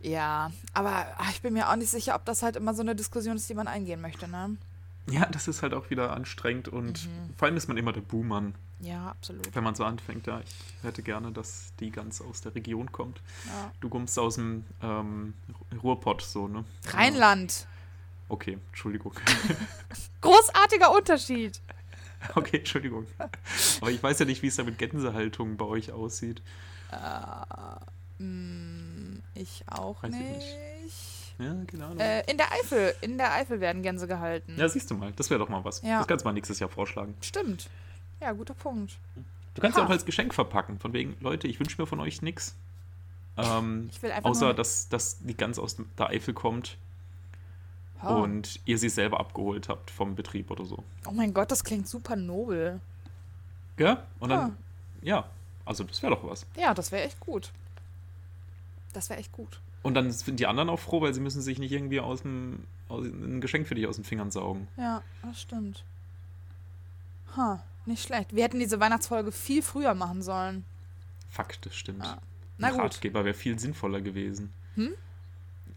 ja, 0.00 0.50
aber 0.74 1.06
ach, 1.18 1.30
ich 1.30 1.42
bin 1.42 1.54
mir 1.54 1.68
auch 1.70 1.76
nicht 1.76 1.90
sicher, 1.90 2.14
ob 2.14 2.24
das 2.24 2.42
halt 2.42 2.56
immer 2.56 2.74
so 2.74 2.82
eine 2.82 2.94
Diskussion 2.94 3.36
ist, 3.36 3.48
die 3.48 3.54
man 3.54 3.66
eingehen 3.68 4.00
möchte, 4.00 4.28
ne? 4.28 4.56
Ja, 5.10 5.24
das 5.26 5.48
ist 5.48 5.62
halt 5.62 5.72
auch 5.74 5.88
wieder 5.90 6.12
anstrengend 6.14 6.68
und 6.68 7.04
Mhm. 7.06 7.34
vor 7.36 7.46
allem 7.46 7.56
ist 7.56 7.66
man 7.68 7.76
immer 7.78 7.92
der 7.94 8.02
Buhmann, 8.02 8.54
Ja, 8.80 9.08
absolut. 9.08 9.54
wenn 9.54 9.64
man 9.64 9.74
so 9.74 9.84
anfängt. 9.84 10.26
Ja, 10.26 10.40
ich 10.40 10.54
hätte 10.84 11.02
gerne, 11.02 11.32
dass 11.32 11.72
die 11.80 11.90
ganz 11.90 12.20
aus 12.20 12.42
der 12.42 12.54
Region 12.54 12.92
kommt. 12.92 13.20
Ja. 13.46 13.72
Du 13.80 13.88
kommst 13.88 14.18
aus 14.18 14.34
dem 14.34 14.64
ähm, 14.82 15.32
Ruhrpott, 15.82 16.20
so, 16.22 16.46
ne? 16.46 16.64
Rheinland. 16.88 17.66
Okay, 18.28 18.58
Entschuldigung. 18.68 19.14
Großartiger 20.20 20.94
Unterschied. 20.94 21.60
Okay, 22.34 22.58
Entschuldigung. 22.58 23.06
Aber 23.80 23.90
ich 23.90 24.02
weiß 24.02 24.18
ja 24.18 24.26
nicht, 24.26 24.42
wie 24.42 24.48
es 24.48 24.56
da 24.56 24.64
mit 24.64 24.76
Gänsehaltung 24.76 25.56
bei 25.56 25.64
euch 25.64 25.92
aussieht. 25.92 26.42
Äh, 26.92 28.22
mm, 28.22 28.77
ich 29.38 29.64
auch 29.68 30.02
Weiß 30.02 30.12
ich 30.14 30.18
nicht. 30.20 30.56
nicht. 30.84 31.34
Ja, 31.38 31.54
genau. 31.66 31.94
Äh, 31.98 32.28
in 32.30 32.36
der 32.36 32.50
Eifel, 32.52 32.94
in 33.00 33.16
der 33.16 33.32
Eifel 33.32 33.60
werden 33.60 33.82
Gänse 33.82 34.06
gehalten. 34.08 34.54
ja, 34.58 34.68
siehst 34.68 34.90
du 34.90 34.94
mal, 34.96 35.12
das 35.12 35.30
wäre 35.30 35.38
doch 35.38 35.48
mal 35.48 35.64
was. 35.64 35.82
Ja. 35.82 35.98
Das 35.98 36.08
kannst 36.08 36.24
du 36.24 36.28
mal 36.28 36.32
nächstes 36.32 36.58
Jahr 36.58 36.68
vorschlagen. 36.68 37.14
Stimmt. 37.20 37.68
Ja, 38.20 38.32
guter 38.32 38.54
Punkt. 38.54 38.98
Du 39.54 39.60
kannst 39.62 39.76
ja 39.76 39.82
Ha. 39.84 39.86
auch 39.86 39.90
als 39.92 40.04
Geschenk 40.04 40.34
verpacken. 40.34 40.78
Von 40.80 40.92
wegen, 40.92 41.16
Leute, 41.20 41.46
ich 41.48 41.60
wünsche 41.60 41.80
mir 41.80 41.86
von 41.86 42.00
euch 42.00 42.22
nichts. 42.22 42.56
Ähm, 43.36 43.88
Ich 43.92 44.02
will 44.02 44.10
einfach 44.10 44.30
außer, 44.30 44.52
dass, 44.54 44.88
dass 44.88 45.18
die 45.20 45.36
Gans 45.36 45.58
aus 45.60 45.76
der 45.98 46.08
Eifel 46.08 46.34
kommt 46.34 46.76
Oh. 48.02 48.14
und 48.22 48.60
ihr 48.64 48.78
sie 48.78 48.88
selber 48.88 49.18
abgeholt 49.18 49.68
habt 49.68 49.90
vom 49.90 50.14
Betrieb 50.14 50.52
oder 50.52 50.64
so. 50.64 50.84
oh 51.08 51.10
mein 51.10 51.34
Gott, 51.34 51.50
das 51.50 51.64
klingt 51.64 51.88
super 51.88 52.14
nobel. 52.14 52.80
Ja? 53.76 54.04
Und 54.20 54.28
dann, 54.30 54.38
Ah. 54.38 54.56
ja, 55.02 55.24
also 55.64 55.82
das 55.82 56.00
wäre 56.02 56.14
doch 56.14 56.22
was. 56.28 56.46
Ja, 56.56 56.74
das 56.74 56.92
wäre 56.92 57.02
echt 57.04 57.18
gut. 57.18 57.50
Das 58.92 59.10
wäre 59.10 59.20
echt 59.20 59.32
gut. 59.32 59.60
Und 59.82 59.94
dann 59.94 60.10
sind 60.10 60.40
die 60.40 60.46
anderen 60.46 60.68
auch 60.70 60.78
froh, 60.80 61.00
weil 61.00 61.14
sie 61.14 61.20
müssen 61.20 61.40
sich 61.40 61.58
nicht 61.58 61.72
irgendwie 61.72 62.00
aus 62.00 62.22
dem, 62.22 62.64
aus, 62.88 63.04
ein 63.04 63.40
Geschenk 63.40 63.68
für 63.68 63.74
dich 63.74 63.86
aus 63.86 63.96
den 63.96 64.04
Fingern 64.04 64.30
saugen. 64.30 64.66
Ja, 64.76 65.02
das 65.22 65.40
stimmt. 65.42 65.84
Ha, 67.36 67.62
nicht 67.86 68.02
schlecht. 68.02 68.34
Wir 68.34 68.44
hätten 68.44 68.58
diese 68.58 68.80
Weihnachtsfolge 68.80 69.32
viel 69.32 69.62
früher 69.62 69.94
machen 69.94 70.22
sollen. 70.22 70.64
Fuck, 71.30 71.60
das 71.62 71.74
stimmt. 71.76 72.02
Ah. 72.04 72.18
Na 72.58 72.70
gut. 72.70 72.80
Ratgeber 72.80 73.24
wäre 73.24 73.34
viel 73.34 73.58
sinnvoller 73.58 74.00
gewesen. 74.00 74.52
Hm? 74.74 74.90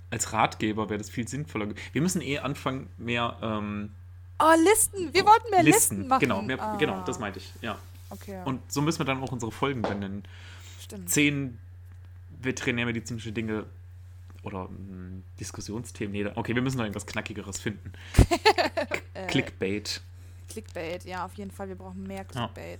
Als 0.09 0.33
Ratgeber 0.33 0.89
wäre 0.89 0.97
das 0.97 1.09
viel 1.09 1.27
sinnvoller 1.27 1.67
gewesen. 1.67 1.83
Wir 1.93 2.01
müssen 2.01 2.21
eh 2.21 2.39
anfangen, 2.39 2.89
mehr 2.97 3.37
ähm, 3.41 3.91
Oh, 4.39 4.53
Listen. 4.63 5.13
Wir 5.13 5.23
wollten 5.25 5.51
mehr 5.51 5.61
Listen, 5.61 6.07
machen. 6.07 6.21
Genau, 6.21 6.41
mehr, 6.41 6.59
Ah. 6.59 6.75
genau, 6.77 7.03
das 7.03 7.19
meinte 7.19 7.37
ich. 7.37 7.53
Ja. 7.61 7.77
Okay, 8.09 8.41
Und 8.45 8.59
so 8.71 8.81
müssen 8.81 8.99
wir 8.99 9.05
dann 9.05 9.21
auch 9.21 9.31
unsere 9.31 9.51
Folgen 9.51 9.83
benennen. 9.83 10.23
stimmt. 10.81 11.09
Zehn 11.09 11.59
veterinärmedizinische 12.43 13.31
Dinge 13.31 13.65
oder 14.43 14.65
mm, 14.65 15.23
Diskussionsthemen. 15.39 16.11
Nee, 16.11 16.25
okay, 16.35 16.55
wir 16.55 16.61
müssen 16.61 16.77
noch 16.77 16.85
irgendwas 16.85 17.05
Knackigeres 17.05 17.59
finden. 17.59 17.91
Äh, 19.13 19.27
Clickbait. 19.27 19.99
Clickbait, 20.47 21.03
ja, 21.03 21.25
auf 21.25 21.33
jeden 21.33 21.51
Fall. 21.51 21.67
Wir 21.67 21.75
brauchen 21.75 22.03
mehr 22.03 22.25
Ja. 22.33 22.47
Clickbait. 22.47 22.79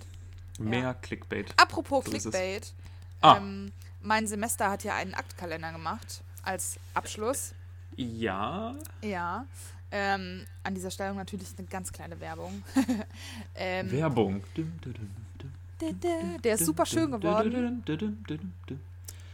Mehr 0.58 0.94
Clickbait. 0.94 1.52
Apropos 1.58 2.06
So. 2.06 2.10
Clickbait. 2.10 2.72
Ah. 3.20 3.36
Ähm, 3.36 3.70
mein 4.00 4.26
Semester 4.26 4.70
hat 4.70 4.82
ja 4.82 4.96
einen 4.96 5.12
Aktkalender 5.12 5.72
gemacht 5.72 6.22
als 6.42 6.78
Abschluss. 6.94 7.52
Ja. 7.96 8.74
Ja. 9.02 9.46
Ähm, 9.90 10.46
an 10.64 10.74
dieser 10.74 10.90
Stelle 10.90 11.14
natürlich 11.14 11.48
eine 11.58 11.66
ganz 11.66 11.92
kleine 11.92 12.18
Werbung. 12.18 12.62
ähm, 13.54 13.92
Werbung. 13.92 14.42
der 16.42 16.54
ist 16.54 16.64
super 16.64 16.86
schön 16.86 17.10
geworden. 17.10 17.82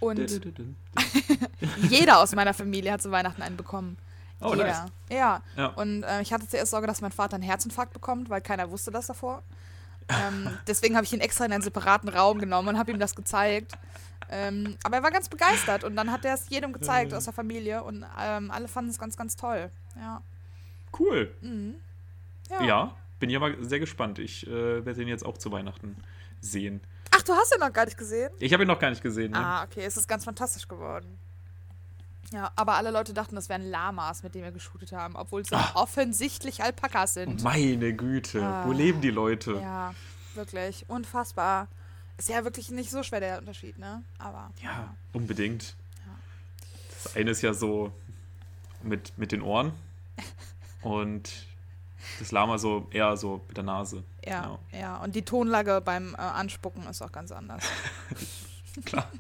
Und 0.00 0.18
jeder 1.88 2.18
aus 2.18 2.34
meiner 2.34 2.54
Familie 2.54 2.92
hat 2.92 3.02
zu 3.02 3.10
Weihnachten 3.10 3.42
einen 3.42 3.56
bekommen. 3.56 3.96
Oh, 4.40 4.50
jeder. 4.50 4.66
nice. 4.66 4.82
Ja. 5.10 5.42
Ja. 5.56 5.66
Und 5.68 6.04
äh, 6.04 6.22
ich 6.22 6.32
hatte 6.32 6.46
zuerst 6.46 6.70
Sorge, 6.70 6.86
dass 6.86 7.00
mein 7.00 7.10
Vater 7.10 7.34
einen 7.34 7.42
Herzinfarkt 7.42 7.92
bekommt, 7.92 8.30
weil 8.30 8.40
keiner 8.40 8.70
wusste 8.70 8.90
das 8.90 9.08
davor. 9.08 9.42
Ähm, 10.08 10.56
deswegen 10.66 10.94
habe 10.94 11.04
ich 11.04 11.12
ihn 11.12 11.20
extra 11.20 11.44
in 11.44 11.52
einen 11.52 11.62
separaten 11.62 12.08
Raum 12.08 12.38
genommen 12.38 12.68
und 12.68 12.78
habe 12.78 12.92
ihm 12.92 12.98
das 12.98 13.14
gezeigt. 13.14 13.72
Ähm, 14.30 14.76
aber 14.84 14.98
er 14.98 15.02
war 15.02 15.10
ganz 15.10 15.28
begeistert 15.28 15.84
und 15.84 15.96
dann 15.96 16.12
hat 16.12 16.24
er 16.24 16.34
es 16.34 16.48
jedem 16.48 16.72
gezeigt 16.72 17.14
aus 17.14 17.24
der 17.24 17.32
Familie 17.32 17.82
und 17.82 18.04
ähm, 18.20 18.50
alle 18.50 18.68
fanden 18.68 18.90
es 18.90 18.98
ganz, 18.98 19.16
ganz 19.16 19.36
toll. 19.36 19.70
Ja. 19.96 20.22
Cool. 20.98 21.34
Mhm. 21.40 21.76
Ja. 22.50 22.94
bin 23.20 23.30
ich 23.30 23.36
aber 23.36 23.52
sehr 23.60 23.80
gespannt. 23.80 24.18
Ich 24.18 24.46
äh, 24.46 24.84
werde 24.84 25.02
ihn 25.02 25.08
jetzt 25.08 25.24
auch 25.24 25.38
zu 25.38 25.50
Weihnachten 25.50 25.96
sehen. 26.40 26.80
Ach, 27.10 27.22
du 27.22 27.32
hast 27.32 27.52
ihn 27.54 27.60
noch 27.60 27.72
gar 27.72 27.84
nicht 27.84 27.96
gesehen? 27.98 28.30
Ich 28.38 28.52
habe 28.52 28.64
ihn 28.64 28.66
noch 28.68 28.78
gar 28.78 28.90
nicht 28.90 29.02
gesehen. 29.02 29.32
Ne? 29.32 29.38
Ah, 29.38 29.64
okay, 29.64 29.84
es 29.84 29.96
ist 29.96 30.08
ganz 30.08 30.24
fantastisch 30.24 30.66
geworden. 30.68 31.18
Ja, 32.30 32.52
aber 32.56 32.74
alle 32.74 32.90
Leute 32.90 33.14
dachten, 33.14 33.34
das 33.36 33.48
wären 33.48 33.70
Lamas, 33.70 34.22
mit 34.22 34.34
denen 34.34 34.44
wir 34.44 34.52
geshootet 34.52 34.92
haben, 34.92 35.16
obwohl 35.16 35.40
es 35.40 35.50
ja 35.50 35.70
offensichtlich 35.74 36.62
Alpakas 36.62 37.14
sind. 37.14 37.42
Meine 37.42 37.94
Güte, 37.94 38.40
wo 38.40 38.44
Ah. 38.70 38.74
leben 38.74 39.00
die 39.00 39.10
Leute? 39.10 39.54
Ja, 39.54 39.94
wirklich. 40.34 40.84
Unfassbar. 40.88 41.68
Ist 42.18 42.28
ja 42.28 42.44
wirklich 42.44 42.70
nicht 42.70 42.90
so 42.90 43.02
schwer 43.02 43.20
der 43.20 43.38
Unterschied, 43.38 43.78
ne? 43.78 44.02
Aber. 44.18 44.50
Ja, 44.62 44.94
unbedingt. 45.14 45.74
Ja. 46.04 46.12
Das 47.04 47.16
eine 47.16 47.30
ist 47.30 47.40
ja 47.42 47.54
so 47.54 47.92
mit, 48.82 49.16
mit 49.16 49.32
den 49.32 49.40
Ohren 49.40 49.72
und 50.82 51.30
das 52.18 52.32
Lama 52.32 52.58
so 52.58 52.86
eher 52.90 53.16
so 53.16 53.44
mit 53.48 53.56
der 53.56 53.64
Nase. 53.64 54.02
Ja, 54.24 54.42
Genau. 54.42 54.58
ja. 54.72 54.96
Und 54.98 55.14
die 55.14 55.22
Tonlage 55.24 55.80
beim 55.84 56.14
äh, 56.14 56.18
Anspucken 56.18 56.86
ist 56.88 57.02
auch 57.02 57.12
ganz 57.12 57.32
anders. 57.32 57.62
Klar. 58.84 59.08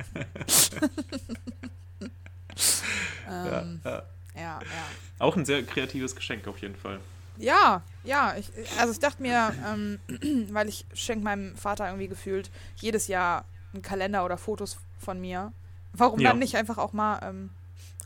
Ähm, 3.30 3.80
Ja, 3.84 3.90
ja. 3.90 4.02
ja, 4.34 4.58
ja. 4.60 4.84
Auch 5.18 5.36
ein 5.36 5.44
sehr 5.44 5.62
kreatives 5.62 6.16
Geschenk 6.16 6.48
auf 6.48 6.58
jeden 6.58 6.76
Fall. 6.76 6.98
Ja, 7.36 7.82
ja. 8.04 8.34
Ich, 8.36 8.50
also 8.78 8.92
ich 8.92 8.98
dachte 8.98 9.22
mir, 9.22 9.52
ähm, 9.66 10.00
weil 10.52 10.68
ich 10.68 10.86
schenke 10.94 11.24
meinem 11.24 11.56
Vater 11.56 11.86
irgendwie 11.86 12.08
gefühlt 12.08 12.50
jedes 12.76 13.06
Jahr 13.06 13.44
einen 13.72 13.82
Kalender 13.82 14.24
oder 14.24 14.38
Fotos 14.38 14.78
von 14.98 15.20
mir. 15.20 15.52
Warum 15.92 16.20
Ja. 16.20 16.30
dann 16.30 16.38
nicht 16.38 16.56
einfach 16.56 16.78
auch 16.78 16.92
mal 16.92 17.20
ähm, 17.22 17.50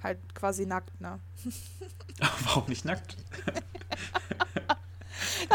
halt 0.02 0.18
quasi 0.34 0.66
nackt, 0.66 1.00
ne? 1.00 1.18
Warum 2.44 2.64
nicht 2.68 2.84
nackt? 2.84 3.16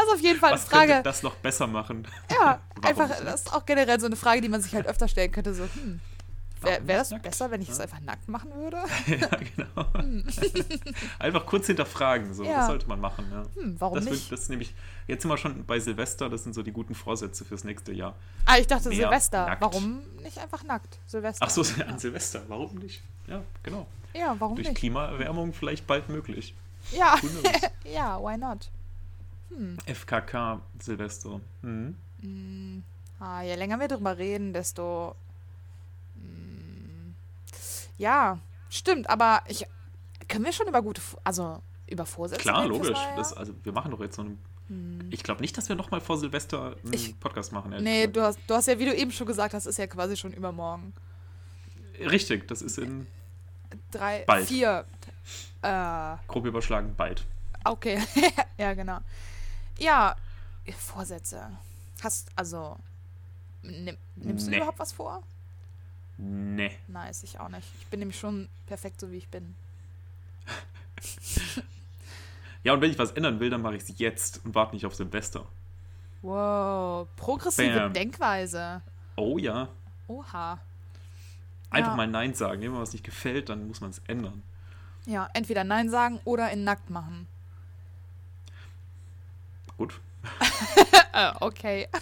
Ist 0.08 0.14
auf 0.14 0.20
jeden 0.20 0.38
Fall 0.40 0.50
eine 0.52 0.58
Was 0.60 0.68
könnte 0.68 0.86
Frage. 0.88 1.02
das 1.02 1.22
noch 1.22 1.34
besser 1.36 1.66
machen? 1.66 2.06
Ja, 2.30 2.60
einfach, 2.82 3.08
das 3.08 3.42
ist 3.42 3.52
auch 3.52 3.64
generell 3.66 3.98
so 4.00 4.06
eine 4.06 4.16
Frage, 4.16 4.40
die 4.40 4.48
man 4.48 4.60
sich 4.62 4.74
halt 4.74 4.86
öfter 4.86 5.08
stellen 5.08 5.30
könnte. 5.32 5.54
So, 5.54 5.64
hm, 5.64 6.00
wäre 6.62 6.86
wär 6.86 6.98
das 6.98 7.10
nackt? 7.10 7.22
besser, 7.22 7.50
wenn 7.50 7.62
ich 7.62 7.68
es 7.68 7.78
Ja. 7.78 7.84
einfach 7.84 8.00
nackt 8.00 8.28
machen 8.28 8.50
würde? 8.54 8.78
ja, 9.06 9.28
genau. 9.28 9.86
Einfach 11.18 11.46
kurz 11.46 11.66
hinterfragen, 11.66 12.34
so. 12.34 12.42
Ja. 12.44 12.58
Das 12.58 12.66
sollte 12.66 12.88
man 12.88 13.00
machen, 13.00 13.26
ja. 13.30 13.42
Hm, 13.62 13.76
warum 13.78 13.94
Das, 13.96 14.04
nicht? 14.06 14.22
wird, 14.22 14.32
das 14.32 14.40
ist 14.42 14.48
nämlich, 14.50 14.74
jetzt 15.06 15.22
sind 15.22 15.30
wir 15.30 15.36
schon 15.36 15.64
bei 15.66 15.78
Silvester, 15.80 16.28
das 16.28 16.42
sind 16.44 16.54
so 16.54 16.62
die 16.62 16.72
guten 16.72 16.94
Vorsätze 16.94 17.44
fürs 17.44 17.64
nächste 17.64 17.92
Jahr. 17.92 18.14
Ah, 18.44 18.56
ich 18.58 18.66
dachte 18.66 18.88
Mehr 18.88 18.98
Silvester. 18.98 19.46
nackt. 19.46 19.62
Warum 19.62 20.00
nicht 20.22 20.38
einfach 20.38 20.62
nackt? 20.64 20.98
Silvester. 21.06 21.44
Ach 21.46 21.50
so, 21.50 21.62
an 21.86 21.98
Silvester, 21.98 22.42
warum 22.48 22.74
nicht? 22.76 23.02
Ja, 23.26 23.42
genau. 23.62 23.86
Ja, 24.14 24.34
warum 24.38 24.56
Durch 24.56 24.68
nicht? 24.68 24.78
Klimaerwärmung 24.78 25.52
vielleicht 25.52 25.86
bald 25.86 26.08
möglich. 26.08 26.54
Ja, 26.92 27.16
ja, 27.84 28.18
why 28.20 28.36
not? 28.38 28.70
FKK 29.86 30.60
Silvester. 30.80 31.40
Hm, 31.62 32.82
ah, 33.20 33.42
je 33.42 33.54
länger 33.54 33.80
wir 33.80 33.88
drüber 33.88 34.16
reden, 34.18 34.52
desto. 34.52 35.14
Hm, 36.14 37.14
ja, 37.98 38.38
stimmt, 38.70 39.08
aber 39.10 39.42
ich. 39.48 39.66
Können 40.28 40.44
wir 40.44 40.52
schon 40.52 40.68
über 40.68 40.82
gute. 40.82 41.00
Also, 41.24 41.62
über 41.86 42.04
Vorsätze 42.04 42.42
Klar, 42.42 42.66
logisch. 42.66 42.98
Das, 43.16 43.32
also 43.32 43.54
wir 43.62 43.72
machen 43.72 43.90
doch 43.90 44.00
jetzt 44.00 44.16
so 44.16 44.22
einen. 44.22 44.38
Hm. 44.68 45.08
Ich 45.10 45.22
glaube 45.22 45.40
nicht, 45.40 45.56
dass 45.56 45.68
wir 45.70 45.76
nochmal 45.76 46.00
vor 46.02 46.18
Silvester 46.18 46.76
einen 46.84 46.92
Ich- 46.92 47.18
Podcast 47.18 47.52
machen. 47.52 47.70
Nee, 47.82 48.06
gesagt. 48.06 48.16
du 48.16 48.22
hast, 48.22 48.38
du 48.46 48.54
hast 48.54 48.68
ja, 48.68 48.78
wie 48.78 48.84
du 48.84 48.94
eben 48.94 49.10
schon 49.10 49.26
gesagt 49.26 49.54
hast, 49.54 49.64
ist 49.66 49.78
ja 49.78 49.86
quasi 49.86 50.16
schon 50.16 50.32
übermorgen. 50.32 50.92
Richtig, 51.98 52.46
das 52.48 52.60
ist 52.62 52.76
in 52.78 53.06
Drei, 53.90 54.24
Bald. 54.26 54.46
vier. 54.46 54.84
Äh, 55.62 56.16
grob 56.26 56.44
überschlagen 56.46 56.94
bald. 56.96 57.24
okay. 57.64 57.98
ja, 58.58 58.74
genau. 58.74 58.98
Ja, 59.78 60.16
Vorsätze. 60.76 61.50
Hast, 62.02 62.28
also. 62.36 62.76
Nimm, 63.62 63.96
nimmst 64.16 64.46
du 64.46 64.50
Nee. 64.50 64.56
überhaupt 64.58 64.78
was 64.78 64.92
vor? 64.92 65.22
Nee. 66.18 66.76
Nice, 66.88 67.22
ich 67.22 67.38
auch 67.40 67.48
nicht. 67.48 67.66
Ich 67.80 67.86
bin 67.86 68.00
nämlich 68.00 68.18
schon 68.18 68.48
perfekt, 68.66 69.00
so 69.00 69.10
wie 69.10 69.16
ich 69.18 69.28
bin. 69.28 69.54
Ja, 72.64 72.72
und 72.74 72.80
wenn 72.80 72.90
ich 72.90 72.98
was 72.98 73.12
ändern 73.12 73.38
will, 73.40 73.50
dann 73.50 73.62
mache 73.62 73.76
ich 73.76 73.82
es 73.88 73.98
jetzt 73.98 74.44
und 74.44 74.54
warte 74.54 74.74
nicht 74.74 74.84
auf 74.84 74.94
Silvester. 74.94 75.44
Wow, 76.22 77.06
progressive 77.16 77.72
Bam. 77.78 77.92
Denkweise. 77.92 78.82
Oh 79.16 79.38
ja. 79.38 79.68
Oha. 80.08 80.58
Einfach 81.70 81.90
Ja. 81.92 81.96
mal 81.96 82.06
Nein 82.08 82.34
sagen. 82.34 82.60
Wenn 82.62 82.72
mir 82.72 82.80
was 82.80 82.92
nicht 82.92 83.04
gefällt, 83.04 83.48
dann 83.48 83.68
muss 83.68 83.80
man 83.80 83.90
es 83.90 84.00
ändern. 84.08 84.42
Ja, 85.06 85.28
entweder 85.34 85.64
Nein 85.64 85.88
sagen 85.88 86.20
oder 86.24 86.50
in 86.50 86.64
nackt 86.64 86.90
machen. 86.90 87.26
Gut. 89.78 89.98
Äh, 91.14 91.30
okay. 91.40 91.88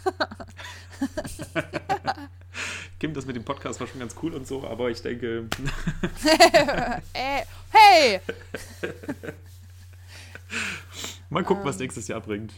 Kim, 2.99 3.13
das 3.13 3.27
mit 3.27 3.37
dem 3.37 3.45
Podcast 3.45 3.79
war 3.79 3.87
schon 3.87 4.01
ganz 4.01 4.17
cool 4.23 4.33
und 4.35 4.47
so, 4.47 4.67
aber 4.67 4.91
ich 4.91 5.03
denke, 5.03 5.49
äh, 7.13 7.43
hey! 7.71 8.21
mal 11.29 11.45
gucken, 11.45 11.63
Ähm. 11.63 11.69
was 11.69 11.79
nächstes 11.79 12.09
Jahr 12.09 12.21
bringt. 12.21 12.55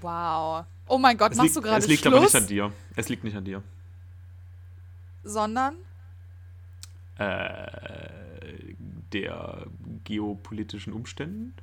Wow. 0.00 0.64
Oh 0.88 0.98
mein 0.98 1.16
Gott, 1.16 1.32
Es 1.32 1.38
machst 1.38 1.54
liegt, 1.54 1.56
du 1.56 1.62
gerade 1.62 1.78
es 1.78 1.86
liegt 1.86 2.02
Schluss? 2.02 2.14
aber 2.14 2.24
nicht 2.24 2.34
an 2.34 2.46
dir. 2.48 2.72
Es 2.96 3.08
liegt 3.08 3.22
nicht 3.24 3.36
an 3.36 3.44
dir. 3.44 3.62
Sondern? 5.22 5.76
Äh, 7.16 8.74
der 9.12 9.66
geopolitischen 10.02 10.92
Umständen? 10.92 11.54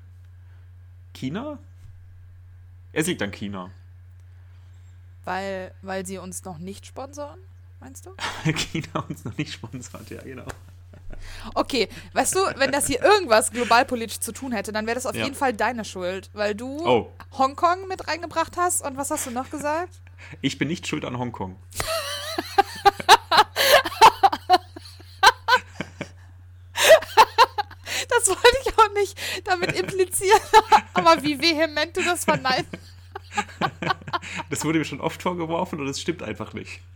China? 1.13 1.59
Es 2.93 3.07
liegt 3.07 3.21
an 3.21 3.31
China. 3.31 3.71
Weil, 5.23 5.71
weil 5.81 6.05
sie 6.05 6.17
uns 6.17 6.43
noch 6.43 6.57
nicht 6.57 6.85
sponsoren, 6.85 7.39
meinst 7.79 8.05
du? 8.05 8.11
China 8.51 9.05
uns 9.07 9.23
noch 9.23 9.37
nicht 9.37 9.53
sponsert, 9.53 10.09
ja, 10.09 10.21
genau. 10.21 10.45
Okay, 11.53 11.87
weißt 12.13 12.35
du, 12.35 12.39
wenn 12.55 12.71
das 12.71 12.87
hier 12.87 13.01
irgendwas 13.01 13.51
globalpolitisch 13.51 14.19
zu 14.19 14.31
tun 14.31 14.51
hätte, 14.53 14.71
dann 14.71 14.87
wäre 14.87 14.95
das 14.95 15.05
auf 15.05 15.15
Ja. 15.15 15.23
jeden 15.25 15.35
Fall 15.35 15.53
deine 15.53 15.85
Schuld, 15.85 16.29
weil 16.33 16.55
du 16.55 16.79
Oh, 16.87 17.11
Hongkong 17.37 17.87
mit 17.87 18.07
reingebracht 18.07 18.57
hast 18.57 18.81
und 18.81 18.97
was 18.97 19.11
hast 19.11 19.27
du 19.27 19.31
noch 19.31 19.49
gesagt? 19.49 19.93
ich 20.41 20.57
bin 20.57 20.67
nicht 20.67 20.87
schuld 20.87 21.05
an 21.05 21.17
Hongkong. 21.17 21.55
Das 28.09 28.27
wollte 28.27 28.57
ich 28.65 28.77
auch 28.77 28.93
nicht 28.93 29.17
damit 29.51 29.79
implizieren, 29.79 30.39
aber 30.93 31.21
wie 31.23 31.39
vehement 31.39 31.95
du 31.95 32.03
das 32.03 32.25
verneinst. 32.25 32.69
Das 34.49 34.65
wurde 34.65 34.79
mir 34.79 34.85
schon 34.85 35.01
oft 35.01 35.21
vorgeworfen 35.21 35.79
und 35.79 35.87
es 35.87 36.01
stimmt 36.01 36.23
einfach 36.23 36.53
nicht. 36.53 36.79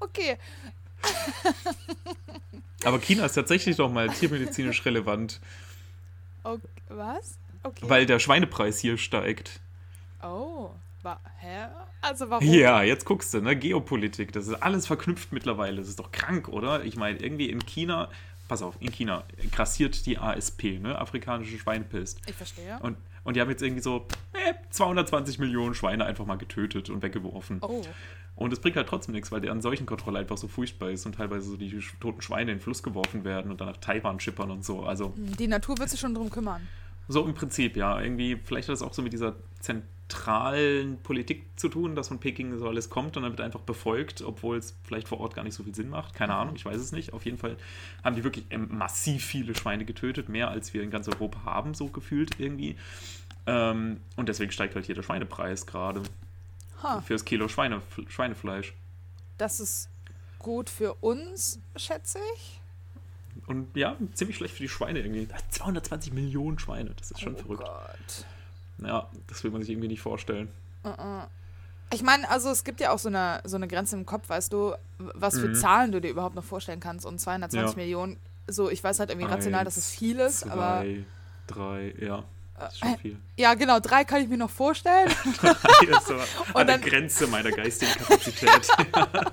Okay, 0.00 0.38
Aber 2.84 2.98
China 3.00 3.26
ist 3.26 3.34
tatsächlich 3.34 3.76
doch 3.76 3.90
mal 3.90 4.08
tiermedizinisch 4.08 4.84
relevant, 4.84 5.40
okay. 6.44 6.60
was? 6.88 7.38
Okay. 7.62 7.88
weil 7.88 8.06
der 8.06 8.18
Schweinepreis 8.18 8.78
hier 8.78 8.96
steigt. 8.98 9.60
oh, 10.22 10.70
wa 11.02 11.20
hä? 11.40 11.66
Also 12.00 12.30
warum? 12.30 12.46
Ja, 12.46 12.82
jetzt 12.82 13.04
guckst 13.04 13.34
du, 13.34 13.40
ne? 13.40 13.56
Geopolitik, 13.56 14.32
das 14.32 14.46
ist 14.46 14.54
alles 14.54 14.86
verknüpft 14.86 15.32
mittlerweile. 15.32 15.78
Das 15.78 15.88
ist 15.88 15.98
doch 15.98 16.12
krank, 16.12 16.48
oder? 16.48 16.84
Ich 16.84 16.96
meine, 16.96 17.18
irgendwie 17.18 17.50
in 17.50 17.66
China, 17.66 18.08
pass 18.48 18.62
auf, 18.62 18.76
in 18.80 18.90
China 18.90 19.24
grassiert 19.52 20.06
die 20.06 20.18
ASP, 20.18 20.80
ne? 20.80 20.98
Afrikanische 20.98 21.58
Schweinepest. 21.58 22.20
Ich 22.26 22.34
verstehe. 22.34 22.78
Und, 22.80 22.96
und 23.24 23.36
die 23.36 23.40
haben 23.40 23.50
jetzt 23.50 23.62
irgendwie 23.62 23.82
so 23.82 24.06
äh, 24.32 24.54
220 24.70 25.38
Millionen 25.38 25.74
Schweine 25.74 26.04
einfach 26.06 26.26
mal 26.26 26.36
getötet 26.38 26.90
und 26.90 27.02
weggeworfen. 27.02 27.58
Oh, 27.60 27.82
Und 28.36 28.52
es 28.52 28.60
bringt 28.60 28.76
halt 28.76 28.88
trotzdem 28.88 29.14
nichts, 29.14 29.30
weil 29.30 29.40
deren 29.40 29.60
Seuchenkontrolle 29.60 30.18
einfach 30.18 30.38
so 30.38 30.48
furchtbar 30.48 30.90
ist 30.90 31.04
und 31.06 31.16
teilweise 31.16 31.50
so 31.50 31.56
die 31.56 31.78
toten 32.00 32.22
Schweine 32.22 32.52
in 32.52 32.58
den 32.58 32.62
Fluss 32.62 32.82
geworfen 32.82 33.24
werden 33.24 33.50
und 33.50 33.60
dann 33.60 33.68
nach 33.68 33.76
Taiwan 33.76 34.18
schippern 34.20 34.50
und 34.50 34.64
so. 34.64 34.82
Also 34.84 35.12
die 35.16 35.48
Natur 35.48 35.78
wird 35.78 35.90
sich 35.90 36.00
schon 36.00 36.14
drum 36.14 36.30
kümmern. 36.30 36.66
so 37.08 37.24
im 37.26 37.34
Prinzip, 37.34 37.76
ja. 37.76 38.00
Irgendwie, 38.00 38.36
vielleicht 38.42 38.68
hat 38.68 38.72
das 38.72 38.82
auch 38.82 38.94
so 38.94 39.02
mit 39.02 39.12
dieser 39.12 39.36
Zent 39.60 39.84
zentralen 40.08 40.98
Politik 41.02 41.44
zu 41.56 41.68
tun, 41.68 41.94
dass 41.94 42.08
von 42.08 42.18
Peking 42.18 42.58
so 42.58 42.66
alles 42.68 42.88
kommt 42.88 43.16
und 43.16 43.22
dann 43.22 43.32
wird 43.32 43.40
einfach 43.40 43.60
befolgt, 43.60 44.22
obwohl 44.22 44.56
es 44.56 44.74
vielleicht 44.82 45.08
vor 45.08 45.20
Ort 45.20 45.34
gar 45.34 45.44
nicht 45.44 45.54
so 45.54 45.62
viel 45.62 45.74
Sinn 45.74 45.90
macht. 45.90 46.14
Keine 46.14 46.34
Ahnung, 46.34 46.56
ich 46.56 46.64
weiß 46.64 46.76
es 46.76 46.92
nicht. 46.92 47.12
Auf 47.12 47.24
jeden 47.24 47.38
Fall 47.38 47.56
haben 48.02 48.16
die 48.16 48.24
wirklich 48.24 48.46
ähm, 48.50 48.68
massiv 48.70 49.24
viele 49.24 49.54
Schweine 49.54 49.84
getötet, 49.84 50.28
mehr 50.28 50.48
als 50.50 50.72
wir 50.72 50.82
in 50.82 50.90
ganz 50.90 51.08
Europa 51.08 51.44
haben, 51.44 51.74
so 51.74 51.88
gefühlt 51.88 52.40
irgendwie. 52.40 52.76
Ähm, 53.46 54.00
und 54.16 54.28
deswegen 54.28 54.50
steigt 54.50 54.74
halt 54.74 54.86
hier 54.86 54.94
der 54.94 55.02
Schweinepreis 55.02 55.66
gerade. 55.66 56.02
Ha, 56.82 57.00
Fürs 57.02 57.24
Kilo 57.24 57.48
Schweine, 57.48 57.82
Schweinefleisch. 58.08 58.72
das 59.36 59.60
ist 59.60 59.90
gut 60.38 60.70
für 60.70 60.94
uns, 60.94 61.60
schätze 61.76 62.18
ich. 62.36 62.60
Und 63.46 63.76
ja, 63.76 63.96
ziemlich 64.14 64.36
schlecht 64.36 64.54
für 64.54 64.62
die 64.62 64.68
Schweine 64.68 65.00
irgendwie. 65.00 65.28
220 65.50 66.12
Millionen 66.12 66.58
Schweine, 66.58 66.90
das 66.96 67.10
ist 67.10 67.20
schon 67.20 67.34
oh 67.34 67.38
verrückt. 67.38 67.64
Gott. 67.64 68.26
Ja, 68.82 69.08
das 69.26 69.42
will 69.44 69.50
man 69.50 69.60
sich 69.62 69.70
irgendwie 69.70 69.88
nicht 69.88 70.00
vorstellen. 70.00 70.48
Ich 71.92 72.02
meine, 72.02 72.28
also 72.30 72.50
es 72.50 72.64
gibt 72.64 72.80
ja 72.80 72.90
auch 72.92 72.98
so 72.98 73.08
eine, 73.08 73.40
so 73.44 73.56
eine 73.56 73.66
Grenze 73.68 73.96
im 73.96 74.04
Kopf, 74.06 74.28
weißt 74.28 74.52
du, 74.52 74.74
was 74.98 75.38
für 75.38 75.48
Mhm. 75.48 75.54
Zahlen 75.54 75.92
du 75.92 76.00
dir 76.00 76.10
überhaupt 76.10 76.34
noch 76.34 76.44
vorstellen 76.44 76.80
kannst. 76.80 77.06
Und 77.06 77.18
220 77.18 77.76
Ja. 77.76 77.82
Millionen, 77.82 78.18
so, 78.46 78.70
ich 78.70 78.82
weiß 78.84 79.00
halt 79.00 79.10
irgendwie 79.10 79.26
rational, 79.28 79.64
dass 79.64 79.76
es 79.76 79.90
viel 79.90 80.18
ist, 80.20 80.40
zwei, 80.40 80.50
aber 80.50 80.84
drei, 81.46 81.94
ja, 82.00 82.24
das 82.58 82.72
ist 82.74 82.78
schon 82.80 82.98
viel. 82.98 83.16
ja, 83.36 83.54
genau, 83.54 83.80
drei 83.80 84.04
kann 84.04 84.22
ich 84.22 84.28
mir 84.28 84.36
noch 84.38 84.50
vorstellen. 84.50 85.10
Hier 85.80 85.90
ist 85.96 86.06
so 86.06 86.14
an 86.54 86.66
der 86.66 86.78
Grenze 86.78 87.26
meiner 87.26 87.50
geistigen 87.52 87.92
Kapazität. 87.92 88.68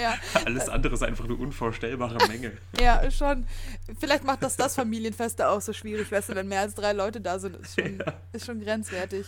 ja, 0.00 0.14
Alles 0.44 0.68
andere 0.68 0.94
ist 0.94 1.02
einfach 1.02 1.24
eine 1.24 1.34
unvorstellbare 1.34 2.26
Menge. 2.28 2.52
ja, 2.80 3.10
schon. 3.10 3.46
Vielleicht 3.98 4.24
macht 4.24 4.42
das 4.42 4.56
das 4.56 4.74
Familienfeste 4.74 5.48
auch 5.48 5.60
so 5.60 5.72
schwierig, 5.72 6.10
weißt 6.10 6.30
du, 6.30 6.34
wenn 6.34 6.48
mehr 6.48 6.60
als 6.60 6.74
drei 6.74 6.92
Leute 6.92 7.20
da 7.20 7.38
sind, 7.38 7.56
ist 7.56 7.80
schon, 7.80 8.02
ist 8.32 8.46
schon 8.46 8.60
grenzwertig. 8.60 9.26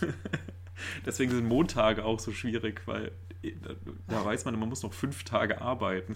Deswegen 1.05 1.31
sind 1.31 1.47
Montage 1.47 2.03
auch 2.03 2.19
so 2.19 2.31
schwierig, 2.31 2.81
weil 2.85 3.11
da, 3.43 3.73
da 4.07 4.25
weiß 4.25 4.45
man, 4.45 4.57
man 4.59 4.69
muss 4.69 4.83
noch 4.83 4.93
fünf 4.93 5.23
Tage 5.23 5.61
arbeiten. 5.61 6.15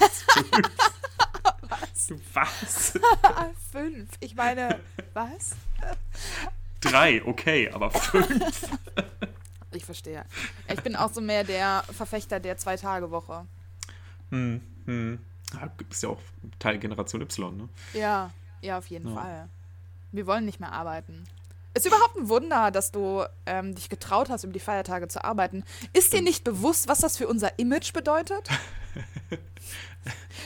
Was? 0.00 0.22
Fünf? 2.06 2.34
Was? 2.34 2.98
Fünf. 3.70 4.10
Ich 4.20 4.34
meine, 4.34 4.80
was? 5.14 5.56
Drei, 6.80 7.24
okay, 7.24 7.70
aber 7.70 7.90
fünf. 7.90 8.68
Ich 9.74 9.84
verstehe. 9.84 10.24
Ich 10.68 10.82
bin 10.82 10.96
auch 10.96 11.12
so 11.12 11.20
mehr 11.20 11.44
der 11.44 11.84
Verfechter 11.90 12.40
der 12.40 12.56
Zwei-Tage-Woche. 12.56 13.46
Hm, 14.32 14.60
hm. 14.86 15.18
Ja, 15.54 15.70
du 15.76 15.84
bist 15.84 16.02
ja 16.02 16.08
auch 16.08 16.18
Teil 16.58 16.78
Generation 16.78 17.20
Y, 17.22 17.56
ne? 17.56 17.68
Ja, 17.92 18.30
ja, 18.62 18.78
auf 18.78 18.86
jeden 18.86 19.08
Ja. 19.08 19.14
Fall. 19.20 19.48
Wir 20.10 20.26
wollen 20.26 20.44
nicht 20.46 20.58
mehr 20.60 20.72
arbeiten. 20.72 21.24
Ist 21.74 21.86
überhaupt 21.86 22.16
ein 22.16 22.28
Wunder, 22.28 22.70
dass 22.70 22.90
du 22.92 23.24
ähm, 23.46 23.74
dich 23.74 23.88
getraut 23.88 24.28
hast, 24.28 24.44
über 24.44 24.52
die 24.52 24.60
Feiertage 24.60 25.08
zu 25.08 25.24
arbeiten. 25.24 25.64
Ist 25.92 26.12
dir 26.12 26.20
nicht 26.22 26.44
bewusst, 26.44 26.88
was 26.88 26.98
das 27.00 27.16
für 27.16 27.28
unser 27.28 27.58
Image 27.58 27.92
bedeutet? 27.92 28.48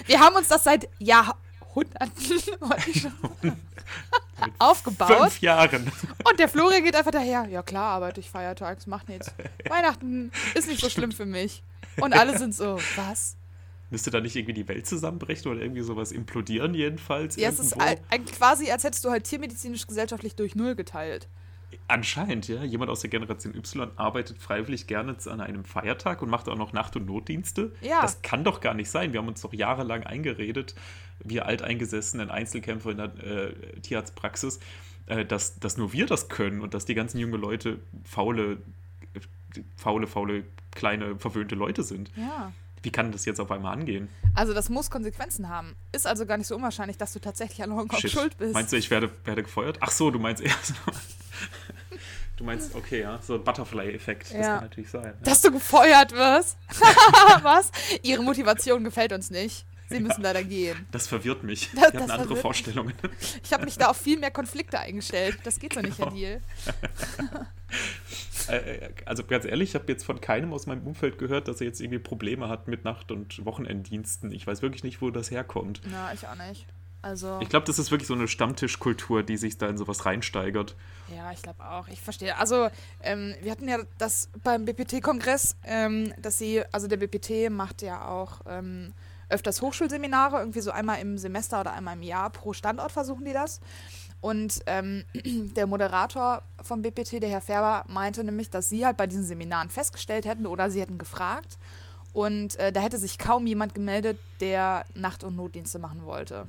Wir 0.06 0.20
haben 0.20 0.36
uns 0.36 0.48
das 0.48 0.62
seit 0.64 0.88
Jahrhunderten 0.98 2.12
aufgebaut. 4.58 5.08
Fünf 5.18 5.40
Jahren. 5.40 5.90
Und 6.28 6.38
der 6.38 6.48
Florian 6.48 6.84
geht 6.84 6.94
einfach 6.94 7.10
daher. 7.10 7.46
Ja 7.46 7.62
klar, 7.62 7.94
arbeite 7.94 8.20
ich 8.20 8.30
feiertags, 8.30 8.86
macht 8.86 9.08
nichts. 9.08 9.32
Weihnachten 9.68 10.30
ist 10.54 10.68
nicht 10.68 10.80
so 10.80 10.90
schlimm 10.90 11.12
für 11.12 11.26
mich. 11.26 11.62
Und 12.00 12.12
alle 12.14 12.38
sind 12.38 12.54
so, 12.54 12.78
was? 12.96 13.36
Müsste 13.90 14.10
da 14.10 14.20
nicht 14.20 14.34
irgendwie 14.34 14.54
die 14.54 14.66
Welt 14.68 14.86
zusammenbrechen 14.86 15.50
oder 15.50 15.60
irgendwie 15.60 15.82
sowas 15.82 16.10
implodieren, 16.10 16.74
jedenfalls? 16.74 17.36
Ja, 17.36 17.48
es 17.48 17.60
ist 17.60 17.76
irgendwo? 17.76 18.02
eigentlich 18.10 18.36
quasi, 18.36 18.70
als 18.70 18.82
hättest 18.82 19.04
du 19.04 19.10
halt 19.10 19.24
tiermedizinisch 19.24 19.86
gesellschaftlich 19.86 20.34
durch 20.34 20.56
Null 20.56 20.74
geteilt. 20.74 21.28
Anscheinend, 21.88 22.48
ja. 22.48 22.64
Jemand 22.64 22.90
aus 22.90 23.00
der 23.00 23.10
Generation 23.10 23.54
Y 23.54 23.90
arbeitet 23.96 24.38
freiwillig 24.38 24.86
gerne 24.86 25.16
an 25.26 25.40
einem 25.40 25.64
Feiertag 25.64 26.20
und 26.22 26.30
macht 26.30 26.48
auch 26.48 26.56
noch 26.56 26.72
Nacht- 26.72 26.96
und 26.96 27.06
Notdienste. 27.06 27.72
Ja. 27.80 28.02
Das 28.02 28.22
kann 28.22 28.42
doch 28.42 28.60
gar 28.60 28.74
nicht 28.74 28.90
sein. 28.90 29.12
Wir 29.12 29.20
haben 29.20 29.28
uns 29.28 29.42
doch 29.42 29.52
jahrelang 29.52 30.02
eingeredet, 30.02 30.74
wir 31.20 31.46
alteingesessenen 31.46 32.30
Einzelkämpfer 32.30 32.90
in 32.90 32.96
der 32.96 33.24
äh, 33.24 33.80
Tierarztpraxis, 33.82 34.58
äh, 35.06 35.24
dass, 35.24 35.58
dass 35.58 35.76
nur 35.76 35.92
wir 35.92 36.06
das 36.06 36.28
können 36.28 36.60
und 36.60 36.74
dass 36.74 36.86
die 36.86 36.94
ganzen 36.94 37.18
jungen 37.18 37.40
Leute 37.40 37.78
faule, 38.04 38.58
äh, 39.14 39.60
faule, 39.76 40.06
faule, 40.06 40.44
kleine, 40.72 41.16
verwöhnte 41.18 41.54
Leute 41.54 41.82
sind. 41.84 42.10
Ja. 42.16 42.52
Wie 42.86 42.92
kann 42.92 43.10
das 43.10 43.24
jetzt 43.24 43.40
auf 43.40 43.50
einmal 43.50 43.72
angehen? 43.72 44.08
Also 44.34 44.54
das 44.54 44.68
muss 44.68 44.90
Konsequenzen 44.90 45.48
haben. 45.48 45.74
Ist 45.90 46.06
also 46.06 46.24
gar 46.24 46.36
nicht 46.38 46.46
so 46.46 46.54
unwahrscheinlich, 46.54 46.96
dass 46.96 47.12
du 47.12 47.18
tatsächlich 47.18 47.60
an 47.64 47.74
Hongkong 47.74 47.98
Shit. 47.98 48.12
schuld 48.12 48.38
bist. 48.38 48.54
Meinst 48.54 48.72
du, 48.72 48.76
ich 48.76 48.92
werde, 48.92 49.10
werde 49.24 49.42
gefeuert? 49.42 49.78
Ach 49.80 49.90
so, 49.90 50.12
du 50.12 50.20
meinst 50.20 50.40
erst. 50.44 50.74
Du 52.36 52.44
meinst, 52.44 52.76
okay, 52.76 53.00
ja, 53.00 53.18
so 53.20 53.34
ein 53.34 53.42
Butterfly-Effekt. 53.42 54.26
Das 54.26 54.32
Ja. 54.34 54.40
kann 54.54 54.60
natürlich 54.60 54.88
sein. 54.90 55.02
Ja. 55.04 55.12
dass 55.24 55.40
du 55.42 55.50
gefeuert 55.50 56.12
wirst? 56.12 56.58
Was? 57.42 57.72
Ihre 58.04 58.22
Motivation 58.22 58.84
gefällt 58.84 59.12
uns 59.12 59.32
nicht. 59.32 59.66
Sie 59.88 59.98
müssen 59.98 60.22
leider 60.22 60.44
gehen. 60.44 60.86
Das 60.92 61.08
verwirrt 61.08 61.42
mich. 61.42 61.70
Das- 61.74 61.74
Wir 61.74 61.86
hatten 61.88 61.98
das 61.98 62.10
andere 62.10 62.36
Vorstellungen. 62.36 62.94
Ich 63.42 63.52
habe 63.52 63.64
mich 63.64 63.76
da 63.78 63.88
auf 63.88 63.96
viel 63.96 64.20
mehr 64.20 64.30
Konflikte 64.30 64.78
eingestellt. 64.78 65.38
Das 65.42 65.58
geht 65.58 65.72
so 65.74 65.80
nicht, 65.80 65.98
Herr 65.98 66.06
Genau. 66.06 66.16
Deal. 66.16 66.40
Äh, 68.48 68.56
äh, 68.56 68.90
also 69.04 69.24
ganz 69.24 69.44
ehrlich, 69.44 69.70
ich 69.70 69.74
habe 69.74 69.84
jetzt 69.88 70.04
von 70.04 70.20
keinem 70.20 70.52
aus 70.52 70.66
meinem 70.66 70.86
Umfeld 70.86 71.18
gehört, 71.18 71.48
dass 71.48 71.60
er 71.60 71.66
jetzt 71.66 71.80
irgendwie 71.80 71.98
Probleme 71.98 72.48
hat 72.48 72.68
mit 72.68 72.84
Nacht- 72.84 73.10
und 73.10 73.44
Wochenenddiensten. 73.44 74.32
Ich 74.32 74.46
weiß 74.46 74.62
wirklich 74.62 74.84
nicht, 74.84 75.02
wo 75.02 75.10
das 75.10 75.30
herkommt. 75.30 75.80
Na, 75.90 76.12
ich 76.12 76.26
auch 76.26 76.36
nicht. 76.48 76.66
Also, 77.02 77.38
Ich 77.40 77.48
glaube, 77.48 77.66
das 77.66 77.78
ist 77.78 77.92
wirklich 77.92 78.08
so 78.08 78.14
eine 78.14 78.26
Stammtischkultur, 78.26 79.22
die 79.22 79.36
sich 79.36 79.58
da 79.58 79.68
in 79.68 79.78
sowas 79.78 80.06
reinsteigert. 80.06 80.74
ja, 81.14 81.30
ich 81.30 81.40
glaube 81.40 81.64
auch. 81.64 81.86
Ich 81.88 82.00
verstehe. 82.00 82.36
Also, 82.36 82.68
ähm, 83.02 83.34
wir 83.42 83.52
hatten 83.52 83.68
ja 83.68 83.78
das 83.98 84.28
beim 84.42 84.64
BPT-Kongress, 84.64 85.56
ähm, 85.64 86.12
dass 86.18 86.38
sie, 86.38 86.64
also 86.72 86.88
der 86.88 86.96
BPT 86.96 87.48
macht 87.50 87.82
ja 87.82 88.08
auch 88.08 88.40
ähm, 88.48 88.92
öfters 89.28 89.62
Hochschulseminare, 89.62 90.38
irgendwie 90.38 90.60
so 90.60 90.70
einmal 90.72 91.00
im 91.00 91.16
Semester 91.18 91.60
oder 91.60 91.74
einmal 91.74 91.94
im 91.94 92.02
Jahr 92.02 92.30
pro 92.30 92.52
Standort 92.52 92.90
versuchen 92.90 93.24
die 93.24 93.32
das. 93.32 93.60
Und 94.20 94.60
ähm, 94.66 95.04
der 95.56 95.66
Moderator 95.66 96.42
vom 96.62 96.82
BPT, 96.82 97.22
der 97.22 97.28
Herr 97.28 97.40
Färber, 97.40 97.84
meinte 97.88 98.24
nämlich, 98.24 98.50
dass 98.50 98.68
sie 98.68 98.84
halt 98.84 98.96
bei 98.96 99.06
diesen 99.06 99.24
Seminaren 99.24 99.70
festgestellt 99.70 100.26
hätten 100.26 100.46
oder 100.46 100.70
sie 100.70 100.80
hätten 100.80 100.98
gefragt. 100.98 101.58
Und 102.12 102.58
äh, 102.58 102.72
da 102.72 102.80
hätte 102.80 102.98
sich 102.98 103.18
kaum 103.18 103.46
jemand 103.46 103.74
gemeldet, 103.74 104.18
der 104.40 104.84
Nacht- 104.94 105.22
und 105.22 105.36
Notdienste 105.36 105.78
machen 105.78 106.04
wollte. 106.04 106.46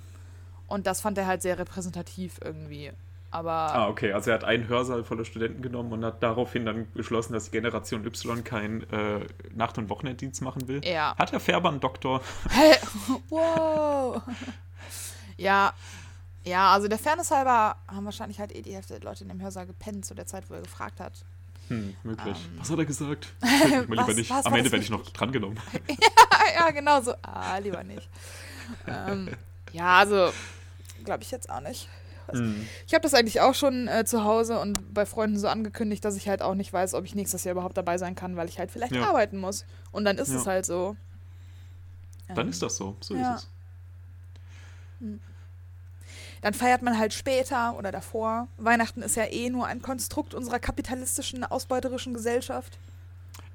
Und 0.68 0.88
das 0.88 1.02
fand 1.02 1.18
er 1.18 1.28
halt 1.28 1.42
sehr 1.42 1.60
repräsentativ 1.60 2.40
irgendwie. 2.44 2.92
Aber 3.32 3.52
Ah, 3.52 3.90
okay. 3.90 4.14
Also 4.14 4.32
er 4.32 4.36
hat 4.36 4.46
einen 4.46 4.70
Hörsaal 4.70 5.04
voller 5.04 5.26
Studenten 5.26 5.62
genommen 5.62 5.92
und 5.92 6.06
hat 6.06 6.24
daraufhin 6.24 6.66
dann 6.66 6.88
beschlossen, 6.94 7.34
dass 7.34 7.46
die 7.46 7.52
Generation 7.52 8.06
Y 8.06 8.44
keinen 8.44 8.90
äh, 8.92 9.20
Nacht- 9.54 9.78
und 9.78 9.90
Wochenenddienst 9.90 10.42
machen 10.42 10.68
will. 10.70 10.82
Ja. 10.86 11.14
Hat 11.18 11.34
Herr 11.34 11.42
Färber 11.42 11.70
einen 11.70 11.82
Doktor? 11.82 12.22
Hey, 12.50 12.78
wow. 13.30 14.22
Ja, 15.40 15.74
ja, 16.48 16.72
also 16.74 16.88
der 16.88 16.98
Fairness 16.98 17.32
halber 17.32 17.76
haben 17.88 18.06
wahrscheinlich 18.06 18.40
halt 18.40 18.56
eh 18.56 18.62
die 18.62 18.74
Hälfte 18.74 18.94
der 19.00 19.04
Leute 19.04 19.24
in 19.24 19.30
dem 19.30 19.42
Hörsaal 19.42 19.66
gepennt 19.68 20.06
zu 20.06 20.16
der 20.16 20.26
Zeit, 20.26 20.50
wo 20.50 20.54
er 20.56 20.62
gefragt 20.62 21.00
hat. 21.00 21.14
Hm, 21.68 21.96
möglich. 22.04 22.38
Ähm. 22.52 22.60
Was 22.60 22.70
hat 22.70 22.80
er 22.80 22.86
gesagt? 22.86 23.34
Mal 23.42 23.82
lieber 23.82 24.08
Was- 24.08 24.16
nicht. 24.16 24.30
was 24.30 24.46
Am 24.46 24.54
Ende 24.56 24.72
werde 24.72 24.84
ich 24.84 24.90
noch 24.90 25.04
drangenommen. 25.10 25.60
ja, 26.60 26.70
genau 26.72 27.02
so. 27.02 27.14
Ah, 27.22 27.58
lieber 27.58 27.84
nicht. 27.84 28.08
ähm, 28.88 29.30
ja, 29.74 29.98
also 30.00 30.32
glaube 31.04 31.24
ich 31.24 31.32
jetzt 31.32 31.50
auch 31.50 31.60
nicht. 31.62 31.90
Hm. 32.30 32.68
Ich 32.86 32.94
habe 32.94 33.02
das 33.04 33.14
eigentlich 33.14 33.40
auch 33.42 33.54
schon 33.56 33.88
äh, 33.88 34.04
zu 34.06 34.24
Hause 34.26 34.60
und 34.60 34.94
bei 34.94 35.06
Freunden 35.06 35.40
so 35.40 35.48
angekündigt, 35.48 36.04
dass 36.04 36.16
ich 36.18 36.28
halt 36.28 36.42
auch 36.42 36.56
nicht 36.56 36.74
weiß, 36.74 36.94
ob 36.94 37.06
ich 37.06 37.16
nächstes 37.16 37.44
Jahr 37.46 37.54
überhaupt 37.54 37.78
dabei 37.78 37.98
sein 37.98 38.16
kann, 38.16 38.36
weil 38.36 38.50
ich 38.50 38.60
halt 38.60 38.70
vielleicht 38.72 38.94
Ja. 38.94 39.08
arbeiten 39.10 39.38
muss. 39.38 39.66
Und 39.92 40.04
dann 40.06 40.18
ist 40.18 40.30
Ja. 40.32 40.36
es 40.38 40.46
halt 40.46 40.66
so. 40.66 40.96
Dann 42.28 42.38
Ähm, 42.48 42.50
ist 42.50 42.62
das 42.62 42.76
so. 42.76 42.98
So 43.00 43.16
ja. 43.16 43.36
ist 43.36 43.48
es. 45.02 45.08
Dann 46.42 46.54
feiert 46.54 46.82
man 46.82 46.98
halt 46.98 47.14
später 47.14 47.78
oder 47.78 47.92
davor. 47.92 48.48
Weihnachten 48.58 49.02
ist 49.02 49.16
ja 49.16 49.26
eh 49.26 49.50
nur 49.50 49.66
ein 49.68 49.82
Konstrukt 49.82 50.34
unserer 50.34 50.60
kapitalistischen, 50.60 51.44
ausbeuterischen 51.44 52.14
Gesellschaft. 52.14 52.78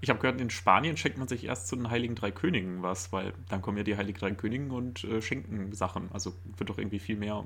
Ich 0.00 0.10
habe 0.10 0.18
gehört, 0.18 0.40
in 0.40 0.50
Spanien 0.50 0.96
schenkt 0.96 1.18
man 1.18 1.28
sich 1.28 1.44
erst 1.44 1.68
zu 1.68 1.76
den 1.76 1.88
Heiligen 1.90 2.16
Drei 2.16 2.32
Königen 2.32 2.82
was, 2.82 3.12
weil 3.12 3.32
dann 3.48 3.62
kommen 3.62 3.76
ja 3.78 3.84
die 3.84 3.96
Heiligen 3.96 4.18
Drei 4.18 4.32
Königen 4.32 4.70
und 4.72 5.04
äh, 5.04 5.22
schenken 5.22 5.72
Sachen. 5.74 6.10
Also 6.12 6.34
wird 6.56 6.70
doch 6.70 6.78
irgendwie 6.78 6.98
viel 6.98 7.16
mehr 7.16 7.44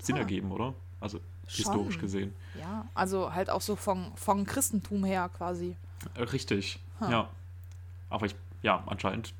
Sinn 0.00 0.16
Ah. 0.16 0.20
ergeben, 0.20 0.50
oder? 0.50 0.72
Also 1.00 1.20
historisch 1.46 1.94
Schon. 1.94 2.00
gesehen. 2.02 2.34
Ja, 2.58 2.86
also 2.94 3.34
halt 3.34 3.50
auch 3.50 3.60
so 3.60 3.76
vom, 3.76 4.10
vom 4.16 4.46
Christentum 4.46 5.04
her 5.04 5.30
quasi. 5.36 5.76
Äh, 6.14 6.22
richtig, 6.22 6.78
Ha. 7.00 7.10
ja. 7.10 7.28
Aber 8.10 8.24
ich, 8.26 8.34
ja, 8.62 8.82
anscheinend, 8.86 9.34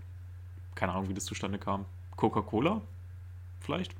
keine 0.74 0.92
Ahnung, 0.92 1.08
wie 1.08 1.14
das 1.14 1.24
zustande 1.24 1.58
kam. 1.58 1.86
Coca-Cola? 2.16 2.82
Vielleicht? 3.60 3.94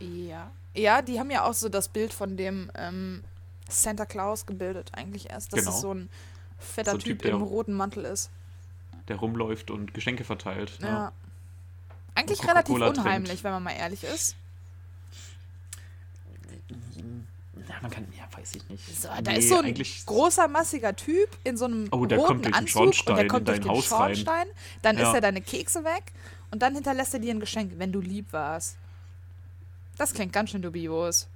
Ja. 0.00 0.50
Ja, 0.74 1.02
die 1.02 1.18
haben 1.18 1.30
ja 1.30 1.44
auch 1.44 1.54
so 1.54 1.68
das 1.68 1.88
Bild 1.88 2.12
von 2.12 2.36
dem 2.36 2.70
ähm, 2.74 3.22
Santa 3.68 4.06
Claus 4.06 4.46
gebildet, 4.46 4.90
eigentlich 4.94 5.30
erst. 5.30 5.52
Dass 5.52 5.60
Genau. 5.60 5.70
es 5.72 5.80
so 5.80 5.92
ein 5.94 6.08
fetter 6.58 6.92
So 6.92 6.96
ein 6.98 7.00
Typ, 7.02 7.22
der- 7.22 7.32
im 7.32 7.42
roten 7.42 7.74
Mantel 7.74 8.04
ist. 8.04 8.30
Der 9.08 9.16
rumläuft 9.16 9.70
und 9.70 9.94
Geschenke 9.94 10.24
verteilt. 10.24 10.78
Ja. 10.80 10.88
Ja. 10.88 11.12
Eigentlich 12.14 12.42
relativ 12.46 12.76
trinkt. 12.76 12.98
unheimlich, 12.98 13.42
wenn 13.44 13.52
man 13.52 13.62
mal 13.62 13.72
ehrlich 13.72 14.04
ist. 14.04 14.36
Ja, 17.68 17.74
man 17.80 17.90
kann, 17.90 18.06
ja, 18.16 18.24
weiß 18.38 18.54
ich 18.56 18.68
nicht. 18.68 19.00
So, 19.00 19.08
da 19.08 19.32
Nee, 19.32 19.38
ist 19.38 19.48
so 19.48 19.58
ein 19.58 19.64
eigentlich- 19.66 20.04
großer, 20.06 20.48
massiger 20.48 20.94
Typ 20.96 21.28
in 21.44 21.56
so 21.56 21.66
einem 21.66 21.88
Oh, 21.90 22.06
der 22.06 22.18
roten 22.18 22.28
kommt 22.28 22.44
durch 22.44 22.52
den 22.52 22.58
Anzug 22.58 22.82
und 22.82 22.94
Schornstein 22.94 23.14
der 23.16 23.24
in 23.24 23.28
kommt 23.30 23.48
durch 23.48 23.60
den 23.60 23.70
Haus 23.70 23.92
rein. 23.92 23.98
Schornstein. 24.16 24.46
Dann 24.82 24.96
Ja. 24.98 25.04
isst 25.04 25.14
er 25.14 25.20
deine 25.20 25.40
Kekse 25.42 25.84
weg 25.84 26.12
und 26.50 26.60
dann 26.62 26.74
hinterlässt 26.74 27.14
er 27.14 27.20
dir 27.20 27.32
ein 27.32 27.40
Geschenk, 27.40 27.72
wenn 27.78 27.92
du 27.92 28.00
lieb 28.00 28.32
warst. 28.32 28.76
Das 29.98 30.14
klingt 30.14 30.32
ganz 30.32 30.50
schön 30.50 30.62
dubios. 30.62 31.28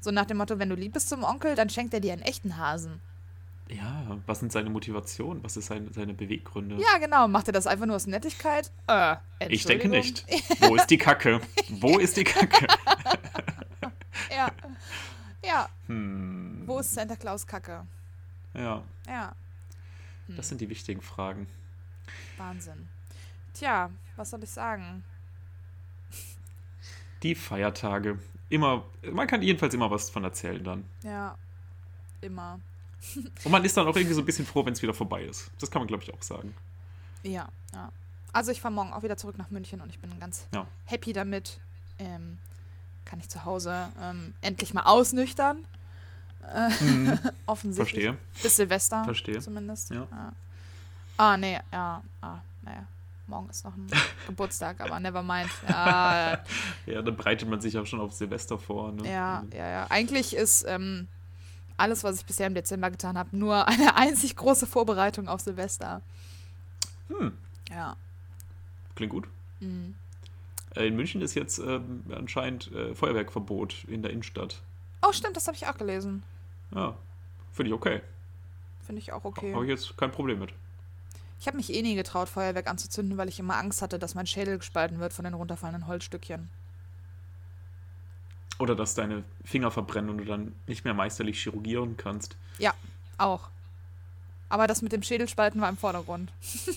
So 0.00 0.10
nach 0.10 0.26
dem 0.26 0.36
Motto, 0.38 0.58
wenn 0.58 0.68
du 0.68 0.76
lieb 0.76 0.92
bist 0.92 1.08
zum 1.08 1.24
Onkel, 1.24 1.54
dann 1.54 1.68
schenkt 1.70 1.92
er 1.94 2.00
dir 2.00 2.12
einen 2.12 2.22
echten 2.22 2.56
Hasen. 2.56 3.00
Ja, 3.68 4.18
was 4.26 4.38
sind 4.38 4.52
seine 4.52 4.70
Motivationen? 4.70 5.42
Was 5.42 5.56
ist 5.56 5.66
seine, 5.66 5.92
seine 5.92 6.14
Beweggründe? 6.14 6.76
Ja, 6.76 6.98
genau. 6.98 7.26
Macht 7.26 7.48
er 7.48 7.52
das 7.52 7.66
einfach 7.66 7.86
nur 7.86 7.96
aus 7.96 8.06
Nettigkeit? 8.06 8.70
Äh, 8.86 9.16
ich 9.48 9.64
denke 9.64 9.88
nicht. 9.88 10.24
Wo 10.60 10.76
ist 10.76 10.86
die 10.86 10.98
Kacke? 10.98 11.40
Wo 11.70 11.98
ist 11.98 12.16
die 12.16 12.24
Kacke? 12.24 12.66
Ja. 14.30 14.50
Ja. 15.44 15.68
Hm, 15.86 16.62
Wo 16.66 16.78
ist 16.78 16.92
Santa 16.94 17.16
Claus 17.16 17.46
Kacke? 17.46 17.86
ja, 18.54 18.82
Ja. 19.06 19.34
das 20.28 20.48
sind 20.48 20.60
die 20.60 20.68
wichtigen 20.68 21.02
Fragen. 21.02 21.46
Wahnsinn. 22.38 22.88
Tja, 23.52 23.90
was 24.16 24.30
soll 24.30 24.42
ich 24.42 24.50
sagen? 24.50 25.04
Die 27.22 27.34
Feiertage. 27.34 28.18
Immer, 28.48 28.84
man 29.12 29.26
kann 29.26 29.42
jedenfalls 29.42 29.74
immer 29.74 29.90
was 29.90 30.10
von 30.10 30.22
erzählen 30.24 30.62
dann. 30.62 30.84
Ja. 31.02 31.36
Immer. 32.20 32.60
Und 33.44 33.50
man 33.50 33.64
ist 33.64 33.76
dann 33.76 33.86
auch 33.86 33.96
irgendwie 33.96 34.14
so 34.14 34.22
ein 34.22 34.24
bisschen 34.24 34.46
froh, 34.46 34.64
wenn 34.64 34.72
es 34.72 34.82
wieder 34.82 34.94
vorbei 34.94 35.22
ist. 35.24 35.50
Das 35.60 35.70
kann 35.70 35.80
man, 35.80 35.88
glaube 35.88 36.02
ich, 36.02 36.12
auch 36.14 36.22
sagen. 36.22 36.54
Ja, 37.22 37.48
ja. 37.74 37.90
Also 38.32 38.52
ich 38.52 38.60
fahre 38.60 38.72
morgen 38.74 38.92
auch 38.92 39.02
wieder 39.02 39.16
zurück 39.16 39.38
nach 39.38 39.50
München 39.50 39.80
und 39.80 39.88
ich 39.90 39.98
bin 39.98 40.10
ganz 40.20 40.46
Ja. 40.54 40.66
happy 40.84 41.12
damit. 41.12 41.58
Ähm, 41.98 42.38
kann 43.04 43.18
ich 43.20 43.28
zu 43.28 43.44
Hause 43.44 43.88
ähm, 44.02 44.34
endlich 44.42 44.74
mal 44.74 44.82
ausnüchtern. 44.82 45.64
Äh, 46.42 46.70
offensichtlich. 47.46 48.04
Verstehe. 48.04 48.18
Bis 48.42 48.56
Silvester 48.56 49.04
Verstehe. 49.04 49.40
zumindest. 49.40 49.90
Ja. 49.90 50.06
Ah, 51.16 51.36
nee, 51.36 51.58
ja. 51.72 52.02
Ah, 52.20 52.38
naja. 52.62 52.86
Morgen 53.28 53.48
ist 53.50 53.64
noch 53.64 53.74
ein 53.76 53.86
Geburtstag, 54.26 54.80
aber 54.80 55.00
never 55.00 55.22
mind. 55.22 55.50
Ja, 55.68 56.38
Ja, 56.86 57.02
dann 57.02 57.16
bereitet 57.16 57.48
man 57.48 57.60
sich 57.60 57.76
auch 57.76 57.86
schon 57.86 58.00
auf 58.00 58.12
Silvester 58.12 58.58
vor. 58.58 58.92
Ne? 58.92 59.10
ja, 59.10 59.44
ja, 59.52 59.68
ja. 59.68 59.86
Eigentlich 59.90 60.36
ist 60.36 60.64
ähm, 60.68 61.08
alles, 61.76 62.04
was 62.04 62.20
ich 62.20 62.26
bisher 62.26 62.46
im 62.46 62.54
Dezember 62.54 62.90
getan 62.90 63.18
habe, 63.18 63.36
nur 63.36 63.66
eine 63.66 63.96
einzig 63.96 64.36
große 64.36 64.66
Vorbereitung 64.66 65.26
auf 65.28 65.40
Silvester. 65.40 66.02
Hm, 67.08 67.32
Ja. 67.70 67.96
klingt 68.94 69.12
gut. 69.12 69.26
Mhm. 69.60 69.94
Äh, 70.76 70.86
In 70.86 70.96
München 70.96 71.20
ist 71.20 71.34
jetzt 71.34 71.58
ähm, 71.58 72.04
anscheinend 72.14 72.70
äh, 72.72 72.94
Feuerwerkverbot 72.94 73.84
in 73.88 74.02
der 74.02 74.12
Innenstadt. 74.12 74.60
Oh, 75.02 75.12
stimmt, 75.12 75.36
das 75.36 75.46
habe 75.48 75.56
ich 75.56 75.66
auch 75.66 75.76
gelesen. 75.76 76.22
Ja, 76.74 76.96
finde 77.52 77.70
ich 77.70 77.74
okay. 77.74 78.00
Finde 78.86 79.00
ich 79.00 79.12
auch 79.12 79.24
okay. 79.24 79.52
Habe 79.52 79.64
ich 79.64 79.70
jetzt 79.70 79.96
kein 79.96 80.12
Problem 80.12 80.38
mit. 80.38 80.50
Ich 81.40 81.46
habe 81.46 81.56
mich 81.58 81.72
eh 81.72 81.82
nie 81.82 81.94
getraut, 81.94 82.28
Feuerwerk 82.28 82.66
anzuzünden, 82.68 83.18
weil 83.18 83.28
ich 83.28 83.38
immer 83.38 83.56
Angst 83.56 83.82
hatte, 83.82 83.98
dass 83.98 84.14
mein 84.14 84.26
Schädel 84.26 84.58
gespalten 84.58 84.98
wird 84.98 85.12
von 85.12 85.24
den 85.24 85.34
runterfallenden 85.34 85.86
Holzstückchen. 85.86 86.48
Oder 88.58 88.74
dass 88.74 88.94
deine 88.94 89.22
Finger 89.44 89.70
verbrennen 89.70 90.10
und 90.10 90.18
du 90.18 90.24
dann 90.24 90.54
nicht 90.66 90.84
mehr 90.84 90.94
meisterlich 90.94 91.42
chirurgieren 91.42 91.96
kannst. 91.98 92.36
Ja, 92.58 92.72
auch. 93.18 93.48
Aber 94.48 94.66
das 94.66 94.80
mit 94.80 94.92
dem 94.92 95.02
Schädelspalten 95.02 95.60
war 95.60 95.68
im 95.68 95.76
Vordergrund. 95.76 96.32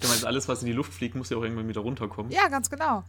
Du 0.00 0.08
meinst, 0.08 0.24
alles, 0.26 0.48
was 0.48 0.62
in 0.62 0.66
die 0.66 0.72
Luft 0.72 0.92
fliegt, 0.92 1.14
muss 1.14 1.30
ja 1.30 1.36
auch 1.36 1.42
irgendwann 1.44 1.68
wieder 1.68 1.80
runterkommen. 1.82 2.32
Ja, 2.32 2.48
ganz 2.48 2.68
genau. 2.68 3.04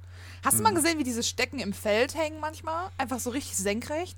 Hast 0.46 0.60
du 0.60 0.62
mal 0.64 0.70
Mhm. 0.72 0.76
gesehen, 0.76 1.00
wie 1.00 1.04
diese 1.04 1.24
Stecken 1.24 1.58
im 1.58 1.74
Feld 1.74 2.14
hängen 2.14 2.40
manchmal? 2.40 2.88
Einfach 3.00 3.20
so 3.20 3.32
richtig 3.32 3.58
senkrecht? 3.58 4.16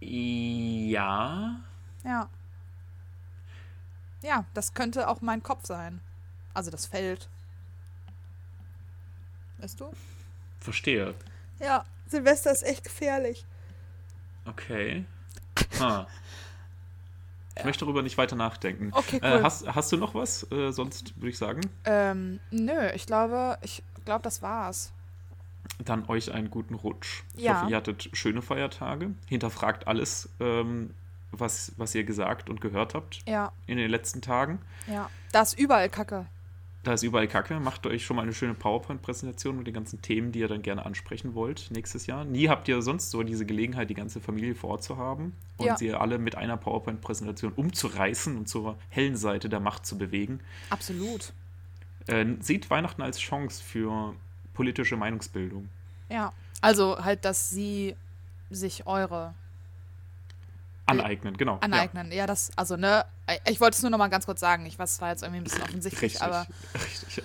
Ja. 0.00 1.56
Ja. 2.04 2.28
Ja, 4.22 4.44
das 4.54 4.74
könnte 4.74 5.08
auch 5.08 5.20
mein 5.20 5.42
Kopf 5.42 5.66
sein. 5.66 6.00
Also 6.54 6.70
das 6.70 6.86
Feld. 6.86 7.28
Weißt 9.58 9.80
du? 9.80 9.90
Verstehe. 10.60 11.14
Ja, 11.60 11.84
Silvester 12.06 12.50
ist 12.52 12.62
echt 12.62 12.84
gefährlich. 12.84 13.44
Okay. 14.46 15.04
Ha. 15.80 16.06
Ich 17.56 17.64
möchte 17.64 17.84
darüber 17.84 18.02
nicht 18.02 18.18
weiter 18.18 18.34
nachdenken. 18.34 18.90
Okay, 18.92 19.20
cool. 19.22 19.28
Äh, 19.28 19.42
hast, 19.44 19.72
hast 19.72 19.92
du 19.92 19.96
noch 19.96 20.12
was? 20.12 20.42
Äh, 20.50 20.72
sonst 20.72 21.14
würde 21.18 21.28
ich 21.28 21.38
sagen, 21.38 21.60
Ähm, 21.84 22.40
nö, 22.50 22.90
ich 22.96 23.06
glaube, 23.06 23.58
ich 23.62 23.80
glaube, 24.04 24.22
das 24.24 24.42
war's. 24.42 24.92
dann 25.78 26.04
euch 26.08 26.32
einen 26.32 26.50
guten 26.50 26.74
Rutsch. 26.74 27.22
Ich 27.36 27.44
Ja. 27.44 27.60
hoffe, 27.60 27.70
ihr 27.70 27.76
hattet 27.76 28.10
schöne 28.12 28.42
Feiertage. 28.42 29.14
Hinterfragt 29.28 29.86
alles, 29.86 30.28
ähm, 30.40 30.92
was, 31.40 31.72
was 31.76 31.94
ihr 31.94 32.04
gesagt 32.04 32.48
und 32.50 32.60
gehört 32.60 32.94
habt 32.94 33.20
Ja, 33.28 33.52
in 33.66 33.76
den 33.76 33.90
letzten 33.90 34.20
Tagen. 34.22 34.60
ja. 34.86 35.08
Da 35.32 35.42
ist 35.42 35.58
überall 35.58 35.88
Kacke. 35.88 36.26
Da 36.84 36.92
ist 36.92 37.02
überall 37.02 37.26
Kacke. 37.26 37.58
Macht 37.60 37.86
euch 37.86 38.04
schon 38.04 38.16
mal 38.16 38.22
eine 38.22 38.34
schöne 38.34 38.52
PowerPoint-Präsentation 38.54 39.56
mit 39.56 39.66
den 39.66 39.72
ganzen 39.74 40.02
Themen, 40.02 40.32
die 40.32 40.40
ihr 40.40 40.48
dann 40.48 40.60
gerne 40.62 40.84
ansprechen 40.84 41.34
wollt 41.34 41.70
nächstes 41.70 42.06
Jahr. 42.06 42.24
Nie 42.26 42.48
habt 42.50 42.68
ihr 42.68 42.82
sonst 42.82 43.10
so 43.10 43.22
diese 43.22 43.46
Gelegenheit, 43.46 43.88
die 43.90 43.94
ganze 43.94 44.20
Familie 44.20 44.54
vor 44.54 44.70
Ort 44.70 44.82
zu 44.84 44.96
haben 44.98 45.32
und 45.56 45.66
Ja. 45.66 45.76
sie 45.78 45.92
alle 45.94 46.18
mit 46.18 46.36
einer 46.36 46.56
PowerPoint-Präsentation 46.58 47.52
umzureißen 47.56 48.36
und 48.36 48.48
zur 48.48 48.76
hellen 48.90 49.16
Seite 49.16 49.48
der 49.48 49.60
Macht 49.60 49.86
zu 49.86 49.96
bewegen. 49.96 50.40
Absolut. 50.70 51.32
Äh, 52.06 52.26
seht 52.40 52.68
Weihnachten 52.68 53.00
als 53.02 53.18
Chance 53.18 53.62
für 53.64 54.14
politische 54.52 54.96
Meinungsbildung. 54.96 55.70
Ja. 56.10 56.32
Also 56.60 57.02
halt, 57.02 57.24
dass 57.24 57.48
sie 57.50 57.96
sich 58.50 58.86
eure 58.86 59.34
Aneignen, 60.86 61.36
genau. 61.36 61.58
aneignen. 61.60 62.12
Ja, 62.12 62.26
das, 62.26 62.50
also 62.56 62.76
ne, 62.76 63.04
ich 63.48 63.60
wollte 63.60 63.76
es 63.76 63.82
nur 63.82 63.90
noch 63.90 63.98
mal 63.98 64.08
ganz 64.08 64.26
kurz 64.26 64.40
sagen. 64.40 64.66
Ich 64.66 64.78
weiß, 64.78 64.92
es 64.94 65.00
war 65.00 65.10
jetzt 65.10 65.22
irgendwie 65.22 65.40
ein 65.40 65.44
bisschen 65.44 65.60
Ja. 65.60 65.64
offensichtlich, 65.64 66.02
Richtig, 66.02 66.22
aber 66.22 66.46
richtig. 66.74 67.16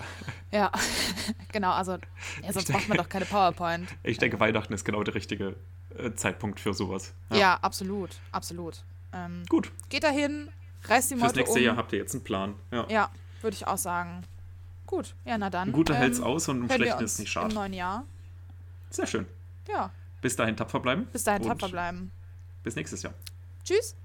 Ja. 0.52 0.60
ja, 0.60 0.72
genau, 1.52 1.72
also 1.72 1.98
ja, 2.44 2.54
sonst 2.54 2.72
braucht 2.72 2.88
man 2.88 2.98
doch 2.98 3.10
keine 3.10 3.26
PowerPoint. 3.26 3.90
Ich 4.04 4.18
denke, 4.18 4.40
Weihnachten 4.40 4.74
ist 4.74 4.86
genau 4.86 5.04
der 5.04 5.14
richtige 5.16 5.56
äh, 5.98 6.14
Zeitpunkt 6.14 6.60
für 6.60 6.74
sowas. 6.74 7.14
Ja, 7.32 7.56
absolut, 7.62 8.12
absolut. 8.32 8.82
Ähm, 9.12 9.44
Gut, 9.50 9.72
geht 9.90 10.04
dahin, 10.04 10.50
reißt 10.86 11.12
die 11.12 11.16
fürs 11.16 11.28
Meute 11.28 11.40
nächste 11.40 11.60
um. 11.60 11.66
Jahr 11.66 11.76
habt 11.76 11.92
ihr 11.92 12.00
jetzt 12.00 12.14
einen 12.14 12.24
Plan. 12.24 12.56
Ja. 12.72 12.86
Ja, 12.90 13.10
würde 13.42 13.56
ich 13.56 13.68
auch 13.68 13.78
sagen. 13.78 14.24
Gut, 14.86 15.16
ja, 15.26 15.38
na 15.38 15.50
dann. 15.50 15.70
Ein 15.70 15.72
guter 15.74 15.96
ähm, 15.96 16.00
hält's 16.00 16.20
aus 16.22 16.48
und 16.48 16.72
ein 16.72 16.82
uns 16.94 17.02
ist 17.02 17.20
nicht 17.20 17.28
Im 17.28 17.32
schade. 17.32 17.54
neuen 17.54 17.74
Jahr. 17.74 18.06
Sehr 18.90 19.06
schön. 19.06 19.28
Ja, 19.68 19.92
Bis 20.22 20.36
dahin 20.36 20.56
tapfer 20.58 20.80
bleiben. 20.80 21.08
bis 21.12 21.24
dahin 21.24 21.44
tapfer 21.44 21.70
bleiben. 21.70 22.12
Bis 22.64 22.76
nächstes 22.76 23.04
Jahr. 23.04 23.14
Tschüss. 23.70 23.96